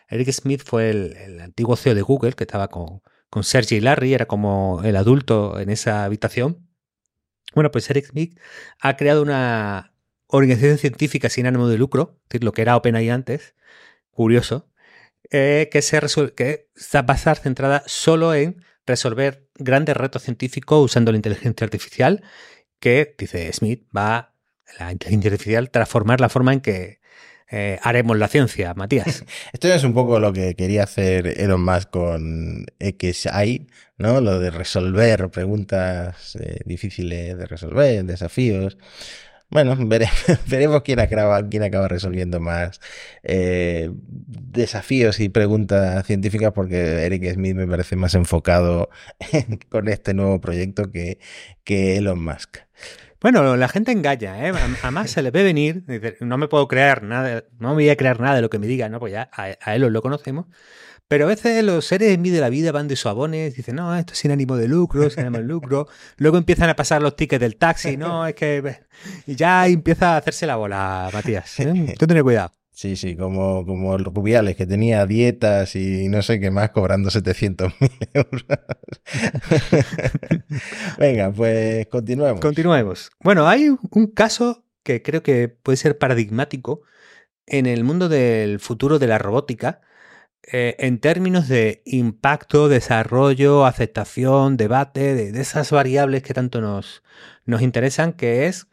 Eric 0.08 0.30
Smith 0.32 0.62
fue 0.64 0.90
el, 0.90 1.40
antiguo 1.40 1.76
CEO 1.76 1.94
de 1.94 2.02
Google, 2.02 2.32
que 2.32 2.44
estaba 2.44 2.68
con, 2.68 3.02
con 3.30 3.44
Sergey 3.44 3.80
Larry, 3.80 4.14
era 4.14 4.26
como 4.26 4.82
el 4.84 4.96
adulto 4.96 5.58
en 5.58 5.70
esa 5.70 6.04
habitación. 6.04 6.68
Bueno, 7.54 7.70
pues 7.70 7.88
Eric 7.90 8.06
Smith 8.10 8.38
ha 8.80 8.96
creado 8.96 9.22
una 9.22 9.94
organización 10.26 10.78
científica 10.78 11.28
sin 11.28 11.46
ánimo 11.46 11.68
de 11.68 11.78
lucro, 11.78 12.18
lo 12.40 12.52
que 12.52 12.62
era 12.62 12.76
OpenAI 12.76 13.10
antes, 13.10 13.54
curioso, 14.10 14.70
eh, 15.30 15.68
que, 15.70 15.82
se 15.82 16.00
que 16.34 16.68
va 16.94 17.04
a 17.06 17.16
estar 17.16 17.38
centrada 17.38 17.82
solo 17.86 18.34
en 18.34 18.62
resolver 18.86 19.48
grandes 19.54 19.96
retos 19.96 20.22
científicos 20.22 20.84
usando 20.84 21.12
la 21.12 21.16
inteligencia 21.16 21.64
artificial, 21.64 22.22
que, 22.82 23.14
dice 23.16 23.50
Smith, 23.52 23.86
va 23.96 24.34
la 24.78 24.92
inteligencia 24.92 25.30
artificial 25.30 25.70
transformar 25.70 26.20
la 26.20 26.28
forma 26.28 26.52
en 26.52 26.60
que 26.60 27.00
eh, 27.50 27.78
haremos 27.82 28.18
la 28.18 28.28
ciencia, 28.28 28.74
Matías. 28.74 29.24
Esto 29.52 29.72
es 29.72 29.84
un 29.84 29.94
poco 29.94 30.18
lo 30.18 30.32
que 30.32 30.54
quería 30.54 30.82
hacer 30.82 31.40
Elon 31.40 31.64
Musk 31.64 31.90
con 31.90 32.66
XI, 32.80 33.68
¿no? 33.98 34.20
Lo 34.20 34.40
de 34.40 34.50
resolver 34.50 35.30
preguntas 35.30 36.36
eh, 36.40 36.60
difíciles 36.64 37.38
de 37.38 37.46
resolver, 37.46 38.04
desafíos. 38.04 38.76
Bueno, 39.52 39.76
veremos 40.46 40.80
quién 40.80 40.98
acaba, 40.98 41.46
quién 41.46 41.62
acaba 41.62 41.86
resolviendo 41.86 42.40
más 42.40 42.80
eh, 43.22 43.90
desafíos 43.92 45.20
y 45.20 45.28
preguntas 45.28 46.06
científicas, 46.06 46.52
porque 46.54 47.04
Eric 47.04 47.34
Smith 47.34 47.54
me 47.54 47.66
parece 47.66 47.94
más 47.94 48.14
enfocado 48.14 48.88
con 49.68 49.88
este 49.88 50.14
nuevo 50.14 50.40
proyecto 50.40 50.90
que, 50.90 51.18
que 51.64 51.98
Elon 51.98 52.24
Musk. 52.24 52.60
Bueno, 53.20 53.54
la 53.58 53.68
gente 53.68 53.92
engaña, 53.92 54.48
¿eh? 54.48 54.52
Además 54.82 55.10
se 55.10 55.20
le 55.20 55.30
ve 55.30 55.44
venir, 55.44 55.84
no 56.20 56.38
me 56.38 56.48
puedo 56.48 56.66
crear 56.66 57.02
nada, 57.02 57.44
no 57.58 57.68
me 57.68 57.74
voy 57.74 57.90
a 57.90 57.96
crear 57.96 58.20
nada 58.20 58.36
de 58.36 58.42
lo 58.42 58.48
que 58.48 58.58
me 58.58 58.66
diga, 58.66 58.88
¿no? 58.88 59.00
Pues 59.00 59.12
ya 59.12 59.30
a, 59.32 59.74
él 59.74 59.82
lo 59.82 60.00
conocemos. 60.02 60.46
Pero 61.12 61.26
a 61.26 61.28
veces 61.28 61.62
los 61.62 61.84
seres 61.84 62.14
en 62.14 62.22
mí 62.22 62.30
de 62.30 62.40
la 62.40 62.48
vida 62.48 62.72
van 62.72 62.88
de 62.88 62.96
suabones, 62.96 63.54
dicen, 63.54 63.76
no, 63.76 63.94
esto 63.94 64.14
es 64.14 64.18
sin 64.18 64.30
ánimo 64.30 64.56
de 64.56 64.66
lucro, 64.66 65.10
sin 65.10 65.20
ánimo 65.20 65.36
de 65.36 65.44
lucro. 65.44 65.86
Luego 66.16 66.38
empiezan 66.38 66.70
a 66.70 66.74
pasar 66.74 67.02
los 67.02 67.16
tickets 67.16 67.38
del 67.38 67.56
taxi, 67.56 67.98
no, 67.98 68.26
es 68.28 68.34
que. 68.34 68.78
Y 69.26 69.34
ya 69.34 69.66
empieza 69.66 70.14
a 70.14 70.16
hacerse 70.16 70.46
la 70.46 70.56
bola, 70.56 71.10
Matías. 71.12 71.60
¿eh? 71.60 71.94
Tú 71.98 72.06
ten 72.06 72.22
cuidado. 72.22 72.50
Sí, 72.70 72.96
sí, 72.96 73.14
como, 73.14 73.66
como 73.66 73.98
Rubiales, 73.98 74.56
que 74.56 74.64
tenía 74.64 75.04
dietas 75.04 75.76
y 75.76 76.08
no 76.08 76.22
sé 76.22 76.40
qué 76.40 76.50
más, 76.50 76.70
cobrando 76.70 77.10
700 77.10 77.74
mil 77.78 77.90
euros. 78.14 78.46
Venga, 80.98 81.30
pues 81.30 81.88
continuemos. 81.88 82.40
Continuemos. 82.40 83.10
Bueno, 83.20 83.46
hay 83.46 83.68
un 83.68 84.06
caso 84.06 84.64
que 84.82 85.02
creo 85.02 85.22
que 85.22 85.48
puede 85.48 85.76
ser 85.76 85.98
paradigmático 85.98 86.80
en 87.44 87.66
el 87.66 87.84
mundo 87.84 88.08
del 88.08 88.60
futuro 88.60 88.98
de 88.98 89.08
la 89.08 89.18
robótica, 89.18 89.82
eh, 90.44 90.74
en 90.78 90.98
términos 90.98 91.48
de 91.48 91.82
impacto, 91.84 92.68
desarrollo, 92.68 93.64
aceptación, 93.64 94.56
debate, 94.56 95.14
de, 95.14 95.40
esas 95.40 95.70
variables 95.70 96.22
que 96.22 96.34
tanto 96.34 96.60
nos, 96.60 97.02
interesan, 97.46 98.12
que 98.12 98.46
es 98.46 98.66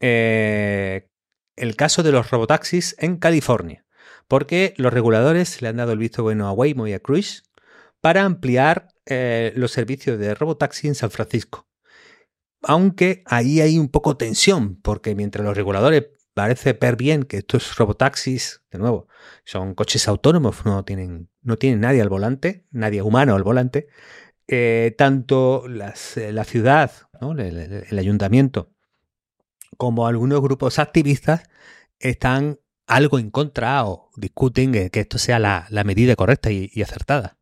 eh, 0.00 1.08
el 1.56 1.76
caso 1.76 2.02
de 2.02 2.12
los 2.12 2.30
robotaxis 2.30 2.96
en 2.98 3.18
California, 3.18 3.84
porque 4.28 4.72
los 4.78 4.92
reguladores 4.92 5.60
le 5.60 5.68
han 5.68 5.76
dado 5.76 5.92
el 5.92 5.98
visto 5.98 6.22
bueno 6.22 6.48
a 6.48 6.52
Waymo 6.52 6.86
y 6.86 6.94
a 6.94 7.00
Cruise 7.00 7.44
para 8.00 8.24
ampliar 8.24 8.88
eh, 9.04 9.52
los 9.56 9.72
servicios 9.72 10.18
de 10.18 10.34
robotaxi 10.34 10.88
en 10.88 10.94
San 10.94 11.10
Francisco. 11.10 11.68
Aunque 12.62 13.22
ahí 13.26 13.60
hay 13.60 13.78
un 13.78 13.88
poco 13.88 14.16
tensión, 14.16 14.80
porque 14.80 15.14
mientras 15.14 15.44
los 15.44 15.56
reguladores 15.56 16.08
parece 16.40 16.72
ver 16.72 16.96
bien 16.96 17.24
que 17.24 17.36
estos 17.36 17.76
robotaxis, 17.76 18.62
de 18.70 18.78
nuevo, 18.78 19.08
son 19.44 19.74
coches 19.74 20.08
autónomos, 20.08 20.64
no 20.64 20.86
tienen, 20.86 21.28
no 21.42 21.58
tienen 21.58 21.80
nadie 21.80 22.00
al 22.00 22.08
volante, 22.08 22.64
nadie 22.70 23.02
humano 23.02 23.34
al 23.34 23.42
volante, 23.42 23.88
eh, 24.48 24.94
tanto 24.96 25.66
eh, 25.66 26.32
la 26.32 26.44
ciudad, 26.44 26.92
el, 27.20 27.98
ayuntamiento, 27.98 28.70
como 29.76 30.06
algunos 30.06 30.40
grupos 30.40 30.78
activistas 30.78 31.42
están 31.98 32.58
algo 32.86 33.18
en 33.18 33.30
contra 33.30 33.84
o 33.84 34.10
discuten 34.16 34.72
que 34.72 35.00
esto 35.00 35.18
sea 35.18 35.38
la, 35.38 35.84
medida 35.84 36.16
correcta 36.16 36.50
y, 36.50 36.70
acertada. 36.80 37.36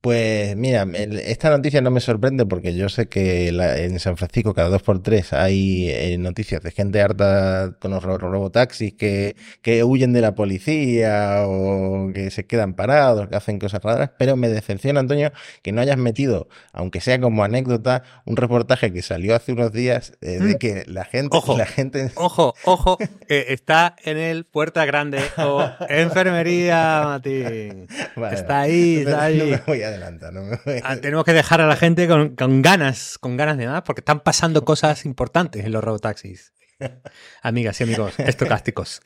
Pues 0.00 0.56
mira, 0.56 0.86
esta 0.94 1.50
noticia 1.50 1.82
no 1.82 1.90
me 1.90 2.00
sorprende 2.00 2.46
porque 2.46 2.74
yo 2.74 2.88
sé 2.88 3.08
que 3.08 3.48
en 3.48 4.00
San 4.00 4.16
Francisco 4.16 4.54
cada 4.54 4.70
dos 4.70 4.82
por 4.82 5.02
tres 5.02 5.34
hay 5.34 5.90
eh, 5.90 6.16
noticias 6.16 6.62
de 6.62 6.70
gente 6.70 7.02
harta 7.02 7.76
con 7.78 7.90
los 7.90 8.02
robotaxis 8.02 8.94
que, 8.94 9.36
que 9.60 9.84
huyen 9.84 10.14
de 10.14 10.22
la 10.22 10.34
policía 10.34 11.42
o 11.44 12.12
que 12.14 12.30
se 12.30 12.46
quedan 12.46 12.72
parados, 12.72 13.28
que 13.28 13.36
hacen 13.36 13.58
cosas 13.58 13.82
raras, 13.82 14.12
pero 14.18 14.36
me 14.36 14.48
decepciona, 14.48 15.00
Antonio, 15.00 15.32
que 15.60 15.70
no 15.72 15.82
hayas 15.82 15.98
metido, 15.98 16.48
aunque 16.72 17.02
sea 17.02 17.20
como 17.20 17.44
anécdota, 17.44 18.02
un 18.24 18.36
reportaje 18.36 18.94
que 18.94 19.02
salió 19.02 19.36
hace 19.36 19.52
unos 19.52 19.70
días 19.70 20.14
eh, 20.22 20.38
de 20.38 20.54
mm. 20.54 20.58
que 20.58 20.84
la 20.86 21.04
gente... 21.04 21.36
Ojo, 21.36 21.58
la 21.58 21.66
gente... 21.66 22.10
ojo, 22.14 22.54
ojo, 22.64 22.96
está 23.28 23.96
en 24.02 24.16
el 24.16 24.46
Puerta 24.46 24.86
Grande 24.86 25.20
o 25.36 25.62
Enfermería, 25.90 27.02
Martín. 27.04 27.86
está 28.32 28.60
ahí, 28.60 29.00
está 29.00 29.24
ahí 29.24 29.60
adelanta. 29.90 30.30
No 30.30 30.42
ah, 30.84 30.96
Tenemos 30.96 31.24
que 31.24 31.32
dejar 31.32 31.60
a 31.60 31.66
la 31.66 31.76
gente 31.76 32.08
con, 32.08 32.62
ganas, 32.62 33.18
con 33.18 33.36
ganas 33.36 33.58
de 33.58 33.66
nada, 33.66 33.84
porque 33.84 34.00
están 34.00 34.20
pasando 34.20 34.64
cosas 34.64 35.04
importantes 35.04 35.64
en 35.64 35.72
los 35.72 35.82
robotaxis. 35.82 36.52
Amigas 37.42 37.80
y 37.80 37.84
amigos 37.84 38.14
estocásticos. 38.18 39.02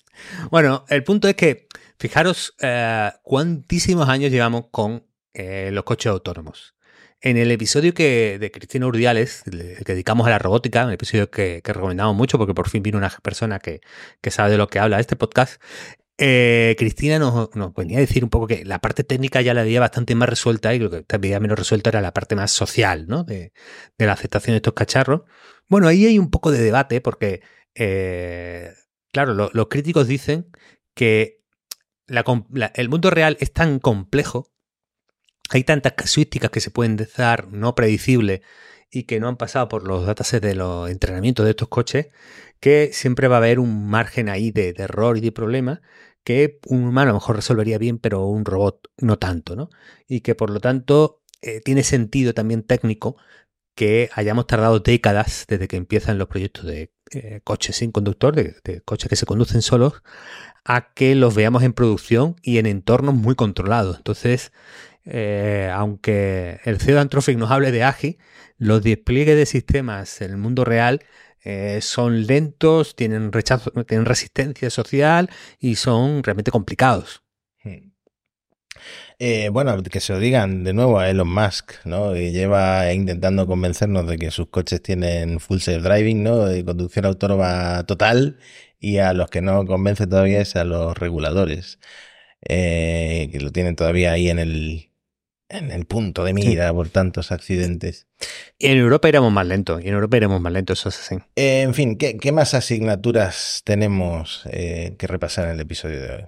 Bueno, 0.51 0.85
el 0.89 1.03
punto 1.03 1.29
es 1.29 1.35
que, 1.35 1.67
fijaros 1.99 2.55
eh, 2.61 3.11
cuántísimos 3.23 4.09
años 4.09 4.31
llevamos 4.31 4.67
con 4.71 5.05
eh, 5.33 5.71
los 5.73 5.85
coches 5.85 6.11
autónomos. 6.11 6.75
En 7.21 7.39
el 7.39 7.51
episodio 7.51 7.95
que, 7.95 8.39
de 8.39 8.51
Cristina 8.51 8.87
Urdiales, 8.87 9.43
que 9.45 9.93
dedicamos 9.93 10.27
a 10.27 10.31
la 10.31 10.39
robótica, 10.39 10.85
un 10.85 10.93
episodio 10.93 11.31
que, 11.31 11.63
recomendamos 11.65 12.15
mucho 12.15 12.37
porque 12.37 12.53
por 12.53 12.69
fin 12.69 12.83
vino 12.83 12.99
una 12.99 13.09
persona 13.23 13.59
que, 13.59 13.81
que 14.21 14.31
sabe 14.31 14.51
de 14.51 14.59
lo 14.59 14.69
que 14.69 14.79
habla 14.79 15.01
este 15.01 15.17
podcast, 15.17 15.61
eh, 16.17 16.77
Cristina 16.79 17.19
nos, 17.19 17.51
venía 17.75 17.99
a 17.99 18.01
decir 18.01 18.23
un 18.23 18.31
poco 18.31 18.47
que 18.47 18.65
la 18.65 18.81
parte 18.81 19.03
técnica 19.03 19.41
ya 19.41 19.55
la 19.55 19.63
había 19.63 19.81
bastante 19.81 20.15
más 20.15 20.29
resuelta 20.29 20.75
y 20.75 20.79
lo 20.79 20.91
que 20.91 21.05
había 21.09 21.41
menos 21.41 21.59
resuelto 21.59 21.91
era 21.91 22.01
la 22.01 22.15
parte 22.15 22.37
más 22.37 22.53
social, 22.53 23.07
¿no? 23.09 23.25
De, 23.25 23.53
la 23.99 24.13
aceptación 24.13 24.55
de 24.55 24.59
estos 24.59 24.75
cacharros. 24.75 25.23
Bueno, 25.69 25.89
ahí 25.89 26.07
hay 26.07 26.19
un 26.19 26.31
poco 26.31 26.53
de 26.53 26.61
debate 26.61 27.01
porque, 27.01 27.43
eh, 27.75 28.73
claro, 29.13 29.35
los 29.53 29.69
críticos 29.69 30.07
dicen 30.07 30.51
que 30.95 31.43
el 32.07 32.89
mundo 32.89 33.11
real 33.11 33.37
es 33.41 33.53
tan 33.53 33.79
complejo, 33.81 34.53
hay 35.51 35.65
tantas 35.65 35.95
casuísticas 35.95 36.51
que 36.51 36.61
se 36.61 36.71
pueden 36.71 36.97
dar 37.17 37.49
no 37.49 37.75
predecibles 37.75 38.41
y 38.91 39.05
que 39.05 39.21
no 39.21 39.29
han 39.29 39.37
pasado 39.37 39.69
por 39.69 39.87
los 39.87 40.07
datasets 40.07 40.43
de 40.47 40.55
los 40.55 40.91
entrenamientos 40.91 41.45
de 41.45 41.51
estos 41.51 41.69
coches, 41.69 42.09
que 42.65 42.93
siempre 42.95 43.29
va 43.29 43.37
a 43.37 43.39
haber 43.41 43.59
un 43.59 43.87
margen 43.91 44.31
ahí 44.31 44.51
de, 44.51 44.73
error 44.79 45.19
y 45.19 45.21
de 45.21 45.33
problema 45.33 45.83
que 46.25 46.61
un 46.67 46.85
humano 46.85 47.11
a 47.11 47.13
lo 47.13 47.19
mejor 47.19 47.37
resolvería 47.37 47.77
bien, 47.77 47.99
pero 47.99 48.25
un 48.25 48.47
robot 48.47 48.89
no 48.97 49.19
tanto, 49.19 49.55
¿no? 49.55 49.69
Y 50.09 50.23
que 50.23 50.35
por 50.35 50.49
lo 50.49 50.61
tanto 50.61 51.21
eh, 51.43 51.61
tiene 51.61 51.83
sentido 51.83 52.33
también 52.33 52.63
técnico 52.63 53.19
que 53.75 54.09
hayamos 54.15 54.47
tardado 54.47 54.81
décadas 54.81 55.45
desde 55.47 55.69
que 55.69 55.77
empiezan 55.77 56.17
los 56.17 56.27
proyectos 56.27 56.65
de 56.65 56.91
eh, 57.11 57.43
coches 57.45 57.77
sin 57.77 57.93
conductor, 57.93 58.35
de, 58.35 58.81
coches 58.87 59.11
que 59.11 59.17
se 59.17 59.27
conducen 59.27 59.61
solos, 59.61 60.03
a 60.65 60.95
que 60.95 61.15
los 61.15 61.35
veamos 61.35 61.65
en 61.65 61.75
producción 61.75 62.37
y 62.41 62.57
en 62.57 62.65
entornos 62.65 63.15
muy 63.15 63.35
controlados. 63.35 63.99
Entonces, 63.99 64.53
eh, 65.05 65.71
aunque 65.75 66.61
el 66.65 66.81
CEO 66.81 66.95
de 66.95 67.01
Anthropic 67.03 67.37
nos 67.37 67.51
hable 67.51 67.73
de 67.73 67.85
AGI, 67.85 68.19
los 68.57 68.83
despliegues 68.83 69.37
de 69.37 69.45
sistemas 69.45 70.23
en 70.23 70.31
el 70.31 70.39
mundo 70.39 70.65
real 70.65 71.03
eh, 71.45 71.81
son 71.83 72.27
lentos, 72.27 72.97
tienen 72.97 73.33
rechazo, 73.33 73.71
tienen 73.87 74.07
resistencia 74.07 74.71
social 74.71 75.31
y 75.59 75.77
son 75.77 76.23
realmente 76.23 76.51
complicados. 76.51 77.23
Hmm. 77.63 77.93
Eh, 79.19 79.49
bueno, 79.51 79.81
que 79.83 80.01
se 80.01 80.13
lo 80.13 80.19
digan 80.19 80.65
de 80.65 80.73
nuevo 80.73 80.99
a 80.99 81.09
Elon 81.09 81.29
Musk, 81.29 81.75
¿no? 81.85 82.13
Que 82.13 82.33
lleva 82.33 82.93
intentando 82.93 83.47
convencernos 83.47 84.07
de 84.07 84.19
que 84.19 84.31
sus 84.31 84.49
coches 84.49 84.83
tienen 84.83 85.39
full 85.41 85.59
self-driving, 85.59 86.23
¿no? 86.23 86.47
De 86.47 86.65
conducción 86.65 87.05
autónoma 87.07 87.85
total 87.87 88.39
y 88.81 88.99
a 88.99 89.13
los 89.15 89.31
que 89.31 89.41
no 89.43 89.65
convence 89.67 90.07
todavía 90.07 90.41
es 90.41 90.57
a 90.57 90.65
los 90.65 90.97
reguladores, 90.99 91.79
eh, 92.49 93.29
que 93.33 93.41
lo 93.41 93.51
tienen 93.53 93.77
todavía 93.77 94.13
ahí 94.13 94.31
en 94.31 94.39
el, 94.39 94.91
en 95.49 95.71
el 95.71 95.87
punto 95.87 96.25
de 96.25 96.33
mira 96.33 96.73
por 96.73 96.89
tantos 96.89 97.33
accidentes. 97.33 98.07
Y 98.59 98.69
en 98.69 98.79
Europa 98.79 99.09
iremos 99.09 99.33
más 99.33 99.47
lento, 99.47 99.79
y 99.81 99.89
en 99.89 99.95
Europa 99.95 100.17
iremos 100.17 100.41
más 100.41 100.53
lento, 100.53 100.73
eso 100.73 100.89
es 100.89 100.99
así. 100.99 101.17
Eh, 101.37 101.63
en 101.63 101.75
fin, 101.75 101.97
¿qué, 101.97 102.33
más 102.33 102.55
asignaturas 102.55 103.63
tenemos 103.65 104.43
eh, 104.51 104.97
que 104.99 105.07
repasar 105.07 105.47
en 105.47 105.53
el 105.53 105.61
episodio 105.61 106.01
de 106.01 106.11
hoy? 106.11 106.25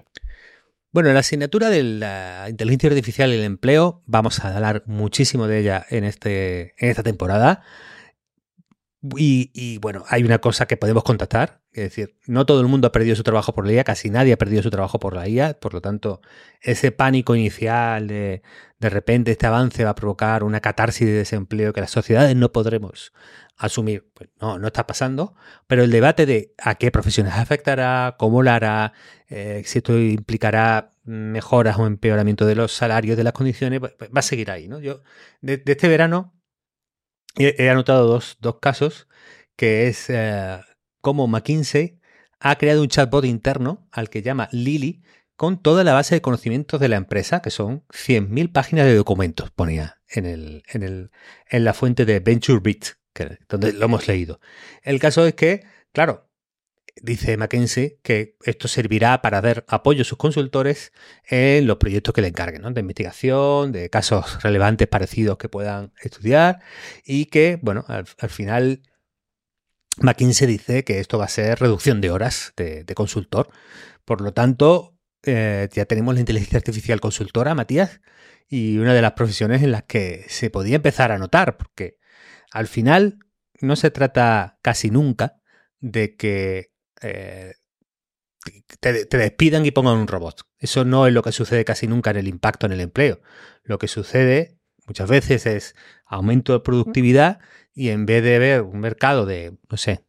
Bueno, 0.91 1.11
la 1.13 1.19
asignatura 1.19 1.69
de 1.69 1.83
la 1.83 2.47
inteligencia 2.49 2.89
artificial 2.89 3.31
y 3.31 3.35
el 3.35 3.43
empleo, 3.43 4.01
vamos 4.05 4.39
a 4.39 4.55
hablar 4.55 4.83
muchísimo 4.87 5.47
de 5.47 5.59
ella 5.59 5.85
en, 5.89 6.03
este, 6.03 6.73
en 6.77 6.89
esta 6.89 7.03
temporada. 7.03 7.63
Y, 9.15 9.77
bueno, 9.77 10.03
hay 10.09 10.23
una 10.23 10.39
cosa 10.39 10.65
que 10.65 10.75
podemos 10.75 11.03
contactar, 11.03 11.61
es 11.71 11.83
decir, 11.83 12.17
no 12.25 12.45
todo 12.45 12.61
el 12.61 12.67
mundo 12.67 12.87
ha 12.87 12.91
perdido 12.91 13.15
su 13.15 13.23
trabajo 13.23 13.53
por 13.53 13.65
la 13.65 13.73
IA, 13.73 13.83
casi 13.83 14.09
nadie 14.09 14.33
ha 14.33 14.37
perdido 14.37 14.63
su 14.63 14.71
trabajo 14.71 14.99
por 14.99 15.15
la 15.15 15.27
IA, 15.27 15.53
por 15.59 15.73
lo 15.73 15.81
tanto, 15.81 16.19
ese 16.61 16.91
pánico 16.91 17.35
inicial 17.35 18.07
de 18.07 18.41
de 18.79 18.89
repente 18.89 19.31
este 19.31 19.47
avance 19.47 19.83
va 19.83 19.91
a 19.91 19.95
provocar 19.95 20.43
una 20.43 20.59
catarsis 20.59 21.07
de 21.07 21.13
desempleo 21.13 21.73
que 21.73 21.81
las 21.81 21.91
sociedades 21.91 22.35
no 22.35 22.51
podremos 22.51 23.11
asumir. 23.57 24.07
Pues 24.13 24.29
no, 24.39 24.59
no 24.59 24.67
está 24.67 24.85
pasando, 24.85 25.35
pero 25.65 25.83
el 25.83 25.91
debate 25.91 26.25
de 26.25 26.53
a 26.59 26.75
qué 26.75 26.91
profesiones 26.91 27.33
afectará, 27.33 28.15
cómo 28.19 28.43
lo 28.43 28.51
hará, 28.51 28.93
eh, 29.29 29.63
si 29.65 29.79
esto 29.79 29.97
implicará 29.97 30.91
mejoras 31.03 31.77
o 31.77 31.87
empeoramiento 31.87 32.45
de 32.45 32.55
los 32.55 32.71
salarios, 32.71 33.17
de 33.17 33.23
las 33.23 33.33
condiciones, 33.33 33.79
pues, 33.79 33.93
pues 33.97 34.09
va 34.15 34.19
a 34.19 34.23
seguir 34.23 34.51
ahí. 34.51 34.67
¿no? 34.67 34.79
Yo, 34.79 35.01
de, 35.41 35.61
este 35.65 35.87
verano, 35.87 36.33
he, 37.35 37.69
anotado 37.69 38.07
dos, 38.07 38.37
casos, 38.61 39.07
que 39.55 39.87
es 39.87 40.09
eh, 40.09 40.59
cómo 41.01 41.27
McKinsey 41.27 41.99
ha 42.39 42.57
creado 42.57 42.81
un 42.81 42.87
chatbot 42.87 43.25
interno 43.25 43.87
al 43.91 44.09
que 44.09 44.21
llama 44.21 44.49
Lily, 44.51 45.01
con 45.37 45.61
toda 45.61 45.83
la 45.83 45.93
base 45.93 46.15
de 46.15 46.21
conocimientos 46.21 46.79
de 46.79 46.89
la 46.89 46.97
empresa, 46.97 47.41
que 47.41 47.51
son 47.51 47.85
100.000 47.89 48.51
páginas 48.51 48.85
de 48.85 48.95
documentos, 48.95 49.51
ponía 49.51 50.01
en, 50.09 50.25
el, 50.25 50.63
en, 50.67 50.83
el, 50.83 51.11
en 51.49 51.63
la 51.63 51.73
fuente 51.73 52.05
de 52.05 52.19
VentureBeat, 52.19 52.97
donde 53.47 53.73
lo 53.73 53.85
hemos 53.85 54.07
leído. 54.07 54.39
El 54.83 54.99
caso 54.99 55.25
es 55.25 55.35
que, 55.35 55.63
claro, 55.91 56.27
dice 57.01 57.37
Mackenzie 57.37 57.99
que 58.01 58.35
esto 58.43 58.67
servirá 58.67 59.21
para 59.21 59.41
dar 59.41 59.65
apoyo 59.67 60.01
a 60.01 60.05
sus 60.05 60.17
consultores 60.17 60.91
en 61.27 61.67
los 61.67 61.77
proyectos 61.77 62.13
que 62.13 62.21
le 62.21 62.27
encarguen, 62.27 62.61
¿no? 62.61 62.71
de 62.71 62.81
investigación, 62.81 63.71
de 63.71 63.89
casos 63.89 64.41
relevantes 64.43 64.87
parecidos 64.87 65.37
que 65.37 65.49
puedan 65.49 65.93
estudiar 66.01 66.59
y 67.05 67.25
que, 67.25 67.59
bueno, 67.61 67.85
al, 67.87 68.05
final 68.05 68.81
McKinsey 69.97 70.47
dice 70.47 70.83
que 70.83 70.99
esto 70.99 71.17
va 71.17 71.25
a 71.25 71.29
ser 71.29 71.59
reducción 71.59 72.01
de 72.01 72.11
horas 72.11 72.53
de, 72.55 72.85
consultor. 72.95 73.49
Por 74.05 74.21
lo 74.21 74.33
tanto, 74.33 74.96
eh, 75.23 75.67
ya 75.71 75.85
tenemos 75.85 76.13
la 76.13 76.19
inteligencia 76.19 76.57
artificial 76.57 76.99
consultora, 76.99 77.55
Matías, 77.55 78.01
y 78.47 78.77
una 78.77 78.93
de 78.93 79.01
las 79.01 79.13
profesiones 79.13 79.63
en 79.63 79.71
las 79.71 79.83
que 79.83 80.25
se 80.29 80.49
podía 80.49 80.77
empezar 80.77 81.11
a 81.11 81.17
notar, 81.17 81.57
porque 81.57 81.97
al 82.51 82.67
final 82.67 83.19
no 83.59 83.75
se 83.75 83.91
trata 83.91 84.59
casi 84.61 84.89
nunca 84.89 85.41
de 85.79 86.15
que 86.15 86.71
eh, 87.01 87.53
te, 88.79 89.05
despidan 89.05 89.65
y 89.65 89.71
pongan 89.71 89.97
un 89.97 90.07
robot. 90.07 90.43
Eso 90.59 90.85
no 90.85 91.07
es 91.07 91.13
lo 91.13 91.23
que 91.23 91.31
sucede 91.31 91.65
casi 91.65 91.87
nunca 91.87 92.11
en 92.11 92.17
el 92.17 92.27
impacto 92.27 92.65
en 92.65 92.73
el 92.73 92.81
empleo. 92.81 93.21
Lo 93.63 93.77
que 93.79 93.87
sucede 93.87 94.57
muchas 94.85 95.09
veces 95.09 95.45
es 95.45 95.75
aumento 96.05 96.53
de 96.53 96.61
productividad 96.61 97.39
y 97.73 97.89
en 97.89 98.05
vez 98.05 98.23
de 98.23 98.39
ver 98.39 98.61
un 98.61 98.79
mercado 98.79 99.25
de, 99.25 99.57
no 99.69 99.77
sé, 99.77 100.05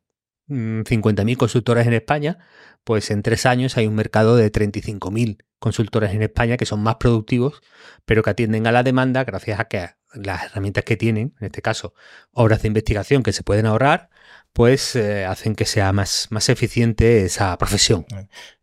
50.000 0.49 1.35
mm, 1.35 1.37
consultoras 1.37 1.87
en 1.87 1.93
España, 1.93 2.39
pues 2.89 3.11
en 3.11 3.21
tres 3.23 3.45
años 3.45 3.77
hay 3.77 3.87
un 3.87 3.95
mercado 3.95 4.35
de 4.35 4.51
35.000 4.51 5.45
consultores 5.59 6.15
en 6.15 6.23
España 6.23 6.57
que 6.57 6.65
son 6.65 6.83
más 6.83 6.97
productivos, 6.97 7.61
pero 8.07 8.23
que 8.23 8.31
atienden 8.31 8.67
a 8.67 8.73
la 8.73 8.83
demanda 8.83 9.25
gracias 9.25 9.61
a 9.61 9.67
que 9.67 9.91
las 10.15 10.45
herramientas 10.45 10.85
que 10.85 10.97
tienen, 10.97 11.35
en 11.39 11.49
este 11.49 11.61
caso, 11.61 11.93
horas 12.33 12.63
de 12.63 12.69
investigación 12.69 13.23
que 13.23 13.35
se 13.35 13.43
pueden 13.43 13.67
ahorrar, 13.67 14.09
pues 14.55 14.97
eh, 14.97 15.27
hacen 15.27 15.55
que 15.55 15.67
sea 15.67 15.93
más, 15.93 16.29
más 16.31 16.49
eficiente 16.49 17.27
esa 17.27 17.59
profesión. 17.59 18.07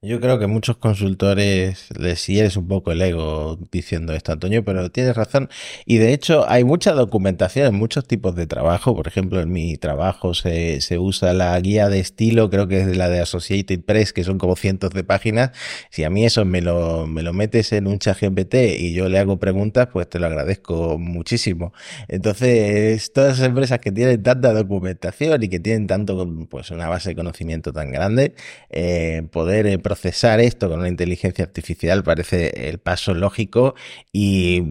Yo 0.06 0.22
creo 0.22 0.38
que 0.38 0.45
muchos 0.45 0.78
consultores 0.78 1.88
les 1.97 2.28
hieres 2.28 2.58
un 2.58 2.68
poco 2.68 2.91
el 2.91 3.01
ego 3.01 3.58
diciendo 3.72 4.14
esto, 4.14 4.34
Antonio, 4.34 4.64
pero 4.64 4.91
tienes 4.91 5.16
razón. 5.16 5.49
Y 5.88 5.97
de 5.97 6.14
hecho 6.14 6.47
hay 6.47 6.64
mucha 6.64 6.91
documentación 6.91 7.66
en 7.66 7.74
muchos 7.74 8.06
tipos 8.06 8.36
de 8.36 8.45
trabajo. 8.45 8.95
Por 8.95 9.08
ejemplo, 9.08 9.41
en 9.41 9.51
mi 9.51 9.78
trabajo 9.78 10.36
se, 10.36 10.80
se 10.82 10.99
usa 10.99 11.34
la 11.34 11.60
guía 11.60 11.89
de 11.89 11.99
estilo, 11.99 12.51
creo 12.51 12.68
que 12.68 12.82
es 12.82 12.95
la 12.95 13.10
de 13.10 13.20
Associated 13.20 13.82
Press, 13.82 14.14
que 14.14 14.24
son 14.24 14.38
como 14.38 14.56
cientos 14.56 14.91
de 14.91 15.03
páginas. 15.03 15.51
Si 15.89 16.03
a 16.03 16.12
mí 16.12 16.24
eso 16.24 16.45
me 16.45 16.62
lo, 16.62 17.08
me 17.08 17.24
lo 17.24 17.34
metes 17.34 17.74
en 17.74 17.88
un 17.88 17.97
chat 17.97 18.20
GPT 18.22 18.78
y 18.78 18.93
yo 18.93 19.10
le 19.10 19.18
hago 19.18 19.39
preguntas, 19.39 19.88
pues 19.91 20.08
te 20.08 20.20
lo 20.20 20.28
agradezco 20.28 20.99
muchísimo. 20.99 21.74
Entonces, 22.10 23.12
todas 23.12 23.36
esas 23.36 23.47
empresas 23.47 23.80
que 23.80 23.91
tienen 23.91 24.22
tanta 24.22 24.53
documentación 24.53 25.41
y 25.41 25.49
que 25.49 25.60
tienen 25.60 25.88
tanto, 25.88 26.30
pues 26.47 26.70
una 26.70 26.89
base 26.89 27.10
de 27.10 27.16
conocimiento 27.16 27.74
tan 27.74 27.91
grande, 27.91 28.36
eh, 28.70 29.24
poder 29.32 29.66
eh, 29.66 29.80
procesar 29.96 30.41
esto 30.41 30.68
con 30.70 30.80
una 30.80 30.89
inteligencia 30.89 31.46
artificial 31.46 32.04
parece 32.04 32.70
el 32.70 32.80
paso 32.80 33.14
lógico 33.14 33.76
y 34.12 34.62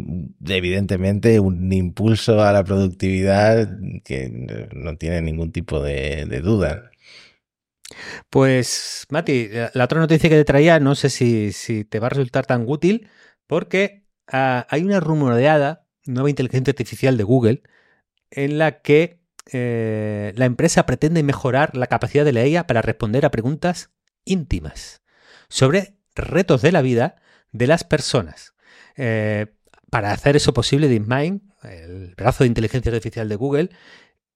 evidentemente 0.47 1.41
un 1.41 1.73
impulso 1.73 2.43
a 2.43 2.53
la 2.53 2.63
productividad 2.63 3.69
que 4.05 4.69
no 4.73 4.97
tiene 4.97 5.23
ningún 5.23 5.51
tipo 5.51 5.81
de, 5.81 6.27
duda. 6.43 6.91
Pues, 8.29 9.07
Mati, 9.09 9.49
la 9.73 9.85
otra 9.85 10.01
noticia 10.01 10.29
que 10.29 10.37
te 10.37 10.45
traía, 10.45 10.79
no 10.79 10.95
sé 10.95 11.09
si, 11.09 11.85
te 11.85 11.99
va 11.99 12.09
a 12.09 12.11
resultar 12.11 12.45
tan 12.45 12.65
útil, 12.67 13.09
porque 13.47 14.05
ah, 14.31 14.67
hay 14.69 14.83
una 14.83 15.01
rumoreada 15.01 15.87
nueva 16.05 16.29
inteligencia 16.29 16.73
artificial 16.73 17.17
de 17.17 17.25
Google 17.25 17.63
en 18.31 18.59
la 18.59 18.83
que 18.83 19.21
eh, 19.53 20.33
la 20.37 20.45
empresa 20.45 20.87
pretende 20.87 21.23
mejorar 21.23 21.77
la 21.77 21.87
capacidad 21.87 22.25
de 22.25 22.33
la 22.33 22.47
IA 22.47 22.67
para 22.67 22.83
responder 22.83 23.25
a 23.25 23.31
preguntas 23.31 23.91
íntimas 24.25 25.04
sobre 25.55 25.95
retos 26.17 26.63
de 26.63 26.73
la 26.73 26.83
vida 26.83 27.17
de 27.53 27.67
las 27.67 27.85
personas. 27.85 28.55
Eh, 28.97 29.47
para 29.91 30.11
hacer 30.11 30.35
eso 30.35 30.53
posible, 30.53 30.89
DeepMind, 30.89 31.43
el 31.63 32.15
brazo 32.17 32.43
de 32.43 32.49
inteligencia 32.49 32.91
artificial 32.91 33.29
de 33.29 33.37
Google, 33.37 33.71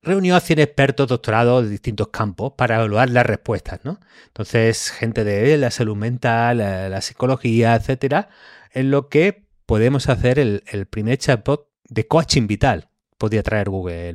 reunió 0.00 0.36
a 0.36 0.40
100 0.40 0.60
expertos 0.60 1.08
doctorados 1.08 1.64
de 1.64 1.70
distintos 1.70 2.08
campos 2.08 2.52
para 2.56 2.76
evaluar 2.76 3.10
las 3.10 3.26
respuestas. 3.26 3.80
¿no? 3.82 3.98
Entonces, 4.28 4.90
gente 4.90 5.24
de 5.24 5.56
la 5.56 5.72
salud 5.72 5.96
mental, 5.96 6.58
la, 6.58 7.00
psicología, 7.00 7.74
etcétera, 7.74 8.28
en 8.72 8.92
lo 8.92 9.08
que 9.08 9.48
podemos 9.66 10.08
hacer 10.08 10.38
el, 10.38 10.62
el 10.68 10.86
primer 10.86 11.18
chatbot 11.18 11.68
de 11.88 12.06
coaching 12.06 12.46
vital. 12.46 12.90
Podría 13.18 13.42
traer 13.42 13.68
Google 13.68 14.14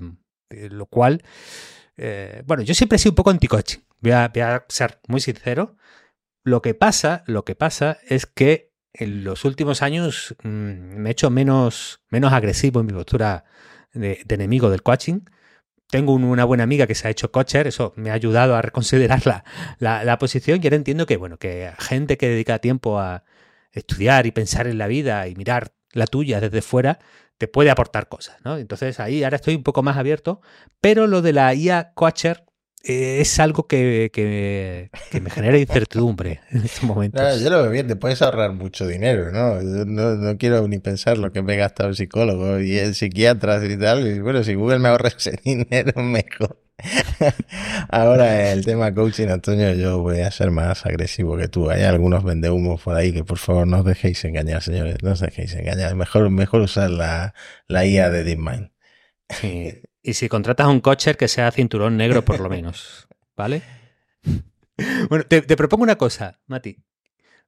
eh, 0.54 0.70
lo 0.70 0.86
cual, 0.86 1.22
eh, 1.98 2.44
bueno, 2.46 2.64
yo 2.64 2.74
siempre 2.74 2.96
he 2.96 3.00
sido 3.00 3.12
un 3.12 3.16
poco 3.16 3.32
anti-coaching. 3.32 3.80
Voy 4.00 4.12
a, 4.12 4.32
ser 4.70 5.00
muy 5.08 5.20
sincero. 5.20 5.78
Lo 6.44 6.62
que 6.62 6.74
pasa, 6.74 7.24
lo 7.26 7.46
que 7.46 7.56
pasa 7.56 8.00
es 8.08 8.26
que 8.26 8.74
en 8.94 9.24
los 9.24 9.46
últimos 9.46 9.82
años 9.82 10.36
mm, 10.44 10.50
me 10.50 11.10
he 11.10 11.12
hecho 11.12 11.30
menos, 11.30 12.02
menos 12.10 12.34
agresivo 12.34 12.82
en 12.82 12.86
mi 12.88 12.94
postura 12.94 13.46
de, 13.94 14.24
enemigo 14.30 14.70
del 14.70 14.84
coaching. 14.84 15.22
Tengo 15.90 16.14
una 16.14 16.46
buena 16.46 16.64
amiga 16.64 16.88
que 16.88 16.96
se 16.96 17.08
ha 17.08 17.12
hecho 17.12 17.32
coacher, 17.32 17.68
eso 17.68 17.94
me 17.96 18.10
ha 18.10 18.14
ayudado 18.14 18.56
a 18.56 18.62
reconsiderar 18.62 19.22
la, 19.80 20.04
la, 20.04 20.18
posición 20.18 20.60
y 20.62 20.66
ahora 20.66 20.76
entiendo 20.76 21.06
que, 21.06 21.18
bueno, 21.18 21.38
que 21.38 21.72
gente 21.80 22.18
que 22.18 22.30
dedica 22.30 22.60
tiempo 22.60 23.00
a 23.00 23.24
estudiar 23.72 24.26
y 24.26 24.32
pensar 24.32 24.68
en 24.68 24.78
la 24.78 24.88
vida 24.88 25.28
y 25.28 25.36
mirar 25.36 25.74
la 25.92 26.08
tuya 26.08 26.42
desde 26.42 26.62
fuera, 26.62 27.00
te 27.38 27.48
puede 27.48 27.70
aportar 27.70 28.08
cosas, 28.10 28.38
¿no? 28.44 28.58
Entonces 28.58 29.00
ahí 29.00 29.24
ahora 29.24 29.36
estoy 29.36 29.56
un 29.56 29.64
poco 29.64 29.84
más 29.84 29.98
abierto, 29.98 30.42
pero 30.82 31.08
lo 31.08 31.22
de 31.22 31.34
la 31.34 31.54
IA 31.54 31.94
Coacher 31.94 32.46
eh, 32.84 33.22
es 33.22 33.40
algo 33.40 33.66
que, 33.66 34.10
que, 34.12 34.90
me 35.22 35.30
genera 35.30 35.58
incertidumbre 35.58 36.42
en 36.52 36.66
estos 36.66 36.84
momentos. 36.84 37.42
yo 37.42 37.50
lo 37.50 37.62
veo 37.62 37.72
bien, 37.72 37.88
te 37.88 37.96
puedes 37.96 38.22
ahorrar 38.22 38.52
mucho 38.52 38.86
dinero, 38.86 39.32
¿no? 39.32 39.62
no, 39.62 40.16
no 40.16 40.38
quiero 40.38 40.68
ni 40.68 40.80
pensar 40.80 41.18
lo 41.18 41.32
que 41.32 41.42
me 41.42 41.54
he 41.54 41.58
gastado 41.58 41.90
el 41.90 41.96
psicólogo 41.96 42.60
y 42.60 42.78
el 42.78 42.94
psiquiatra 42.94 43.64
y 43.66 43.78
tal. 43.78 44.06
Y 44.06 44.20
bueno, 44.20 44.44
si 44.44 44.56
Google 44.56 44.80
me 44.80 44.90
ahorra 44.90 45.10
ese 45.10 45.40
dinero, 45.46 46.02
mejor. 46.04 46.60
Ahora 47.90 48.52
el 48.52 48.66
tema 48.66 48.94
coaching, 48.94 49.28
Antonio, 49.28 49.74
yo 49.74 50.00
voy 50.00 50.20
a 50.20 50.32
ser 50.32 50.52
más 50.52 50.86
agresivo 50.86 51.38
que 51.38 51.48
tú. 51.48 51.70
Hay 51.70 51.84
algunos 51.84 52.24
vendehumos 52.26 52.82
por 52.82 52.96
ahí 52.96 53.14
que 53.14 53.24
por 53.24 53.38
favor 53.38 53.66
no 53.66 53.80
os 53.80 53.86
dejéis 53.86 54.26
engañar, 54.26 54.62
señores. 54.62 54.98
No 55.02 55.12
os 55.12 55.22
dejéis 55.22 55.54
engañar. 55.54 55.96
Mejor, 55.96 56.30
mejor 56.30 56.62
usar 56.62 56.90
la, 56.90 57.34
la 57.68 57.86
IA 57.86 58.10
de 58.10 58.24
DeepMind. 58.26 58.72
Y 60.04 60.14
si 60.14 60.28
contratas 60.28 60.68
a 60.68 60.70
un 60.70 60.82
coacher 60.82 61.16
que 61.16 61.30
sea 61.30 61.50
cinturón 61.52 61.96
negro 61.98 62.24
por 62.26 62.42
lo 62.42 62.50
menos. 62.50 63.08
¿Vale? 63.38 63.64
Bueno, 65.10 65.24
te, 65.26 65.42
propongo 65.56 65.84
una 65.84 65.98
cosa, 65.98 66.42
Mati. 66.46 66.78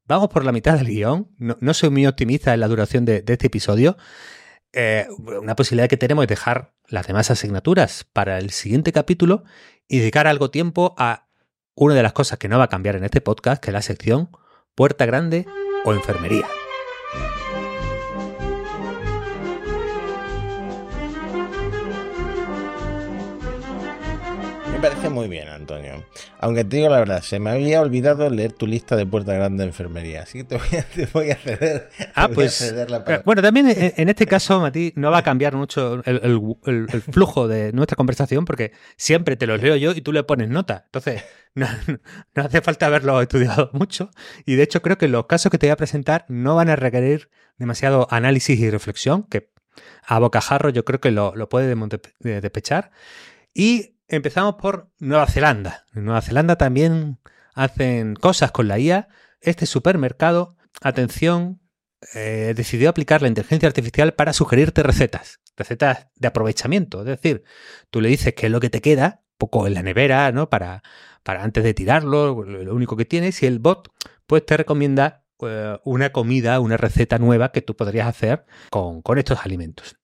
Vamos 0.06 0.30
por 0.30 0.46
la 0.46 0.52
mitad 0.52 0.78
del 0.78 0.88
guion. 0.88 1.30
No, 1.38 1.74
soy 1.74 1.90
muy 1.90 2.08
optimista 2.08 2.54
en 2.54 2.60
la 2.62 2.68
duración 2.68 3.04
de, 3.04 3.22
de 3.22 3.34
este 3.34 3.48
episodio. 3.48 3.98
Eh, 4.72 5.08
una 5.18 5.56
posibilidad 5.56 5.90
que 5.90 5.98
tenemos 5.98 6.24
es 6.24 6.30
dejar 6.30 6.74
las 6.88 7.08
demás 7.08 7.32
asignaturas 7.32 8.06
para 8.14 8.38
el 8.38 8.52
siguiente 8.52 8.92
capítulo 8.92 9.44
y 9.88 10.00
dedicar 10.00 10.28
algo 10.28 10.52
tiempo 10.52 10.96
a 10.98 11.28
una 11.76 11.96
de 11.96 12.04
las 12.04 12.14
cosas 12.14 12.40
que 12.40 12.48
no 12.48 12.58
va 12.58 12.66
a 12.66 12.70
cambiar 12.70 12.96
en 12.96 13.04
este 13.04 13.22
podcast, 13.22 13.62
que 13.62 13.72
es 13.72 13.74
la 13.74 13.82
sección 13.82 14.30
Puerta 14.76 15.06
Grande 15.06 15.46
o 15.86 15.94
Enfermería. 15.94 16.48
Parece 24.90 25.10
muy 25.10 25.28
bien, 25.28 25.48
Antonio. 25.48 26.06
Aunque 26.40 26.64
te 26.64 26.78
digo 26.78 26.90
la 26.90 27.00
verdad, 27.00 27.22
se 27.24 27.40
me 27.40 27.50
había 27.50 27.82
olvidado 27.82 28.30
leer 28.30 28.54
tu 28.54 28.68
lista 28.68 28.96
de 28.96 29.06
puerta 29.06 29.34
grande 29.34 29.64
de 29.64 29.70
enfermería, 29.70 30.22
así 30.22 30.40
que 30.40 30.44
te 30.44 31.08
voy 31.12 31.32
a, 31.32 31.36
ceder. 31.36 31.90
Ah, 32.14 32.30
pues. 32.30 32.74
Bueno, 33.26 33.42
también 33.42 33.68
en 33.68 34.10
este 34.10 34.28
caso, 34.28 34.60
Mati, 34.60 34.94
no 34.96 35.10
va 35.10 35.20
a 35.20 35.24
cambiar 35.24 35.56
mucho 35.56 36.04
el, 36.06 37.02
flujo 37.12 37.48
de 37.48 37.74
nuestra 37.74 37.96
conversación 37.96 38.46
porque 38.46 38.74
siempre 38.96 39.36
te 39.36 39.48
los 39.48 39.62
leo 39.62 39.76
yo 39.76 39.92
y 39.92 40.02
tú 40.02 40.12
le 40.12 40.24
pones 40.24 40.50
nota. 40.50 40.84
Entonces, 40.86 41.24
no, 41.56 41.68
no 42.36 42.44
hace 42.44 42.62
falta 42.62 42.86
haberlo 42.86 43.20
estudiado 43.22 43.72
mucho. 43.74 44.12
Y 44.46 44.56
de 44.56 44.64
hecho, 44.64 44.82
creo 44.82 44.98
que 44.98 45.08
los 45.08 45.26
casos 45.26 45.50
que 45.52 45.58
te 45.58 45.66
voy 45.68 45.72
a 45.72 45.78
presentar 45.78 46.26
no 46.28 46.56
van 46.56 46.70
a 46.70 46.76
requerir 46.76 47.30
demasiado 47.58 48.08
análisis 48.12 48.60
y 48.60 48.70
reflexión, 48.70 49.24
que 49.24 49.50
a 50.04 50.20
bocajarro 50.20 50.70
yo 50.70 50.86
creo 50.86 51.02
que 51.02 51.12
lo, 51.12 51.36
lo 51.36 51.50
puede 51.50 51.76
despechar. 52.20 52.92
Y 53.54 53.95
Empezamos 54.08 54.56
por 54.56 54.92
Nueva 55.00 55.26
Zelanda. 55.26 55.86
En 55.96 56.06
Nueva 56.06 56.22
Zelanda 56.22 56.58
también 56.58 57.20
hacen 57.56 58.16
cosas 58.16 58.52
con 58.52 58.68
la 58.68 58.78
IA. 58.78 59.08
Este 59.42 59.66
supermercado, 59.66 60.56
atención, 60.82 61.60
eh, 62.14 62.54
decidió 62.56 62.90
aplicar 62.90 63.24
la 63.24 63.30
inteligencia 63.30 63.68
artificial 63.68 64.14
para 64.14 64.34
sugerirte 64.34 64.84
recetas, 64.84 65.40
recetas 65.58 66.08
de 66.16 66.28
aprovechamiento. 66.28 67.00
Es 67.00 67.08
decir, 67.08 67.44
tú 67.90 68.00
le 68.00 68.10
dices 68.10 68.36
qué 68.36 68.46
es 68.46 68.52
lo 68.52 68.60
que 68.60 68.70
te 68.70 68.82
queda, 68.82 69.24
poco 69.40 69.66
en 69.66 69.74
la 69.74 69.82
nevera, 69.82 70.32
¿no? 70.32 70.50
Para, 70.50 70.84
para 71.24 71.44
antes 71.44 71.64
de 71.64 71.74
tirarlo, 71.74 72.44
lo 72.44 72.76
único 72.76 72.96
que 72.96 73.06
tienes, 73.06 73.42
y 73.42 73.48
el 73.48 73.58
bot 73.58 73.92
pues 74.28 74.46
te 74.46 74.56
recomienda 74.56 75.26
eh, 75.42 75.80
una 75.84 76.12
comida, 76.12 76.60
una 76.60 76.78
receta 76.78 77.18
nueva 77.18 77.52
que 77.52 77.64
tú 77.64 77.76
podrías 77.76 78.08
hacer 78.08 78.46
con, 78.70 79.02
con 79.02 79.18
estos 79.18 79.44
alimentos. 79.44 79.98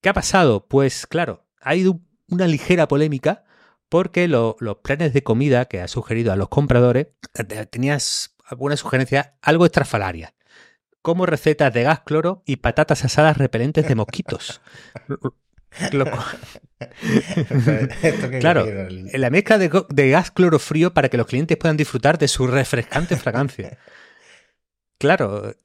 ¿Qué 0.00 0.08
ha 0.08 0.12
pasado? 0.12 0.66
Pues 0.66 1.06
claro, 1.06 1.46
ha 1.60 1.76
ido 1.76 2.00
una 2.32 2.46
ligera 2.46 2.88
polémica 2.88 3.44
porque 3.88 4.26
los 4.26 4.56
planes 4.82 5.12
de 5.12 5.22
comida 5.22 5.66
que 5.66 5.82
ha 5.82 5.88
sugerido 5.88 6.32
a 6.32 6.36
los 6.36 6.48
compradores 6.48 7.08
tenías 7.70 8.34
alguna 8.46 8.76
sugerencia 8.76 9.34
algo 9.42 9.66
extrafalaria, 9.66 10.34
como 11.02 11.26
recetas 11.26 11.74
de 11.74 11.82
gas 11.82 12.00
cloro 12.00 12.42
y 12.46 12.56
patatas 12.56 13.04
asadas 13.04 13.36
repelentes 13.36 13.86
de 13.86 13.94
mosquitos. 13.94 14.62
claro, 18.40 18.66
la 19.12 19.30
mezcla 19.30 19.58
de, 19.58 19.84
de, 19.88 20.10
gas 20.10 20.30
cloro 20.30 20.58
frío 20.58 20.94
para 20.94 21.10
que 21.10 21.18
los 21.18 21.26
clientes 21.26 21.58
puedan 21.58 21.76
disfrutar 21.76 22.18
de 22.18 22.28
su 22.28 22.46
refrescante 22.46 23.16
fragancia. 23.16 23.78
Claro, 25.02 25.56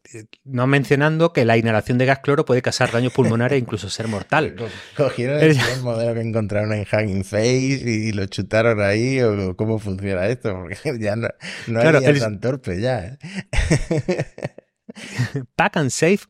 no 0.46 0.66
mencionando 0.66 1.32
que 1.32 1.46
la 1.46 1.58
inhalación 1.58 2.00
de 2.00 2.08
gas 2.08 2.22
cloro 2.24 2.44
puede 2.44 2.64
causar 2.64 2.92
daños 2.92 3.14
pulmonares 3.14 3.58
e 3.58 3.60
incluso 3.60 3.88
ser 3.88 4.08
mortal. 4.08 4.56
Cogieron 4.98 5.40
el 5.40 5.56
modelo 5.84 6.16
que 6.16 6.22
encontraron 6.22 6.74
en 6.74 6.86
Hanging 6.86 7.24
Face 7.24 7.84
y 7.86 8.14
lo 8.14 8.26
chutaron 8.26 8.82
ahí, 8.82 9.22
o 9.22 9.56
cómo 9.56 9.78
funciona 9.78 10.26
esto, 10.26 10.56
porque 10.56 10.78
ya 11.00 11.16
no, 11.16 11.28
no 11.68 11.82
claro, 11.82 12.02
tan 12.02 12.40
torpe 12.40 12.82
ya. 12.82 13.06
¿eh? 13.06 13.20
Pack 15.56 15.78
and 15.78 15.92
Safe 15.92 16.26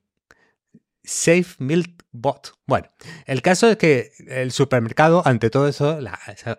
Safe 1.06 1.56
Milk 1.60 2.04
Bot. 2.12 2.56
Bueno, 2.66 2.90
el 3.26 3.42
caso 3.42 3.70
es 3.70 3.78
que 3.78 4.12
el 4.28 4.52
supermercado, 4.52 5.26
ante 5.26 5.50
todo 5.50 5.70
eso, 5.70 5.98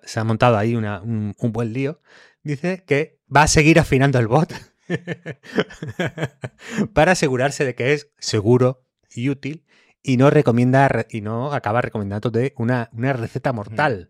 se, 0.03 0.19
ha, 0.19 0.25
montado 0.25 0.57
ahí 0.57 0.75
un 0.75 1.35
buen 1.39 1.75
lío. 1.75 2.01
Dice 2.43 2.85
que 2.87 3.21
va 3.29 3.43
a 3.43 3.49
seguir 3.49 3.79
afinando 3.79 4.19
el 4.19 4.29
bot 4.29 4.55
para 6.93 7.13
asegurarse 7.13 7.65
de 7.65 7.75
que 7.75 7.93
es 7.93 8.11
seguro 8.19 8.85
y 9.15 9.31
útil 9.31 9.65
y 10.03 10.17
no 10.17 10.31
recomienda 10.31 11.07
y 11.11 11.21
no 11.21 11.53
acaba 11.53 11.81
recomendándote 11.81 12.55
una, 12.57 12.89
una 12.93 13.13
receta 13.13 13.53
mortal. 13.53 14.09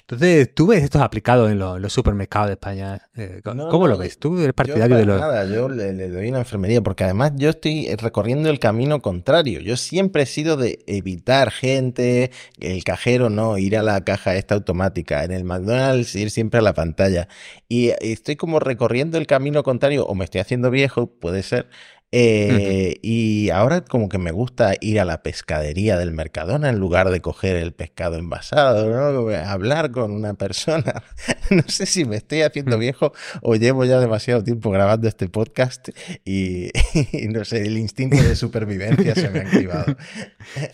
Entonces, 0.00 0.52
¿tú 0.54 0.66
ves 0.66 0.82
esto 0.82 1.02
aplicado 1.02 1.48
en, 1.48 1.58
los 1.58 1.92
supermercados 1.92 2.48
de 2.48 2.52
España? 2.54 3.08
Eh, 3.16 3.40
¿Cómo 3.44 3.86
lo 3.86 3.96
ves? 3.96 4.18
¿Tú 4.18 4.38
eres 4.38 4.52
partidario 4.52 4.96
de 4.96 5.04
los.? 5.06 5.20
Nada, 5.20 5.44
yo 5.46 5.68
le, 5.68 6.08
doy 6.08 6.28
una 6.28 6.40
enfermería 6.40 6.82
porque 6.82 7.04
además 7.04 7.32
yo 7.36 7.50
estoy 7.50 7.88
recorriendo 7.96 8.50
el 8.50 8.58
camino 8.58 9.00
contrario. 9.00 9.60
Yo 9.60 9.76
siempre 9.76 10.24
he 10.24 10.26
sido 10.26 10.56
de 10.56 10.84
evitar 10.86 11.50
gente, 11.50 12.32
el 12.58 12.82
cajero 12.84 13.30
no, 13.30 13.58
ir 13.58 13.76
a 13.76 13.82
la 13.82 14.04
caja 14.04 14.34
esta 14.34 14.54
automática, 14.54 15.24
en 15.24 15.32
el 15.32 15.44
McDonald's 15.44 16.14
ir 16.14 16.30
siempre 16.30 16.58
a 16.58 16.62
la 16.62 16.74
pantalla. 16.74 17.28
Y 17.68 17.92
estoy 18.00 18.36
como 18.36 18.58
recorriendo 18.58 19.18
el 19.18 19.26
camino 19.26 19.62
contrario, 19.62 20.04
o 20.04 20.14
me 20.14 20.24
estoy 20.24 20.40
haciendo 20.40 20.70
viejo, 20.70 21.06
puede 21.06 21.42
ser, 21.42 21.68
Eh, 22.10 22.98
y 23.02 23.50
ahora 23.50 23.82
como 23.82 24.08
que 24.08 24.16
me 24.16 24.30
gusta 24.30 24.72
ir 24.80 24.98
a 24.98 25.04
la 25.04 25.22
pescadería 25.22 25.98
del 25.98 26.12
Mercadona 26.12 26.70
en 26.70 26.78
lugar 26.78 27.10
de 27.10 27.20
coger 27.20 27.56
el 27.56 27.72
pescado 27.72 28.16
envasado, 28.16 28.88
¿no? 28.88 29.28
Hablar 29.36 29.90
con 29.90 30.12
una 30.12 30.32
persona. 30.32 31.02
no 31.50 31.62
sé 31.66 31.84
si 31.84 32.06
me 32.06 32.16
estoy 32.16 32.42
haciendo 32.42 32.78
mm. 32.78 32.80
viejo 32.80 33.12
o 33.42 33.56
llevo 33.56 33.84
ya 33.84 34.00
demasiado 34.00 34.42
tiempo 34.42 34.70
grabando 34.70 35.06
este 35.06 35.28
podcast 35.28 35.90
y, 36.24 36.70
no 37.28 37.44
sé, 37.44 37.66
el 37.66 37.76
instinto 37.76 38.16
de 38.16 38.36
supervivencia 38.36 39.14
se 39.14 39.28
me 39.28 39.40
ha 39.40 39.42
activado. 39.42 39.94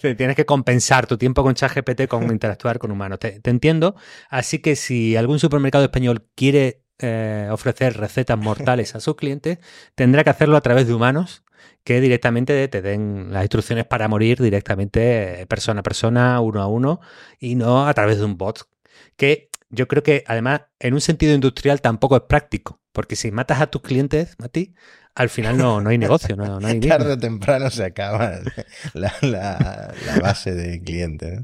tienes 0.17 0.37
que 0.37 0.47
compensar 0.47 1.09
tu 1.09 1.19
tiempo 1.19 1.43
con 1.43 1.55
ChatGPT 1.55 2.07
con 2.07 2.31
interactuar 2.31 2.79
con 2.79 2.93
humanos. 2.93 3.19
Te, 3.19 3.41
te 3.41 3.51
entiendo. 3.51 3.97
Así 4.31 4.61
que 4.61 4.77
si 4.77 5.17
algún 5.17 5.41
supermercado 5.41 5.83
español 5.83 6.29
quiere 6.37 6.84
eh, 6.99 7.49
ofrecer 7.51 7.97
recetas 7.97 8.39
mortales 8.39 8.95
a 8.95 9.01
sus 9.01 9.17
clientes, 9.17 9.59
tendrá 9.95 10.25
que 10.25 10.31
hacerlo 10.31 10.57
a 10.57 10.61
través 10.61 10.87
de 10.87 10.95
humanos 10.95 11.45
que 11.83 12.01
directamente 12.01 12.67
te 12.69 12.83
den 12.83 13.33
las 13.33 13.43
instrucciones 13.43 13.85
para 13.85 14.09
morir 14.09 14.41
directamente 14.41 15.43
eh, 15.43 15.47
persona 15.47 15.81
a 15.81 15.83
persona, 15.83 16.41
uno 16.41 16.63
a 16.63 16.67
uno, 16.67 17.01
y 17.39 17.55
no 17.55 17.87
a 17.87 17.95
través 17.95 18.19
de 18.19 18.25
un 18.25 18.39
bot. 18.39 18.69
Que 19.17 19.51
yo 19.71 19.87
creo 19.89 20.03
que 20.03 20.25
además 20.27 20.63
en 20.79 20.95
un 20.95 21.01
sentido 21.01 21.35
industrial 21.35 21.81
tampoco 21.81 22.17
es 22.17 22.23
práctico, 22.23 22.81
porque 22.93 23.17
si 23.17 23.31
matas 23.31 23.61
a 23.61 23.67
tus 23.67 23.83
clientes, 23.83 24.37
Mati, 24.39 24.75
al 25.15 25.29
final 25.29 25.59
no, 25.59 25.81
no 25.81 25.91
hay 25.91 25.99
negocio, 25.99 26.37
no, 26.37 26.59
hay 26.67 26.81
Tarde 26.89 27.13
o 27.13 27.19
temprano 27.19 27.71
se 27.71 27.85
acaba 27.85 28.41
la, 28.95 29.95
base 30.21 30.55
de 30.55 30.83
clientes. 30.83 31.43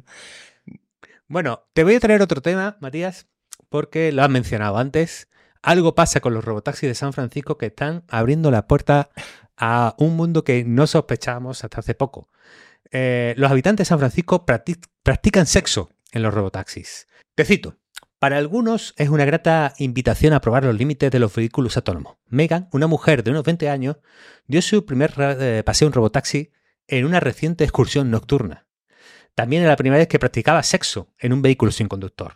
Bueno, 1.28 1.64
te 1.72 1.84
voy 1.84 1.94
a 1.94 2.01
traer 2.01 2.22
otro 2.22 2.40
tema, 2.40 2.76
Matías, 2.80 3.26
porque 3.68 4.11
lo 4.11 4.22
has 4.22 4.30
mencionado 4.30 4.78
antes. 4.78 5.28
Algo 5.63 5.95
pasa 5.95 6.21
con 6.21 6.35
los 6.35 6.45
robotaxis 6.45 6.89
de 6.89 6.95
San 6.95 7.13
Francisco 7.13 7.59
que 7.59 7.67
están 7.67 8.05
abriendo 8.09 8.51
la 8.51 8.67
puerta 8.67 9.11
a 9.57 9.95
un 9.99 10.17
mundo 10.17 10.43
que 10.43 10.65
no 10.65 10.87
sospechábamos 10.87 11.63
hasta 11.65 11.81
hace 11.81 11.95
poco. 11.95 12.29
Eh, 12.91 13.35
los 13.37 13.51
habitantes 13.51 13.87
de 13.87 13.89
San 13.89 13.99
Francisco 13.99 14.47
practican 14.47 15.47
sexo 15.47 15.91
en 16.13 16.23
los 16.23 16.33
robotaxis. 16.33 17.07
Te 17.35 17.45
cito. 17.45 17.77
Para 18.19 18.37
algunos 18.37 18.93
es 18.99 19.09
una 19.09 19.25
grata 19.25 19.73
invitación 19.79 20.35
a 20.35 20.43
probar 20.43 20.65
los 20.65 20.77
límites 20.77 21.11
de 21.11 21.19
los 21.19 21.35
vehículos 21.35 21.77
autónomos. 21.79 22.19
Megan, 22.27 22.69
una 22.71 22.87
mujer 22.87 23.23
de 23.23 23.31
unos 23.31 23.45
20 23.45 23.71
años, 23.71 23.97
dio 24.47 24.61
su 24.61 24.85
primer 24.85 25.15
eh, 25.19 25.63
paseo 25.65 25.89
en 25.89 25.95
robotaxi 25.95 26.53
en 26.87 27.07
una 27.07 27.21
reciente 27.21 27.65
excursión 27.65 28.11
nocturna. 28.11 28.67
También 29.35 29.63
era 29.63 29.71
la 29.71 29.77
primera 29.77 29.99
vez 29.99 30.09
que 30.09 30.19
practicaba 30.19 30.63
sexo 30.63 31.15
en 31.19 31.33
un 31.33 31.41
vehículo 31.41 31.73
sin 31.73 31.89
conductor. 31.89 32.35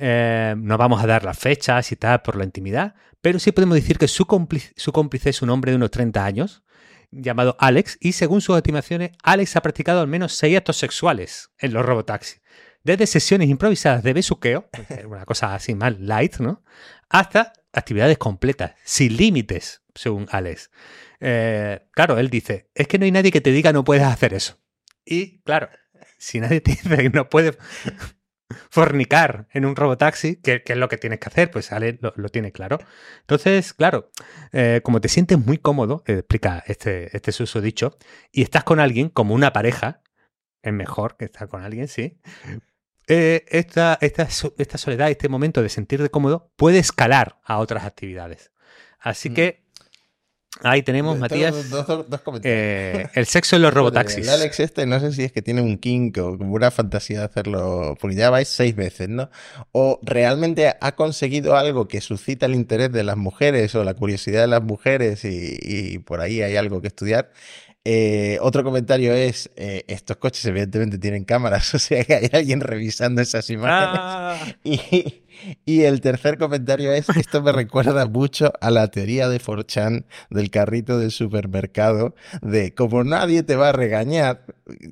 Eh, 0.00 0.54
no 0.56 0.78
vamos 0.78 1.02
a 1.02 1.08
dar 1.08 1.24
las 1.24 1.36
fechas 1.36 1.90
y 1.90 1.96
tal 1.96 2.22
por 2.22 2.36
la 2.36 2.44
intimidad, 2.44 2.94
pero 3.20 3.40
sí 3.40 3.50
podemos 3.50 3.74
decir 3.74 3.98
que 3.98 4.06
su 4.06 4.26
cómplice, 4.26 5.30
es 5.30 5.42
un 5.42 5.50
hombre 5.50 5.72
de 5.72 5.76
unos 5.76 5.90
30 5.90 6.24
años, 6.24 6.62
llamado 7.10 7.56
Alex, 7.58 7.98
y 8.00 8.12
según 8.12 8.40
sus 8.40 8.56
estimaciones, 8.56 9.10
Alex 9.24 9.56
ha 9.56 9.62
practicado 9.62 10.00
al 10.00 10.06
menos 10.06 10.34
6 10.34 10.58
actos 10.58 10.76
sexuales 10.76 11.50
en 11.58 11.72
los 11.72 11.84
robotaxis. 11.84 12.40
Desde 12.84 13.08
sesiones 13.08 13.48
improvisadas 13.48 14.04
de 14.04 14.12
besuqueo, 14.12 14.68
una 15.04 15.24
cosa 15.24 15.54
así 15.54 15.74
más 15.74 15.98
light, 15.98 16.36
¿no? 16.38 16.62
Hasta 17.08 17.52
actividades 17.72 18.18
completas, 18.18 18.74
sin 18.84 19.16
límites, 19.16 19.82
según 19.96 20.28
Alex. 20.30 20.70
Eh, 21.18 21.88
claro, 21.90 22.18
él 22.18 22.30
dice, 22.30 22.70
es 22.72 22.86
que 22.86 22.98
no 22.98 23.04
hay 23.04 23.10
nadie 23.10 23.32
que 23.32 23.40
te 23.40 23.50
diga 23.50 23.72
no 23.72 23.82
puedes 23.82 24.04
hacer 24.04 24.32
eso. 24.32 24.60
Y 25.04 25.40
claro, 25.40 25.70
si 26.18 26.38
nadie 26.38 26.60
te 26.60 26.70
dice 26.72 26.96
que 26.96 27.10
no 27.10 27.28
puedes 27.28 27.58
fornicar 28.70 29.46
en 29.52 29.64
un 29.64 29.76
robotaxi, 29.76 30.36
que, 30.36 30.62
que 30.62 30.72
es 30.72 30.78
lo 30.78 30.88
que 30.88 30.96
tienes 30.96 31.20
que 31.20 31.28
hacer, 31.28 31.50
pues 31.50 31.66
sale, 31.66 31.98
lo, 32.00 32.28
tiene 32.28 32.52
claro. 32.52 32.78
Entonces, 33.20 33.74
claro, 33.74 34.10
eh, 34.52 34.80
como 34.82 35.00
te 35.00 35.08
sientes 35.08 35.38
muy 35.38 35.58
cómodo, 35.58 36.02
eh, 36.06 36.14
explica 36.14 36.62
este, 36.66 37.14
este 37.16 37.32
susodicho, 37.32 37.96
y 38.32 38.42
estás 38.42 38.64
con 38.64 38.80
alguien 38.80 39.08
como 39.10 39.34
una 39.34 39.52
pareja, 39.52 40.02
es 40.62 40.72
mejor 40.72 41.16
que 41.16 41.26
estar 41.26 41.48
con 41.48 41.62
alguien, 41.62 41.88
sí. 41.88 42.18
Eh, 43.06 43.44
esta, 43.48 43.98
esta, 44.00 44.28
esta 44.58 44.78
soledad, 44.78 45.10
este 45.10 45.28
momento 45.28 45.62
de 45.62 45.68
sentirte 45.68 46.10
cómodo, 46.10 46.52
puede 46.56 46.78
escalar 46.78 47.38
a 47.44 47.58
otras 47.58 47.84
actividades. 47.84 48.52
Así 48.98 49.30
mm. 49.30 49.34
que 49.34 49.67
Ahí 50.62 50.82
tenemos, 50.82 51.18
Matías. 51.18 51.54
Eh, 52.42 53.06
el 53.14 53.26
sexo 53.26 53.56
en 53.56 53.62
los 53.62 53.72
robotaxis. 53.74 54.26
El 54.26 54.28
Alex 54.28 54.60
este, 54.60 54.86
no 54.86 54.98
sé 54.98 55.12
si 55.12 55.24
es 55.24 55.32
que 55.32 55.42
tiene 55.42 55.62
un 55.62 55.78
kink 55.78 56.18
o 56.18 56.30
una 56.32 56.70
fantasía 56.70 57.20
de 57.20 57.24
hacerlo, 57.26 57.96
porque 58.00 58.16
ya 58.16 58.30
vais 58.30 58.48
seis 58.48 58.74
veces, 58.74 59.08
¿no? 59.08 59.30
O 59.72 60.00
realmente 60.02 60.74
ha 60.80 60.92
conseguido 60.96 61.56
algo 61.56 61.86
que 61.86 62.00
suscita 62.00 62.46
el 62.46 62.54
interés 62.54 62.90
de 62.92 63.04
las 63.04 63.16
mujeres 63.16 63.74
o 63.74 63.84
la 63.84 63.94
curiosidad 63.94 64.42
de 64.42 64.48
las 64.48 64.62
mujeres 64.62 65.24
y, 65.24 65.98
por 66.00 66.20
ahí 66.20 66.42
hay 66.42 66.56
algo 66.56 66.80
que 66.80 66.88
estudiar. 66.88 67.30
Eh, 67.84 68.38
otro 68.42 68.64
comentario 68.64 69.14
es, 69.14 69.50
eh, 69.56 69.84
estos 69.88 70.16
coches 70.16 70.44
evidentemente 70.44 70.98
tienen 70.98 71.24
cámaras, 71.24 71.74
o 71.74 71.78
sea 71.78 72.04
que 72.04 72.14
hay 72.14 72.30
alguien 72.32 72.60
revisando 72.60 73.22
esas 73.22 73.48
imágenes. 73.50 74.00
Ah. 74.00 74.38
Y, 74.64 75.22
y 75.64 75.82
el 75.82 76.00
tercer 76.00 76.38
comentario 76.38 76.92
es, 76.92 77.08
esto 77.10 77.42
me 77.42 77.52
recuerda 77.52 78.06
mucho 78.06 78.52
a 78.60 78.70
la 78.70 78.88
teoría 78.88 79.28
de 79.28 79.38
Forchan 79.38 80.06
del 80.30 80.50
carrito 80.50 80.98
del 80.98 81.10
supermercado, 81.10 82.14
de 82.42 82.74
como 82.74 83.04
nadie 83.04 83.42
te 83.42 83.56
va 83.56 83.70
a 83.70 83.72
regañar, 83.72 84.44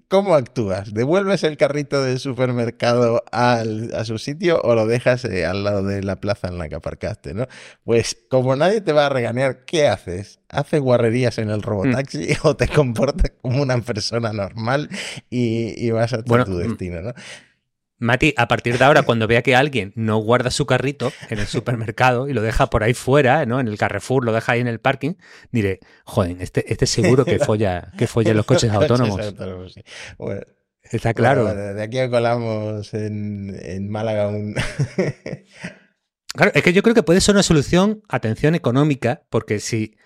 ¿cómo 0.08 0.34
actúas? 0.34 0.92
¿Devuelves 0.92 1.44
el 1.44 1.56
carrito 1.56 2.02
del 2.02 2.18
supermercado 2.18 3.24
al, 3.32 3.94
a 3.94 4.04
su 4.04 4.18
sitio 4.18 4.60
o 4.62 4.74
lo 4.74 4.86
dejas 4.86 5.24
eh, 5.24 5.44
al 5.44 5.64
lado 5.64 5.82
de 5.82 6.02
la 6.02 6.16
plaza 6.16 6.48
en 6.48 6.58
la 6.58 6.68
que 6.68 6.76
aparcaste, 6.76 7.34
¿no? 7.34 7.46
Pues 7.84 8.16
como 8.30 8.56
nadie 8.56 8.80
te 8.80 8.92
va 8.92 9.06
a 9.06 9.08
regañar, 9.08 9.64
¿qué 9.64 9.88
haces? 9.88 10.40
¿Haces 10.48 10.80
guarrerías 10.80 11.38
en 11.38 11.50
el 11.50 11.62
robotaxi 11.62 12.18
mm. 12.18 12.36
o 12.46 12.56
te 12.56 12.68
comportas 12.68 13.32
como 13.42 13.62
una 13.62 13.80
persona 13.80 14.32
normal 14.32 14.88
y, 15.30 15.90
vas 15.90 16.12
a 16.12 16.22
tu 16.22 16.34
mm, 16.34 16.56
destino, 16.58 17.02
¿no? 17.02 17.12
Mati, 17.98 18.34
a 18.36 18.46
partir 18.46 18.76
de 18.76 18.84
ahora, 18.84 19.02
cuando 19.02 19.26
vea 19.26 19.42
que 19.42 19.56
alguien 19.56 19.92
no 19.96 20.18
guarda 20.18 20.50
su 20.50 20.66
carrito 20.66 21.12
en 21.30 21.38
el 21.38 21.46
supermercado 21.46 22.28
y 22.28 22.34
lo 22.34 22.42
deja 22.42 22.68
por 22.68 22.82
ahí 22.82 22.92
fuera, 22.92 23.46
¿no? 23.46 23.58
En 23.58 23.68
el 23.68 23.78
Carrefour, 23.78 24.24
lo 24.24 24.32
deja 24.32 24.52
ahí 24.52 24.60
en 24.60 24.66
el 24.66 24.80
parking, 24.80 25.14
diré, 25.50 25.80
joder, 26.04 26.36
este, 26.40 26.70
este 26.70 26.86
seguro 26.86 27.24
que 27.24 27.38
folla, 27.38 27.92
que 27.96 28.06
folla 28.06 28.34
los 28.34 28.44
coches 28.44 28.70
autónomos. 28.72 29.18
Está 30.82 31.14
claro. 31.14 31.52
de 31.52 31.82
aquí 31.82 31.98
a 31.98 32.10
colamos 32.10 32.92
en, 32.92 33.88
Málaga 33.88 34.28
un. 34.28 34.54
claro, 36.34 36.52
es 36.54 36.62
que 36.62 36.72
yo 36.72 36.82
creo 36.82 36.94
que 36.94 37.02
puede 37.02 37.22
ser 37.22 37.34
una 37.34 37.42
solución, 37.42 38.02
atención 38.08 38.54
económica, 38.54 39.22
porque 39.30 39.58
si 39.58 39.96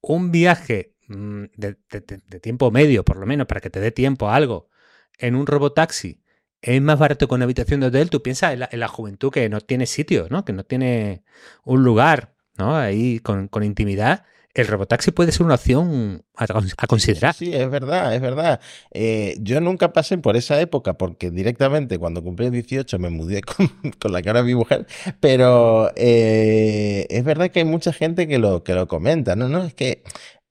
un 0.00 0.30
viaje 0.30 0.94
mm, 1.08 1.44
de, 1.56 1.76
de 1.90 2.40
tiempo 2.40 2.70
medio, 2.70 3.04
por 3.04 3.16
lo 3.16 3.26
menos, 3.26 3.48
para 3.48 3.60
que 3.60 3.68
te 3.68 3.80
dé 3.80 3.90
tiempo 3.90 4.28
a 4.28 4.36
algo, 4.36 4.70
en 5.18 5.34
un 5.34 5.46
robotaxi 5.46 6.21
es 6.62 6.80
más 6.80 6.98
barato 6.98 7.26
que 7.28 7.34
una 7.34 7.44
habitación 7.44 7.80
de 7.80 7.88
hotel. 7.88 8.08
Tú 8.08 8.22
piensas 8.22 8.54
en 8.54 8.80
la, 8.80 8.88
juventud 8.88 9.30
que 9.32 9.48
no 9.48 9.60
tiene 9.60 9.86
sitio, 9.86 10.28
¿no? 10.30 10.44
Que 10.44 10.52
no 10.52 10.64
tiene 10.64 11.22
un 11.64 11.82
lugar, 11.82 12.34
¿no? 12.56 12.76
Ahí 12.76 13.18
con, 13.18 13.48
intimidad. 13.62 14.24
El 14.54 14.66
robotaxi 14.66 15.12
puede 15.12 15.32
ser 15.32 15.46
una 15.46 15.54
opción 15.54 16.24
a, 16.36 16.46
considerar. 16.86 17.34
Sí, 17.34 17.52
es 17.54 17.70
verdad, 17.70 18.14
es 18.14 18.20
verdad. 18.20 18.60
Eh, 18.90 19.36
yo 19.40 19.60
nunca 19.62 19.94
pasé 19.94 20.18
por 20.18 20.36
esa 20.36 20.60
época 20.60 20.98
porque 20.98 21.30
directamente 21.30 21.98
cuando 21.98 22.22
cumplí 22.22 22.50
18 22.50 22.98
me 22.98 23.08
mudé 23.08 23.40
con, 23.98 24.12
la 24.12 24.22
cara 24.22 24.42
de 24.42 24.48
mi 24.48 24.54
mujer, 24.54 24.86
pero 25.20 25.90
eh, 25.96 27.06
es 27.08 27.24
verdad 27.24 27.50
que 27.50 27.60
hay 27.60 27.64
mucha 27.64 27.94
gente 27.94 28.28
que 28.28 28.38
lo, 28.38 28.62
que 28.62 28.74
lo 28.74 28.86
comenta, 28.88 29.36
¿no? 29.36 29.48
No, 29.48 29.64
es 29.64 29.72
que 29.72 30.02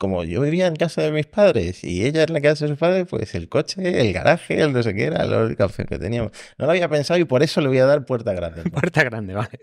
como 0.01 0.23
yo 0.23 0.41
vivía 0.41 0.65
en 0.65 0.75
casa 0.75 1.03
de 1.03 1.11
mis 1.11 1.27
padres 1.27 1.83
y 1.83 2.03
ella 2.03 2.23
en 2.23 2.33
la 2.33 2.41
casa 2.41 2.65
de 2.65 2.69
sus 2.69 2.79
padres, 2.79 3.05
pues 3.07 3.35
el 3.35 3.49
coche, 3.49 4.01
el 4.01 4.11
garaje, 4.13 4.59
el 4.59 4.73
no 4.73 4.81
sé 4.81 4.95
qué 4.95 5.05
era 5.05 5.23
la 5.25 5.43
única 5.43 5.65
opción 5.65 5.85
que 5.85 5.99
teníamos. 5.99 6.31
No 6.57 6.65
lo 6.65 6.71
había 6.71 6.89
pensado 6.89 7.19
y 7.19 7.23
por 7.25 7.43
eso 7.43 7.61
le 7.61 7.67
voy 7.67 7.77
a 7.77 7.85
dar 7.85 8.03
puerta 8.03 8.33
grande. 8.33 8.63
puerta 8.71 9.03
grande, 9.03 9.35
vale. 9.35 9.59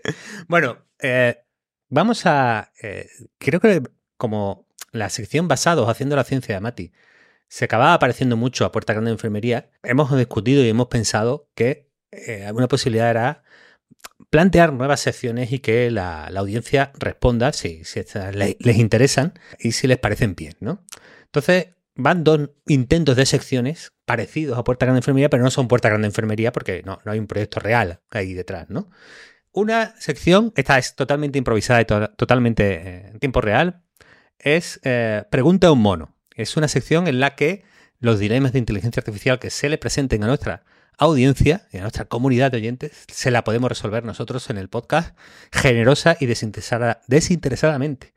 Bueno, 0.47 0.77
eh, 0.97 1.43
vamos 1.89 2.25
a. 2.25 2.71
Eh, 2.81 3.09
creo 3.37 3.59
que 3.59 3.83
como 4.15 4.65
la 4.93 5.09
sección 5.09 5.49
basados 5.49 5.89
haciendo 5.89 6.15
la 6.15 6.23
ciencia 6.23 6.55
de 6.55 6.61
Mati 6.61 6.93
se 7.49 7.65
acababa 7.65 7.93
apareciendo 7.93 8.37
mucho 8.37 8.63
a 8.63 8.71
puerta 8.71 8.93
grande 8.93 9.09
de 9.09 9.15
enfermería, 9.15 9.71
hemos 9.83 10.15
discutido 10.15 10.63
y 10.63 10.69
hemos 10.69 10.87
pensado 10.87 11.49
que 11.53 11.91
eh, 12.11 12.45
alguna 12.45 12.69
posibilidad 12.69 13.09
era 13.09 13.43
plantear 14.29 14.73
nuevas 14.73 14.99
secciones 14.99 15.51
y 15.51 15.59
que 15.59 15.89
la, 15.91 16.25
audiencia 16.27 16.91
responda 16.97 17.53
si, 17.53 17.81
les, 18.33 18.77
interesan 18.77 19.33
y 19.59 19.71
si 19.71 19.87
les 19.87 19.97
parecen 19.97 20.35
bien, 20.35 20.55
¿no? 20.59 20.83
Entonces, 21.25 21.69
van 21.95 22.23
dos 22.23 22.49
intentos 22.67 23.15
de 23.15 23.25
secciones 23.25 23.91
parecidos 24.05 24.57
a 24.57 24.63
Puerta 24.63 24.85
Grande 24.85 24.99
Enfermería, 24.99 25.29
pero 25.29 25.43
no 25.43 25.51
son 25.51 25.67
Puerta 25.67 25.89
Grande 25.89 26.07
Enfermería 26.07 26.51
porque 26.51 26.83
no, 26.83 26.99
hay 27.05 27.19
un 27.19 27.27
proyecto 27.27 27.59
real 27.59 28.01
ahí 28.11 28.33
detrás, 28.33 28.69
¿no? 28.69 28.89
Una 29.51 29.95
sección, 29.99 30.53
esta 30.55 30.77
es 30.77 30.95
totalmente 30.95 31.39
improvisada 31.39 31.81
y 31.81 31.85
totalmente 31.85 32.73
eh, 32.73 33.07
en 33.11 33.19
tiempo 33.19 33.41
real, 33.41 33.81
es 34.37 34.79
eh, 34.83 35.23
Pregunta 35.29 35.67
a 35.67 35.71
un 35.71 35.81
mono. 35.81 36.15
Es 36.35 36.55
una 36.55 36.67
sección 36.67 37.07
en 37.07 37.19
la 37.19 37.35
que 37.35 37.63
los 37.99 38.19
dilemas 38.19 38.53
de 38.53 38.59
inteligencia 38.59 39.01
artificial 39.01 39.39
que 39.39 39.49
se 39.49 39.67
le 39.67 39.77
presenten 39.77 40.23
a 40.23 40.27
nuestra 40.27 40.63
audiencia 40.99 41.67
y 41.71 41.77
a 41.77 41.81
nuestra 41.81 42.05
comunidad 42.05 42.51
de 42.51 42.57
oyentes 42.57 43.05
se 43.07 43.31
la 43.31 43.43
podemos 43.43 43.69
resolver 43.69 44.03
nosotros 44.03 44.49
en 44.49 44.57
el 44.57 44.69
podcast 44.69 45.17
generosa 45.51 46.17
y 46.19 46.27
desinteresadamente. 46.27 48.13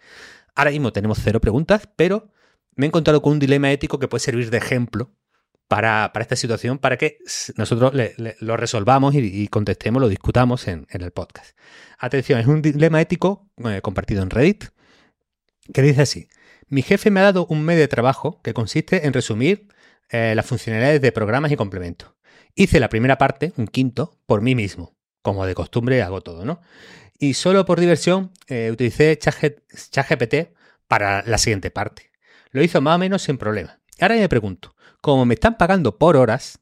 Ahora 0.55 0.73
mismo 0.73 0.93
tenemos 0.93 1.19
cero 1.23 1.41
preguntas, 1.41 1.89
pero 1.97 2.31
me 2.75 2.87
he 2.87 2.89
encontrado 2.89 3.23
con 3.23 3.33
un 3.33 3.39
dilema 3.39 3.71
ético 3.71 3.99
que 3.99 4.09
puede 4.09 4.25
servir 4.25 4.51
de 4.51 4.59
ejemplo 4.59 5.13
para, 5.69 6.13
esta 6.21 6.37
situación, 6.37 6.79
para 6.79 6.99
que 6.99 7.19
nosotros 7.57 7.95
lo 8.41 8.57
resolvamos 8.59 9.15
y, 9.15 9.49
contestemos, 9.49 10.03
lo 10.03 10.09
discutamos 10.09 10.69
en, 10.69 10.87
el 10.91 11.13
podcast. 11.13 11.57
Atención, 11.99 12.41
es 12.41 12.47
un 12.47 12.61
dilema 12.61 13.01
ético 13.01 13.49
eh, 13.65 13.81
compartido 13.81 14.23
en 14.23 14.29
Reddit 14.29 14.65
que 15.73 15.81
dice 15.81 16.03
así. 16.03 16.29
Mi 16.69 16.83
jefe 16.83 17.11
me 17.11 17.21
ha 17.21 17.25
dado 17.25 17.47
un 17.47 17.65
medio 17.65 17.81
de 17.81 17.89
trabajo 17.89 18.41
que 18.43 18.53
consiste 18.53 19.07
en 19.07 19.13
resumir 19.13 19.69
eh, 20.11 20.35
las 20.35 20.45
funcionalidades 20.45 21.01
de 21.01 21.13
programas 21.13 21.53
y 21.53 21.57
complementos. 21.57 22.13
Hice 22.55 22.81
la 22.81 22.89
primera 22.89 23.19
parte, 23.19 23.53
un 23.57 23.67
quinto, 23.67 24.19
por 24.27 24.43
mí 24.43 24.55
mismo. 24.55 24.95
Como 25.23 25.47
de 25.47 25.55
costumbre 25.55 26.03
hago 26.03 26.21
todo, 26.21 26.45
¿no? 26.45 26.61
Y 27.19 27.35
solo 27.35 27.65
por 27.65 27.79
diversión 27.79 28.33
eh, 28.49 28.71
utilicé 28.73 29.17
ChatGPT 29.19 30.55
para 30.89 31.23
la 31.23 31.39
siguiente 31.39 31.71
parte. 31.71 32.11
Lo 32.51 32.63
hizo 32.63 32.81
más 32.81 32.97
o 32.97 32.99
menos 32.99 33.23
sin 33.23 33.39
problema. 33.39 33.81
Ahora 34.01 34.17
me 34.17 34.29
pregunto, 34.29 34.75
como 35.01 35.25
me 35.25 35.35
están 35.35 35.57
pagando 35.57 35.99
por 35.99 36.17
horas, 36.17 36.59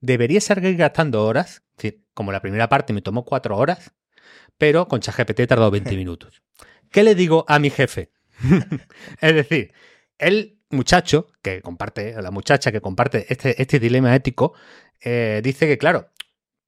¿debería 0.00 0.40
seguir 0.40 0.76
gastando 0.76 1.24
horas? 1.24 1.62
Es 1.76 1.82
decir, 1.82 2.04
como 2.14 2.32
la 2.32 2.40
primera 2.40 2.68
parte 2.68 2.92
me 2.92 3.02
tomó 3.02 3.24
cuatro 3.24 3.56
horas, 3.56 3.92
pero 4.56 4.88
con 4.88 5.00
ChatGPT 5.00 5.46
tardado 5.46 5.70
20 5.70 5.96
minutos. 5.96 6.42
¿Qué 6.90 7.02
le 7.02 7.14
digo 7.14 7.44
a 7.46 7.58
mi 7.58 7.70
jefe? 7.70 8.10
es 9.20 9.34
decir, 9.34 9.72
el 10.18 10.58
muchacho 10.70 11.28
que 11.42 11.62
comparte, 11.62 12.20
la 12.20 12.30
muchacha 12.30 12.72
que 12.72 12.80
comparte 12.80 13.26
este, 13.28 13.60
este 13.60 13.78
dilema 13.78 14.14
ético, 14.14 14.54
eh, 15.02 15.40
dice 15.42 15.66
que, 15.66 15.78
claro, 15.78 16.10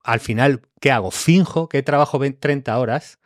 al 0.02 0.20
final, 0.20 0.62
¿qué 0.80 0.90
hago? 0.90 1.10
Finjo 1.10 1.68
que 1.68 1.82
trabajo 1.82 2.20
30 2.20 2.78
horas 2.78 3.18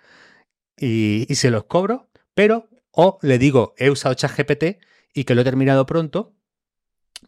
y, 0.76 1.26
y 1.28 1.34
se 1.36 1.50
los 1.50 1.64
cobro, 1.64 2.10
pero 2.34 2.68
o 2.90 3.18
le 3.22 3.38
digo, 3.38 3.74
he 3.76 3.90
usado 3.90 4.14
ChatGPT 4.14 4.80
y 5.12 5.24
que 5.24 5.34
lo 5.34 5.42
he 5.42 5.44
terminado 5.44 5.86
pronto, 5.86 6.34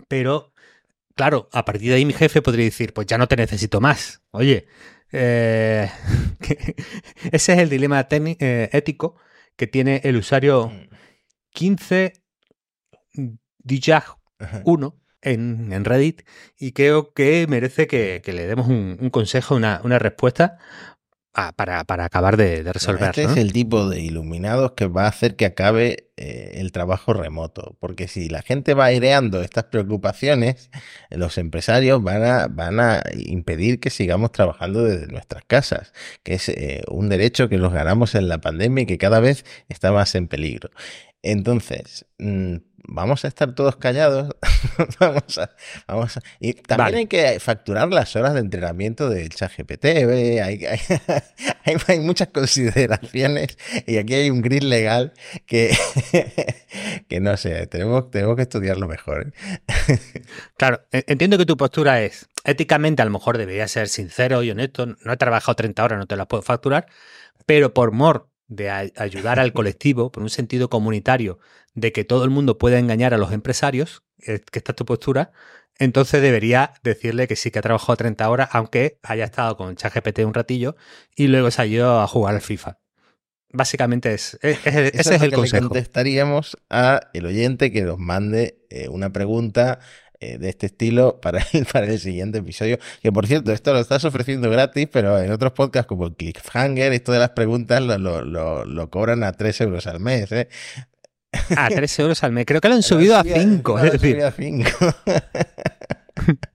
pero 0.08 0.52
claro, 1.14 1.48
a 1.52 1.64
partir 1.64 1.90
de 1.90 1.96
ahí 1.96 2.04
mi 2.04 2.12
jefe 2.12 2.42
podría 2.42 2.64
decir, 2.64 2.92
pues 2.92 3.06
ya 3.06 3.18
no 3.18 3.26
te 3.26 3.36
necesito 3.36 3.80
más. 3.80 4.22
Oye, 4.30 4.68
eh, 5.12 5.90
ese 7.32 7.52
es 7.52 7.58
el 7.58 7.68
dilema 7.68 8.06
eh, 8.10 8.68
ético 8.72 9.16
que 9.56 9.66
tiene 9.66 10.00
el 10.04 10.16
usuario 10.16 10.70
15 11.50 12.12
Dijag 13.58 14.04
1 14.64 15.00
en, 15.22 15.72
en, 15.72 15.84
Reddit 15.84 16.22
y 16.58 16.72
creo 16.72 17.12
que 17.12 17.46
merece 17.48 17.86
que, 17.86 18.22
le 18.24 18.46
demos 18.46 18.68
un, 18.68 19.10
consejo, 19.10 19.54
una, 19.56 19.80
una 19.84 19.98
respuesta 19.98 20.58
para, 21.54 22.04
acabar 22.04 22.36
de, 22.36 22.62
resolver. 22.72 23.10
Este 23.10 23.24
es 23.24 23.36
el 23.36 23.52
tipo 23.52 23.88
de 23.88 24.00
iluminados 24.00 24.72
que 24.72 24.86
va 24.86 25.04
a 25.04 25.08
hacer 25.08 25.36
que 25.36 25.44
acabe 25.44 26.08
eh, 26.16 26.52
el 26.54 26.72
trabajo 26.72 27.12
remoto. 27.12 27.76
Porque 27.78 28.08
si 28.08 28.28
la 28.28 28.42
gente 28.42 28.74
va 28.74 28.86
aireando 28.86 29.42
estas 29.42 29.64
preocupaciones, 29.64 30.70
los 31.10 31.36
empresarios 31.36 32.02
van 32.02 32.24
a, 32.24 32.46
van 32.48 32.80
a 32.80 33.02
impedir 33.14 33.80
que 33.80 33.90
sigamos 33.90 34.32
trabajando 34.32 34.82
desde 34.82 35.08
nuestras 35.08 35.44
casas, 35.44 35.92
que 36.22 36.34
es 36.34 36.48
eh, 36.48 36.82
un 36.88 37.08
derecho 37.08 37.48
que 37.48 37.58
nos 37.58 37.72
ganamos 37.72 38.14
en 38.14 38.28
la 38.28 38.38
pandemia 38.38 38.82
y 38.82 38.86
que 38.86 38.98
cada 38.98 39.20
vez 39.20 39.44
está 39.68 39.92
más 39.92 40.14
en 40.14 40.28
peligro. 40.28 40.70
Entonces, 41.22 42.06
mm, 42.18 42.56
vamos 42.88 43.24
a 43.24 43.28
estar 43.28 43.54
todos 43.54 43.76
callados. 43.76 44.34
vamos, 45.00 45.38
a, 45.38 45.50
vamos 45.86 46.16
a, 46.16 46.20
Y 46.40 46.54
también 46.54 46.94
hay 46.96 47.06
que 47.06 47.38
facturar 47.40 47.88
las 47.88 48.14
horas 48.16 48.34
de 48.34 48.40
entrenamiento 48.40 49.08
del 49.08 49.28
ChatGPT. 49.28 49.84
Hay, 50.06 50.64
hay, 50.64 51.76
hay, 51.88 52.00
muchas 52.00 52.28
consideraciones 52.28 53.58
y 53.86 53.96
aquí 53.96 54.14
hay 54.14 54.30
un 54.30 54.42
gris 54.42 54.62
legal 54.62 55.12
que, 55.46 55.76
que 57.08 57.20
no 57.20 57.36
sé, 57.36 57.66
tenemos, 57.66 58.10
tenemos 58.10 58.36
que 58.36 58.42
estudiarlo 58.42 58.86
mejor. 58.86 59.32
¿eh? 59.32 59.98
claro, 60.56 60.82
e, 60.92 61.04
entiendo 61.08 61.38
que 61.38 61.46
tu 61.46 61.56
postura 61.56 62.02
es, 62.02 62.28
éticamente 62.44 63.02
a 63.02 63.04
lo 63.04 63.10
mejor 63.10 63.38
debería 63.38 63.66
ser 63.68 63.88
sincero 63.88 64.42
y 64.42 64.50
honesto. 64.50 64.86
No 64.86 65.12
he 65.12 65.16
trabajado 65.16 65.56
30 65.56 65.84
horas, 65.84 65.98
no 65.98 66.06
te 66.06 66.16
las 66.16 66.26
puedo 66.26 66.42
facturar, 66.42 66.86
pero 67.46 67.74
por 67.74 67.92
mor 67.92 68.28
de 68.48 68.70
ayudar 68.70 69.40
al 69.40 69.52
colectivo, 69.52 70.12
por 70.12 70.22
un 70.22 70.30
sentido 70.30 70.70
comunitario, 70.70 71.38
de 71.74 71.92
que 71.92 72.04
todo 72.04 72.24
el 72.24 72.30
mundo 72.30 72.58
pueda 72.58 72.78
engañar 72.78 73.14
a 73.14 73.18
los 73.18 73.32
empresarios, 73.32 74.02
que 74.18 74.40
esta 74.52 74.72
es 74.72 74.76
tu 74.76 74.84
postura, 74.84 75.32
entonces 75.78 76.22
debería 76.22 76.72
decirle 76.82 77.28
que 77.28 77.36
sí 77.36 77.50
que 77.50 77.58
ha 77.58 77.62
trabajado 77.62 77.96
30 77.96 78.28
horas, 78.30 78.48
aunque 78.52 78.98
haya 79.02 79.24
estado 79.24 79.56
con 79.56 79.76
ChatGPT 79.76 80.20
un 80.20 80.34
ratillo 80.34 80.76
y 81.14 81.26
luego 81.26 81.50
se 81.50 81.62
ha 81.62 81.66
ido 81.66 82.00
a 82.00 82.06
jugar 82.06 82.34
al 82.34 82.40
FIFA. 82.40 82.78
Básicamente 83.52 84.12
es, 84.12 84.38
ese 84.42 84.90
es, 84.94 85.22
el 85.22 85.32
consejo. 85.32 85.64
Le 85.64 85.68
contestaríamos 85.68 86.56
a 86.68 87.00
el 87.14 87.26
oyente 87.26 87.70
que 87.70 87.82
nos 87.82 87.98
mande 87.98 88.58
eh, 88.70 88.88
una 88.88 89.12
pregunta 89.12 89.78
eh, 90.20 90.38
de 90.38 90.48
este 90.48 90.66
estilo 90.66 91.20
para 91.20 91.44
el, 91.52 91.66
para 91.72 91.86
el 91.86 91.98
siguiente 91.98 92.38
episodio. 92.38 92.78
Que 93.02 93.12
por 93.12 93.26
cierto, 93.26 93.52
esto 93.52 93.72
lo 93.72 93.80
estás 93.80 94.04
ofreciendo 94.04 94.50
gratis, 94.50 94.88
pero 94.90 95.18
en 95.18 95.30
otros 95.30 95.52
podcasts 95.52 95.86
como 95.86 96.14
Cliffhanger, 96.14 96.92
esto 96.92 97.12
de 97.12 97.18
las 97.18 97.30
preguntas 97.30 97.82
lo, 97.82 97.98
lo, 97.98 98.64
lo, 98.64 98.90
cobran 98.90 99.24
a 99.24 99.32
3 99.32 99.60
euros 99.62 99.86
al 99.86 100.00
mes. 100.00 100.32
¿eh? 100.32 100.48
A 101.56 101.68
3 101.68 101.98
euros 101.98 102.22
al 102.24 102.32
mes. 102.32 102.46
Creo 102.46 102.60
que 102.60 102.68
lo 102.68 102.76
han 102.76 102.82
subido 102.82 103.16
a 103.16 103.22
5. 103.22 103.78
Es 103.80 103.92
decir. 103.92 104.22
a 104.22 104.30
5. 104.30 104.70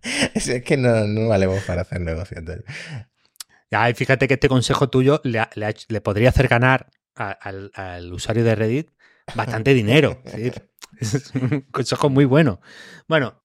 es 0.34 0.64
que 0.64 0.78
no, 0.78 1.06
no 1.06 1.28
valemos 1.28 1.62
para 1.64 1.84
hacer 1.84 2.02
negocios. 2.02 2.44
Ya, 3.70 3.94
fíjate 3.94 4.28
que 4.28 4.34
este 4.36 4.50
consejo 4.50 4.90
tuyo 4.90 5.22
le, 5.24 5.46
le, 5.88 6.02
podría 6.02 6.30
hacer 6.30 6.48
ganar 6.48 6.90
al, 7.16 7.72
al, 7.76 8.12
usuario 8.12 8.44
de 8.44 8.56
Reddit 8.56 8.90
bastante 9.36 9.74
dinero. 9.74 10.22
Es 11.00 11.32
un 11.36 11.62
consejo 11.72 12.10
muy 12.10 12.26
bueno. 12.26 12.60
Bueno, 13.08 13.41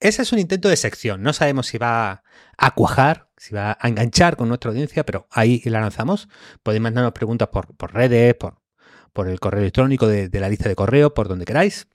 ese 0.00 0.22
es 0.22 0.32
un 0.32 0.38
intento 0.38 0.68
de 0.68 0.76
sección. 0.76 1.22
No 1.22 1.32
sabemos 1.32 1.66
si 1.66 1.78
va 1.78 2.22
a 2.58 2.74
cuajar, 2.74 3.28
si 3.36 3.54
va 3.54 3.76
a 3.80 3.88
enganchar 3.88 4.36
con 4.36 4.48
nuestra 4.48 4.70
audiencia, 4.70 5.04
pero 5.04 5.26
ahí 5.30 5.62
la 5.64 5.80
lanzamos. 5.80 6.28
Podéis 6.62 6.82
mandarnos 6.82 7.12
preguntas 7.12 7.48
por, 7.48 7.92
redes, 7.92 8.34
por, 8.34 9.28
el 9.28 9.40
correo 9.40 9.60
electrónico 9.60 10.06
de, 10.06 10.28
la 10.32 10.48
lista 10.48 10.68
de 10.68 10.76
correo, 10.76 11.14
por 11.14 11.28
donde 11.28 11.44
queráis. 11.44 11.88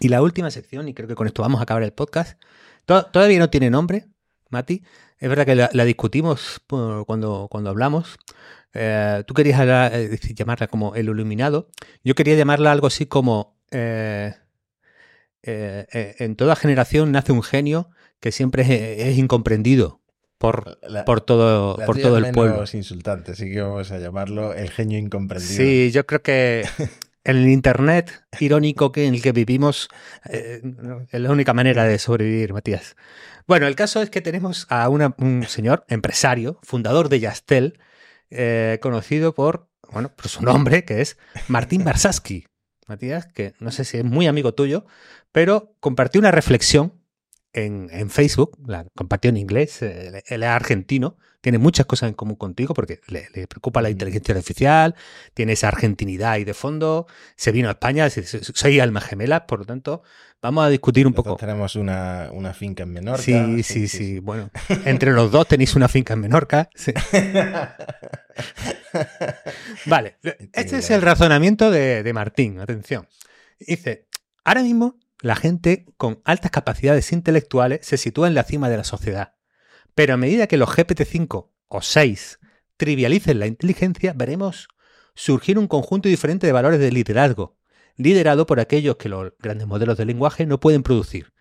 Y 0.00 0.08
la 0.08 0.20
última 0.20 0.50
sección, 0.50 0.88
y 0.88 0.94
creo 0.94 1.08
que 1.08 1.14
con 1.14 1.26
esto 1.26 1.42
vamos 1.42 1.60
a 1.60 1.62
acabar 1.62 1.82
el 1.82 1.92
podcast, 1.92 2.38
todavía 2.84 3.38
no 3.38 3.48
tiene 3.48 3.70
nombre, 3.70 4.08
Mati. 4.50 4.82
Es 5.18 5.28
verdad 5.30 5.46
que 5.46 5.54
la, 5.54 5.84
discutimos 5.84 6.60
cuando, 6.66 7.48
cuando 7.50 7.70
hablamos. 7.70 8.18
Eh, 8.74 9.24
tú 9.26 9.32
querías 9.32 9.58
eh, 9.62 10.18
llamarla 10.34 10.66
como 10.66 10.94
el 10.94 11.06
iluminado. 11.06 11.70
Yo 12.04 12.14
quería 12.14 12.36
llamarla 12.36 12.72
algo 12.72 12.86
así 12.86 13.06
como... 13.06 13.56
Eh, 13.70 14.34
eh, 15.42 15.86
eh, 15.92 16.16
en 16.18 16.36
toda 16.36 16.56
generación 16.56 17.12
nace 17.12 17.32
un 17.32 17.42
genio 17.42 17.90
que 18.20 18.32
siempre 18.32 19.08
es, 19.08 19.18
incomprendido 19.18 20.00
por, 20.38 20.78
por 21.04 21.20
todo, 21.20 21.76
por 21.86 21.98
todo 21.98 22.18
el 22.18 22.32
pueblo. 22.32 22.62
Es 22.64 22.74
insultante, 22.74 23.32
así 23.32 23.50
que 23.50 23.60
vamos 23.60 23.90
a 23.92 23.98
llamarlo 23.98 24.54
el 24.54 24.70
genio 24.70 24.98
incomprendido. 24.98 25.56
Sí, 25.56 25.90
yo 25.92 26.06
creo 26.06 26.22
que 26.22 26.64
en 27.24 27.36
el 27.36 27.48
Internet 27.48 28.24
irónico 28.40 28.92
que 28.92 29.06
en 29.06 29.14
el 29.14 29.22
que 29.22 29.32
vivimos 29.32 29.88
eh, 30.28 30.60
es 31.10 31.20
la 31.20 31.30
única 31.30 31.52
manera 31.54 31.84
de 31.84 31.98
sobrevivir, 31.98 32.52
Matías. 32.52 32.96
Bueno, 33.46 33.66
el 33.66 33.76
caso 33.76 34.02
es 34.02 34.10
que 34.10 34.20
tenemos 34.20 34.66
a 34.70 34.88
un 34.88 35.44
señor 35.46 35.84
empresario, 35.88 36.58
fundador 36.62 37.08
de 37.08 37.20
Yastel, 37.20 37.78
conocido 38.80 39.36
por, 39.36 39.68
bueno, 39.92 40.10
por 40.16 40.26
su 40.28 40.42
nombre, 40.42 40.84
que 40.84 41.00
es 41.00 41.16
Martín 41.46 41.84
Barsaski. 41.84 42.46
Matías, 42.86 43.26
que 43.26 43.54
no 43.58 43.70
sé 43.70 43.84
si 43.84 43.98
es 43.98 44.04
muy 44.04 44.26
amigo 44.26 44.54
tuyo, 44.54 44.84
pero 45.32 45.74
compartió 45.80 46.20
una 46.20 46.30
reflexión 46.30 46.92
en, 47.56 48.10
Facebook, 48.10 48.58
la 48.66 48.84
compartió 48.94 49.30
en 49.30 49.38
inglés, 49.38 49.82
él, 49.82 50.14
es 50.26 50.42
argentino, 50.42 51.16
tiene 51.40 51.58
muchas 51.58 51.86
cosas 51.86 52.08
en 52.08 52.14
común 52.14 52.36
contigo 52.36 52.74
porque 52.74 53.00
le, 53.08 53.46
preocupa 53.46 53.80
la 53.80 53.88
inteligencia 53.88 54.34
artificial, 54.34 54.94
tiene 55.32 55.52
esa 55.52 55.68
argentinidad 55.68 56.32
ahí 56.32 56.44
de 56.44 56.54
fondo, 56.54 57.06
se 57.36 57.52
vino 57.52 57.68
a 57.68 57.72
España, 57.72 58.08
soy 58.10 58.80
alma 58.80 59.00
gemela, 59.00 59.46
por 59.46 59.60
lo 59.60 59.64
tanto, 59.64 60.02
vamos 60.42 60.66
a 60.66 60.68
discutir 60.68 61.06
un 61.06 61.14
poco. 61.14 61.36
Tenemos 61.36 61.76
una, 61.76 62.30
finca 62.54 62.82
en 62.82 62.92
Menorca. 62.92 63.22
Sí, 63.22 63.62
sí, 63.62 63.88
sí, 63.88 64.18
bueno, 64.18 64.50
entre 64.84 65.12
los 65.12 65.30
dos 65.30 65.48
tenéis 65.48 65.74
una 65.76 65.88
finca 65.88 66.14
en 66.14 66.20
Menorca. 66.20 66.68
vale, 69.86 70.16
este 70.52 70.78
es 70.78 70.90
el 70.90 71.00
razonamiento 71.00 71.70
de, 71.70 72.02
de 72.02 72.12
Martín, 72.12 72.60
atención. 72.60 73.08
Dice, 73.58 74.06
ahora 74.44 74.62
mismo 74.62 74.98
la 75.20 75.36
gente 75.36 75.86
con 75.96 76.20
altas 76.24 76.50
capacidades 76.50 77.12
intelectuales 77.12 77.86
se 77.86 77.96
sitúa 77.96 78.28
en 78.28 78.34
la 78.34 78.44
cima 78.44 78.68
de 78.68 78.76
la 78.76 78.84
sociedad. 78.84 79.34
Pero 79.94 80.14
a 80.14 80.18
medida 80.18 80.46
que 80.46 80.56
los 80.58 80.68
GPT-5 80.68 81.50
o 81.68 81.82
6 81.82 82.38
trivialicen 82.76 83.38
la 83.38 83.46
inteligencia, 83.46 84.12
veremos 84.12 84.68
surgir 85.14 85.58
un 85.58 85.66
conjunto 85.66 86.08
diferente 86.08 86.46
de 86.46 86.52
valores 86.52 86.78
de 86.78 86.92
liderazgo, 86.92 87.56
liderado 87.96 88.46
por 88.46 88.60
aquellos 88.60 88.96
que 88.96 89.08
los 89.08 89.32
grandes 89.38 89.66
modelos 89.66 89.96
de 89.96 90.04
lenguaje 90.04 90.44
no 90.44 90.60
pueden 90.60 90.82
producir, 90.82 91.32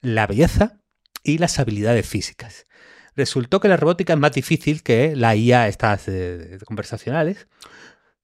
la 0.00 0.26
belleza 0.26 0.80
y 1.24 1.38
las 1.38 1.58
habilidades 1.58 2.06
físicas. 2.06 2.66
Resultó 3.16 3.60
que 3.60 3.68
la 3.68 3.76
robótica 3.76 4.12
es 4.12 4.18
más 4.18 4.32
difícil 4.32 4.82
que 4.82 5.16
la 5.16 5.34
IA 5.34 5.68
estas 5.68 6.08
conversacionales, 6.64 7.48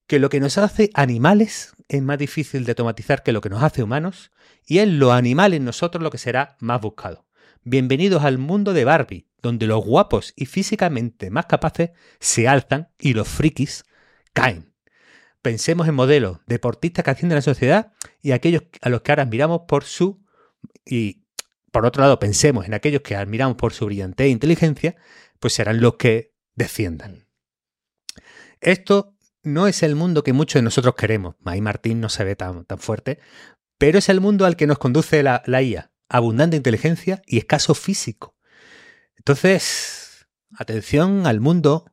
que 0.06 0.18
lo 0.18 0.28
que 0.28 0.40
nos 0.40 0.58
hace 0.58 0.90
animales 0.94 1.72
es 1.91 2.03
más 2.03 2.18
difícil 2.18 2.64
de 2.64 2.70
automatizar 2.70 3.24
que 3.24 3.32
lo 3.32 3.41
que 3.41 3.51
nos 3.51 3.64
hace 3.64 3.82
humanos 3.82 4.30
y 4.64 4.78
es 4.78 4.86
lo 4.86 5.12
animal 5.12 5.55
en 5.55 5.64
nosotros 5.64 6.01
lo 6.01 6.12
que 6.12 6.18
será 6.18 6.57
más 6.61 6.80
buscado. 6.80 7.26
Bienvenidos 7.64 8.22
al 8.22 8.38
mundo 8.38 8.72
de 8.72 8.84
Barbie, 8.84 9.26
donde 9.43 9.66
los 9.66 9.84
guapos 9.84 10.32
y 10.36 10.47
físicamente 10.47 11.30
más 11.30 11.47
capaces 11.47 11.91
se 12.20 12.47
alzan 12.47 12.91
y 12.97 13.14
los 13.14 13.26
frikis 13.26 13.84
caen. 14.32 14.72
Pensemos 15.43 15.88
en 15.88 15.97
modelos, 15.97 16.38
deportistas 16.47 17.05
que 17.05 17.11
ascienden 17.11 17.34
la 17.34 17.43
sociedad 17.43 17.93
y 18.22 18.30
aquellos 18.30 18.62
a 18.82 18.88
los 18.88 19.03
que 19.03 19.11
ahora 19.11 19.24
admiramos 19.24 19.62
por 19.66 19.82
su... 19.82 20.24
Y 20.84 21.24
por 21.72 21.86
otro 21.86 22.03
lado, 22.03 22.20
pensemos 22.20 22.66
en 22.66 22.74
aquellos 22.74 23.03
que 23.03 23.16
admiramos 23.16 23.57
por 23.57 23.72
su 23.72 23.86
brillantez 23.86 24.26
e 24.26 24.30
inteligencia, 24.30 24.95
pues 25.41 25.55
serán 25.55 25.80
los 25.80 25.97
que 25.97 26.36
desciendan. 26.55 27.26
Esto 28.61 29.16
no 29.43 29.66
es 29.66 29.82
el 29.82 29.95
mundo 29.97 30.22
que 30.22 30.32
muchos 30.32 30.55
de 30.55 30.62
nosotros 30.62 30.95
queremos. 30.95 31.36
Ahí 31.45 31.61
Martín 31.61 32.01
no 32.01 32.09
se 32.09 32.24
ve 32.24 32.36
tan, 32.36 32.64
tan 32.64 32.78
fuerte, 32.78 33.18
pero 33.78 33.99
es 33.99 34.09
el 34.09 34.20
mundo 34.20 34.47
al 34.47 34.57
que 34.57 34.66
nos 34.66 34.78
conduce 34.78 35.22
la, 35.22 35.43
la 35.47 35.62
IA. 35.62 35.91
Abundante 36.09 36.57
inteligencia 36.57 37.22
y 37.26 37.38
escaso 37.38 37.74
físico. 37.74 38.34
Entonces, 39.16 40.26
atención 40.57 41.26
al 41.26 41.41
mundo. 41.41 41.86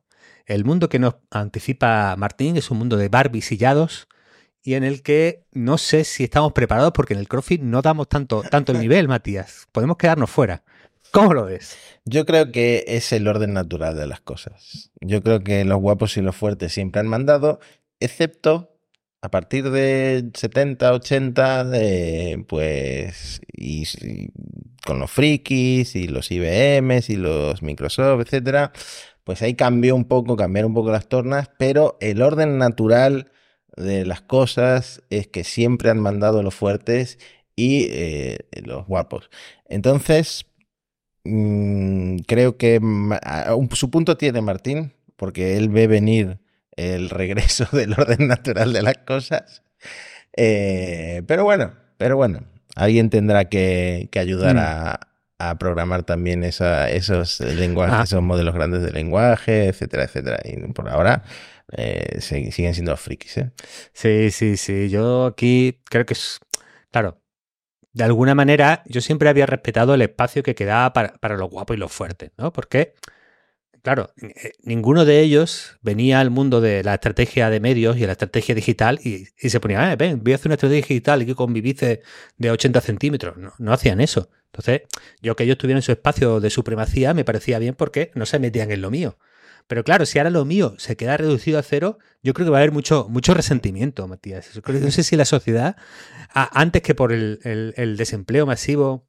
El 0.46 0.64
mundo 0.64 0.88
que 0.88 0.98
nos 0.98 1.16
anticipa 1.30 2.16
Martín 2.16 2.56
es 2.56 2.70
un 2.70 2.78
mundo 2.78 2.96
de 2.96 3.08
Barbie 3.08 3.42
sillados 3.42 4.08
y 4.62 4.74
en 4.74 4.84
el 4.84 5.02
que 5.02 5.46
no 5.52 5.78
sé 5.78 6.04
si 6.04 6.24
estamos 6.24 6.52
preparados 6.52 6.92
porque 6.92 7.14
en 7.14 7.20
el 7.20 7.28
CrossFit 7.28 7.62
no 7.62 7.82
damos 7.82 8.08
tanto, 8.08 8.42
tanto 8.42 8.72
el 8.72 8.78
nivel, 8.80 9.08
Matías. 9.08 9.66
Podemos 9.72 9.96
quedarnos 9.96 10.30
fuera. 10.30 10.64
¿Cómo 11.12 11.34
lo 11.34 11.44
ves? 11.44 11.76
Yo 12.04 12.26
creo 12.26 12.52
que 12.52 12.84
es 12.88 13.12
el 13.12 13.28
orden 13.28 13.52
natural 13.52 13.96
de 13.96 14.06
las 14.06 14.20
cosas. 14.20 14.90
Yo 15.00 15.22
creo 15.22 15.40
que 15.40 15.64
los 15.64 15.80
guapos 15.80 16.16
y 16.16 16.22
los 16.22 16.36
fuertes 16.36 16.72
siempre 16.72 17.00
han 17.00 17.08
mandado, 17.08 17.60
excepto 18.00 18.74
a 19.20 19.30
partir 19.30 19.70
de 19.70 20.30
70, 20.34 20.92
80, 20.92 21.64
de, 21.64 22.44
pues, 22.48 23.40
y, 23.52 23.82
y 23.82 24.30
con 24.86 25.00
los 25.00 25.10
frikis 25.10 25.96
y 25.96 26.06
los 26.06 26.30
IBMs 26.30 27.10
y 27.10 27.16
los 27.16 27.62
Microsoft, 27.62 28.20
etcétera, 28.22 28.72
pues 29.24 29.42
ahí 29.42 29.54
cambió 29.54 29.94
un 29.94 30.06
poco, 30.06 30.36
cambiaron 30.36 30.70
un 30.70 30.74
poco 30.74 30.90
las 30.90 31.08
tornas, 31.08 31.50
pero 31.58 31.98
el 32.00 32.22
orden 32.22 32.58
natural 32.58 33.30
de 33.76 34.06
las 34.06 34.22
cosas 34.22 35.02
es 35.10 35.28
que 35.28 35.44
siempre 35.44 35.90
han 35.90 36.00
mandado 36.00 36.42
los 36.42 36.54
fuertes 36.54 37.18
y 37.54 37.88
eh, 37.90 38.38
los 38.64 38.86
guapos. 38.86 39.30
Entonces, 39.68 40.46
mmm, 41.28 42.18
creo 42.26 42.56
que 42.56 42.80
su 43.72 43.90
punto 43.90 44.16
tiene 44.16 44.40
Martín, 44.40 44.92
porque 45.16 45.56
él 45.56 45.68
ve 45.68 45.86
venir 45.86 46.38
el 46.76 47.10
regreso 47.10 47.66
del 47.72 47.92
orden 47.92 48.28
natural 48.28 48.72
de 48.72 48.82
las 48.82 48.98
cosas. 48.98 49.62
Eh, 50.36 51.22
pero 51.26 51.44
bueno, 51.44 51.72
pero 51.96 52.16
bueno, 52.16 52.44
alguien 52.76 53.10
tendrá 53.10 53.46
que, 53.46 54.08
que 54.12 54.18
ayudar 54.18 54.56
mm. 54.56 54.58
a, 54.58 55.00
a, 55.38 55.58
programar 55.58 56.04
también 56.04 56.44
esa, 56.44 56.88
esos 56.88 57.40
lenguajes, 57.40 57.96
ah. 57.98 58.02
esos 58.04 58.22
modelos 58.22 58.54
grandes 58.54 58.82
de 58.82 58.92
lenguaje, 58.92 59.66
etcétera, 59.66 60.04
etcétera. 60.04 60.38
Y 60.44 60.72
por 60.72 60.88
ahora 60.88 61.24
eh, 61.72 62.20
siguen 62.20 62.74
siendo 62.74 62.96
frikis. 62.96 63.38
¿eh? 63.38 63.50
Sí, 63.92 64.30
sí, 64.30 64.56
sí. 64.56 64.88
Yo 64.88 65.26
aquí 65.26 65.80
creo 65.84 66.06
que 66.06 66.14
es, 66.14 66.38
claro, 66.90 67.20
de 67.92 68.04
alguna 68.04 68.34
manera 68.34 68.82
yo 68.86 69.00
siempre 69.00 69.28
había 69.28 69.46
respetado 69.46 69.94
el 69.94 70.02
espacio 70.02 70.42
que 70.42 70.54
quedaba 70.54 70.92
para, 70.92 71.14
para 71.14 71.36
los 71.36 71.50
guapos 71.50 71.76
y 71.76 71.80
los 71.80 71.92
fuertes, 71.92 72.30
¿no? 72.36 72.52
Porque 72.52 72.94
claro, 73.82 74.12
eh, 74.20 74.52
ninguno 74.62 75.04
de 75.04 75.20
ellos 75.20 75.78
venía 75.82 76.20
al 76.20 76.30
mundo 76.30 76.60
de 76.60 76.82
la 76.84 76.94
estrategia 76.94 77.50
de 77.50 77.60
medios 77.60 77.96
y 77.96 78.06
la 78.06 78.12
estrategia 78.12 78.54
digital 78.54 79.00
y, 79.02 79.28
y 79.40 79.50
se 79.50 79.60
ponía, 79.60 79.92
eh, 79.92 79.96
ven, 79.96 80.22
voy 80.22 80.32
a 80.32 80.36
hacer 80.36 80.48
una 80.48 80.54
estrategia 80.54 80.88
digital 80.88 81.22
y 81.22 81.26
que 81.26 81.34
convivice 81.34 82.02
de 82.36 82.50
80 82.50 82.80
centímetros. 82.80 83.36
No, 83.36 83.52
no, 83.58 83.72
hacían 83.72 84.00
eso. 84.00 84.30
Entonces, 84.46 84.82
yo 85.22 85.36
que 85.36 85.44
ellos 85.44 85.58
tuvieran 85.58 85.82
su 85.82 85.92
espacio 85.92 86.40
de 86.40 86.50
supremacía 86.50 87.14
me 87.14 87.24
parecía 87.24 87.58
bien 87.58 87.74
porque 87.74 88.10
no 88.14 88.26
se 88.26 88.38
metían 88.38 88.70
en 88.70 88.82
lo 88.82 88.90
mío. 88.90 89.18
Pero 89.68 89.84
claro, 89.84 90.06
si 90.06 90.18
ahora 90.18 90.30
lo 90.30 90.46
mío 90.46 90.74
se 90.78 90.96
queda 90.96 91.18
reducido 91.18 91.58
a 91.58 91.62
cero, 91.62 91.98
yo 92.22 92.32
creo 92.32 92.46
que 92.46 92.50
va 92.50 92.56
a 92.56 92.60
haber 92.60 92.72
mucho, 92.72 93.06
mucho 93.10 93.34
resentimiento, 93.34 94.08
Matías. 94.08 94.50
No 94.66 94.90
sé 94.90 95.02
si 95.02 95.14
la 95.14 95.26
sociedad, 95.26 95.76
antes 96.32 96.82
que 96.82 96.94
por 96.94 97.12
el, 97.12 97.94
desempleo 97.98 98.46
masivo 98.46 99.06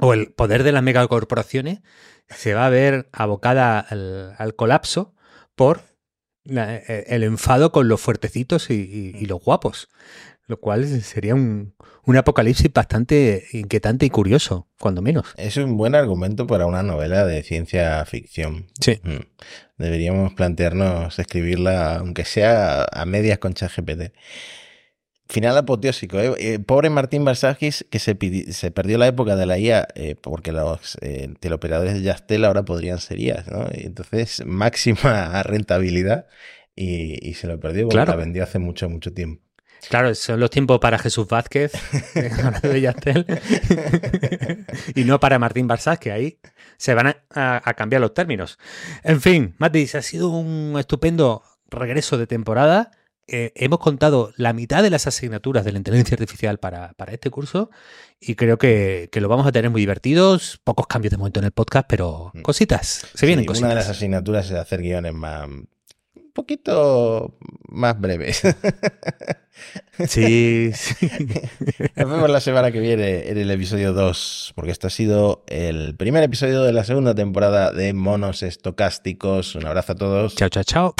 o 0.00 0.14
el 0.14 0.32
poder 0.32 0.64
de 0.64 0.72
las 0.72 0.82
megacorporaciones, 0.82 1.80
se 2.28 2.54
va 2.54 2.66
a 2.66 2.70
ver 2.70 3.08
abocada 3.12 3.78
al, 3.78 4.54
colapso 4.56 5.14
por 5.54 5.82
e, 6.44 7.04
el 7.06 7.22
enfado 7.22 7.70
con 7.70 7.86
los 7.86 8.00
fuertecitos 8.00 8.70
y, 8.70 9.26
los 9.26 9.40
guapos. 9.40 9.88
Lo 10.48 10.58
cual 10.58 10.86
sería 11.02 11.34
un, 11.34 11.74
un, 12.06 12.16
apocalipsis 12.16 12.72
bastante 12.72 13.44
inquietante 13.52 14.06
y 14.06 14.10
curioso, 14.10 14.66
cuando 14.80 15.02
menos. 15.02 15.26
Es 15.36 15.58
un 15.58 15.76
buen 15.76 15.94
argumento 15.94 16.46
para 16.46 16.64
una 16.64 16.82
novela 16.82 17.26
de 17.26 17.42
ciencia 17.42 18.02
ficción. 18.06 18.66
Sí. 18.80 18.98
Mm. 19.04 19.26
Deberíamos 19.76 20.32
plantearnos 20.32 21.18
escribirla, 21.18 21.96
aunque 21.96 22.24
sea 22.24 22.86
a 22.90 23.04
medias 23.04 23.36
con 23.38 23.52
ChatGPT. 23.52 24.14
Final 25.28 25.58
apoteósico. 25.58 26.18
¿eh? 26.18 26.32
Eh, 26.38 26.58
pobre 26.58 26.88
Martín 26.88 27.26
Barsakis, 27.26 27.84
que 27.90 27.98
se, 27.98 28.16
se, 28.50 28.70
perdió 28.70 28.96
la 28.96 29.06
época 29.06 29.36
de 29.36 29.44
la 29.44 29.58
IA, 29.58 29.86
eh, 29.94 30.16
porque 30.18 30.52
los 30.52 30.96
eh, 31.02 31.28
teleoperadores 31.40 31.92
de 31.92 32.00
Yastel 32.00 32.46
ahora 32.46 32.64
podrían 32.64 32.98
ser 33.00 33.20
IAs, 33.20 33.48
¿no? 33.48 33.66
Entonces, 33.70 34.42
máxima 34.46 35.42
rentabilidad 35.42 36.26
y, 36.74 37.28
y 37.28 37.34
se 37.34 37.48
lo 37.48 37.60
perdió 37.60 37.82
porque 37.82 37.96
claro. 37.96 38.12
la 38.12 38.16
vendió 38.16 38.42
hace 38.42 38.58
mucho, 38.58 38.88
mucho 38.88 39.12
tiempo. 39.12 39.47
Claro, 39.88 40.14
son 40.14 40.40
los 40.40 40.50
tiempos 40.50 40.78
para 40.80 40.98
Jesús 40.98 41.26
Vázquez, 41.28 41.72
de 42.62 42.80
Yastel, 42.80 43.26
y 44.94 45.04
no 45.04 45.20
para 45.20 45.38
Martín 45.38 45.66
Barsás, 45.66 45.98
que 45.98 46.12
ahí 46.12 46.38
se 46.76 46.94
van 46.94 47.08
a, 47.08 47.16
a, 47.30 47.62
a, 47.64 47.74
cambiar 47.74 48.00
los 48.00 48.14
términos. 48.14 48.58
En 49.02 49.20
fin, 49.20 49.54
Matis, 49.58 49.94
ha 49.94 50.02
sido 50.02 50.28
un 50.28 50.76
estupendo 50.78 51.42
regreso 51.70 52.18
de 52.18 52.26
temporada 52.26 52.90
eh, 53.30 53.52
hemos 53.56 53.78
contado 53.78 54.32
la 54.36 54.54
mitad 54.54 54.82
de 54.82 54.88
las 54.88 55.06
asignaturas 55.06 55.62
de 55.62 55.72
la 55.72 55.78
inteligencia 55.78 56.14
artificial 56.14 56.56
para, 56.56 56.94
para 56.94 57.12
este 57.12 57.28
curso 57.28 57.68
y 58.18 58.36
creo 58.36 58.56
que, 58.56 59.10
que, 59.12 59.20
lo 59.20 59.28
vamos 59.28 59.46
a 59.46 59.52
tener 59.52 59.70
muy 59.70 59.82
divertidos. 59.82 60.58
Pocos 60.64 60.86
cambios 60.86 61.10
de 61.10 61.18
momento 61.18 61.38
en 61.38 61.44
el 61.44 61.52
podcast, 61.52 61.86
pero 61.90 62.30
mm. 62.32 62.40
cositas. 62.40 63.06
Se 63.12 63.26
vienen 63.26 63.42
sí, 63.42 63.46
cositas. 63.46 63.66
Una 63.66 63.74
de 63.74 63.80
las 63.82 63.90
asignaturas 63.90 64.46
es 64.46 64.52
hacer 64.52 64.80
guiones 64.80 65.12
más. 65.12 65.46
Poquito 66.38 67.34
más 67.68 68.00
breves. 68.00 68.42
Sí, 70.06 70.70
sí. 70.72 71.10
Nos 71.96 72.08
vemos 72.08 72.30
la 72.30 72.40
semana 72.40 72.70
que 72.70 72.78
viene 72.78 73.28
en 73.28 73.38
el 73.38 73.50
episodio 73.50 73.92
2, 73.92 74.52
porque 74.54 74.70
este 74.70 74.86
ha 74.86 74.90
sido 74.90 75.42
el 75.48 75.96
primer 75.96 76.22
episodio 76.22 76.62
de 76.62 76.72
la 76.72 76.84
segunda 76.84 77.12
temporada 77.12 77.72
de 77.72 77.92
Monos 77.92 78.44
Estocásticos. 78.44 79.56
Un 79.56 79.66
abrazo 79.66 79.92
a 79.92 79.96
todos. 79.96 80.36
Chao, 80.36 80.48
chao, 80.48 80.62
chao. 80.62 80.94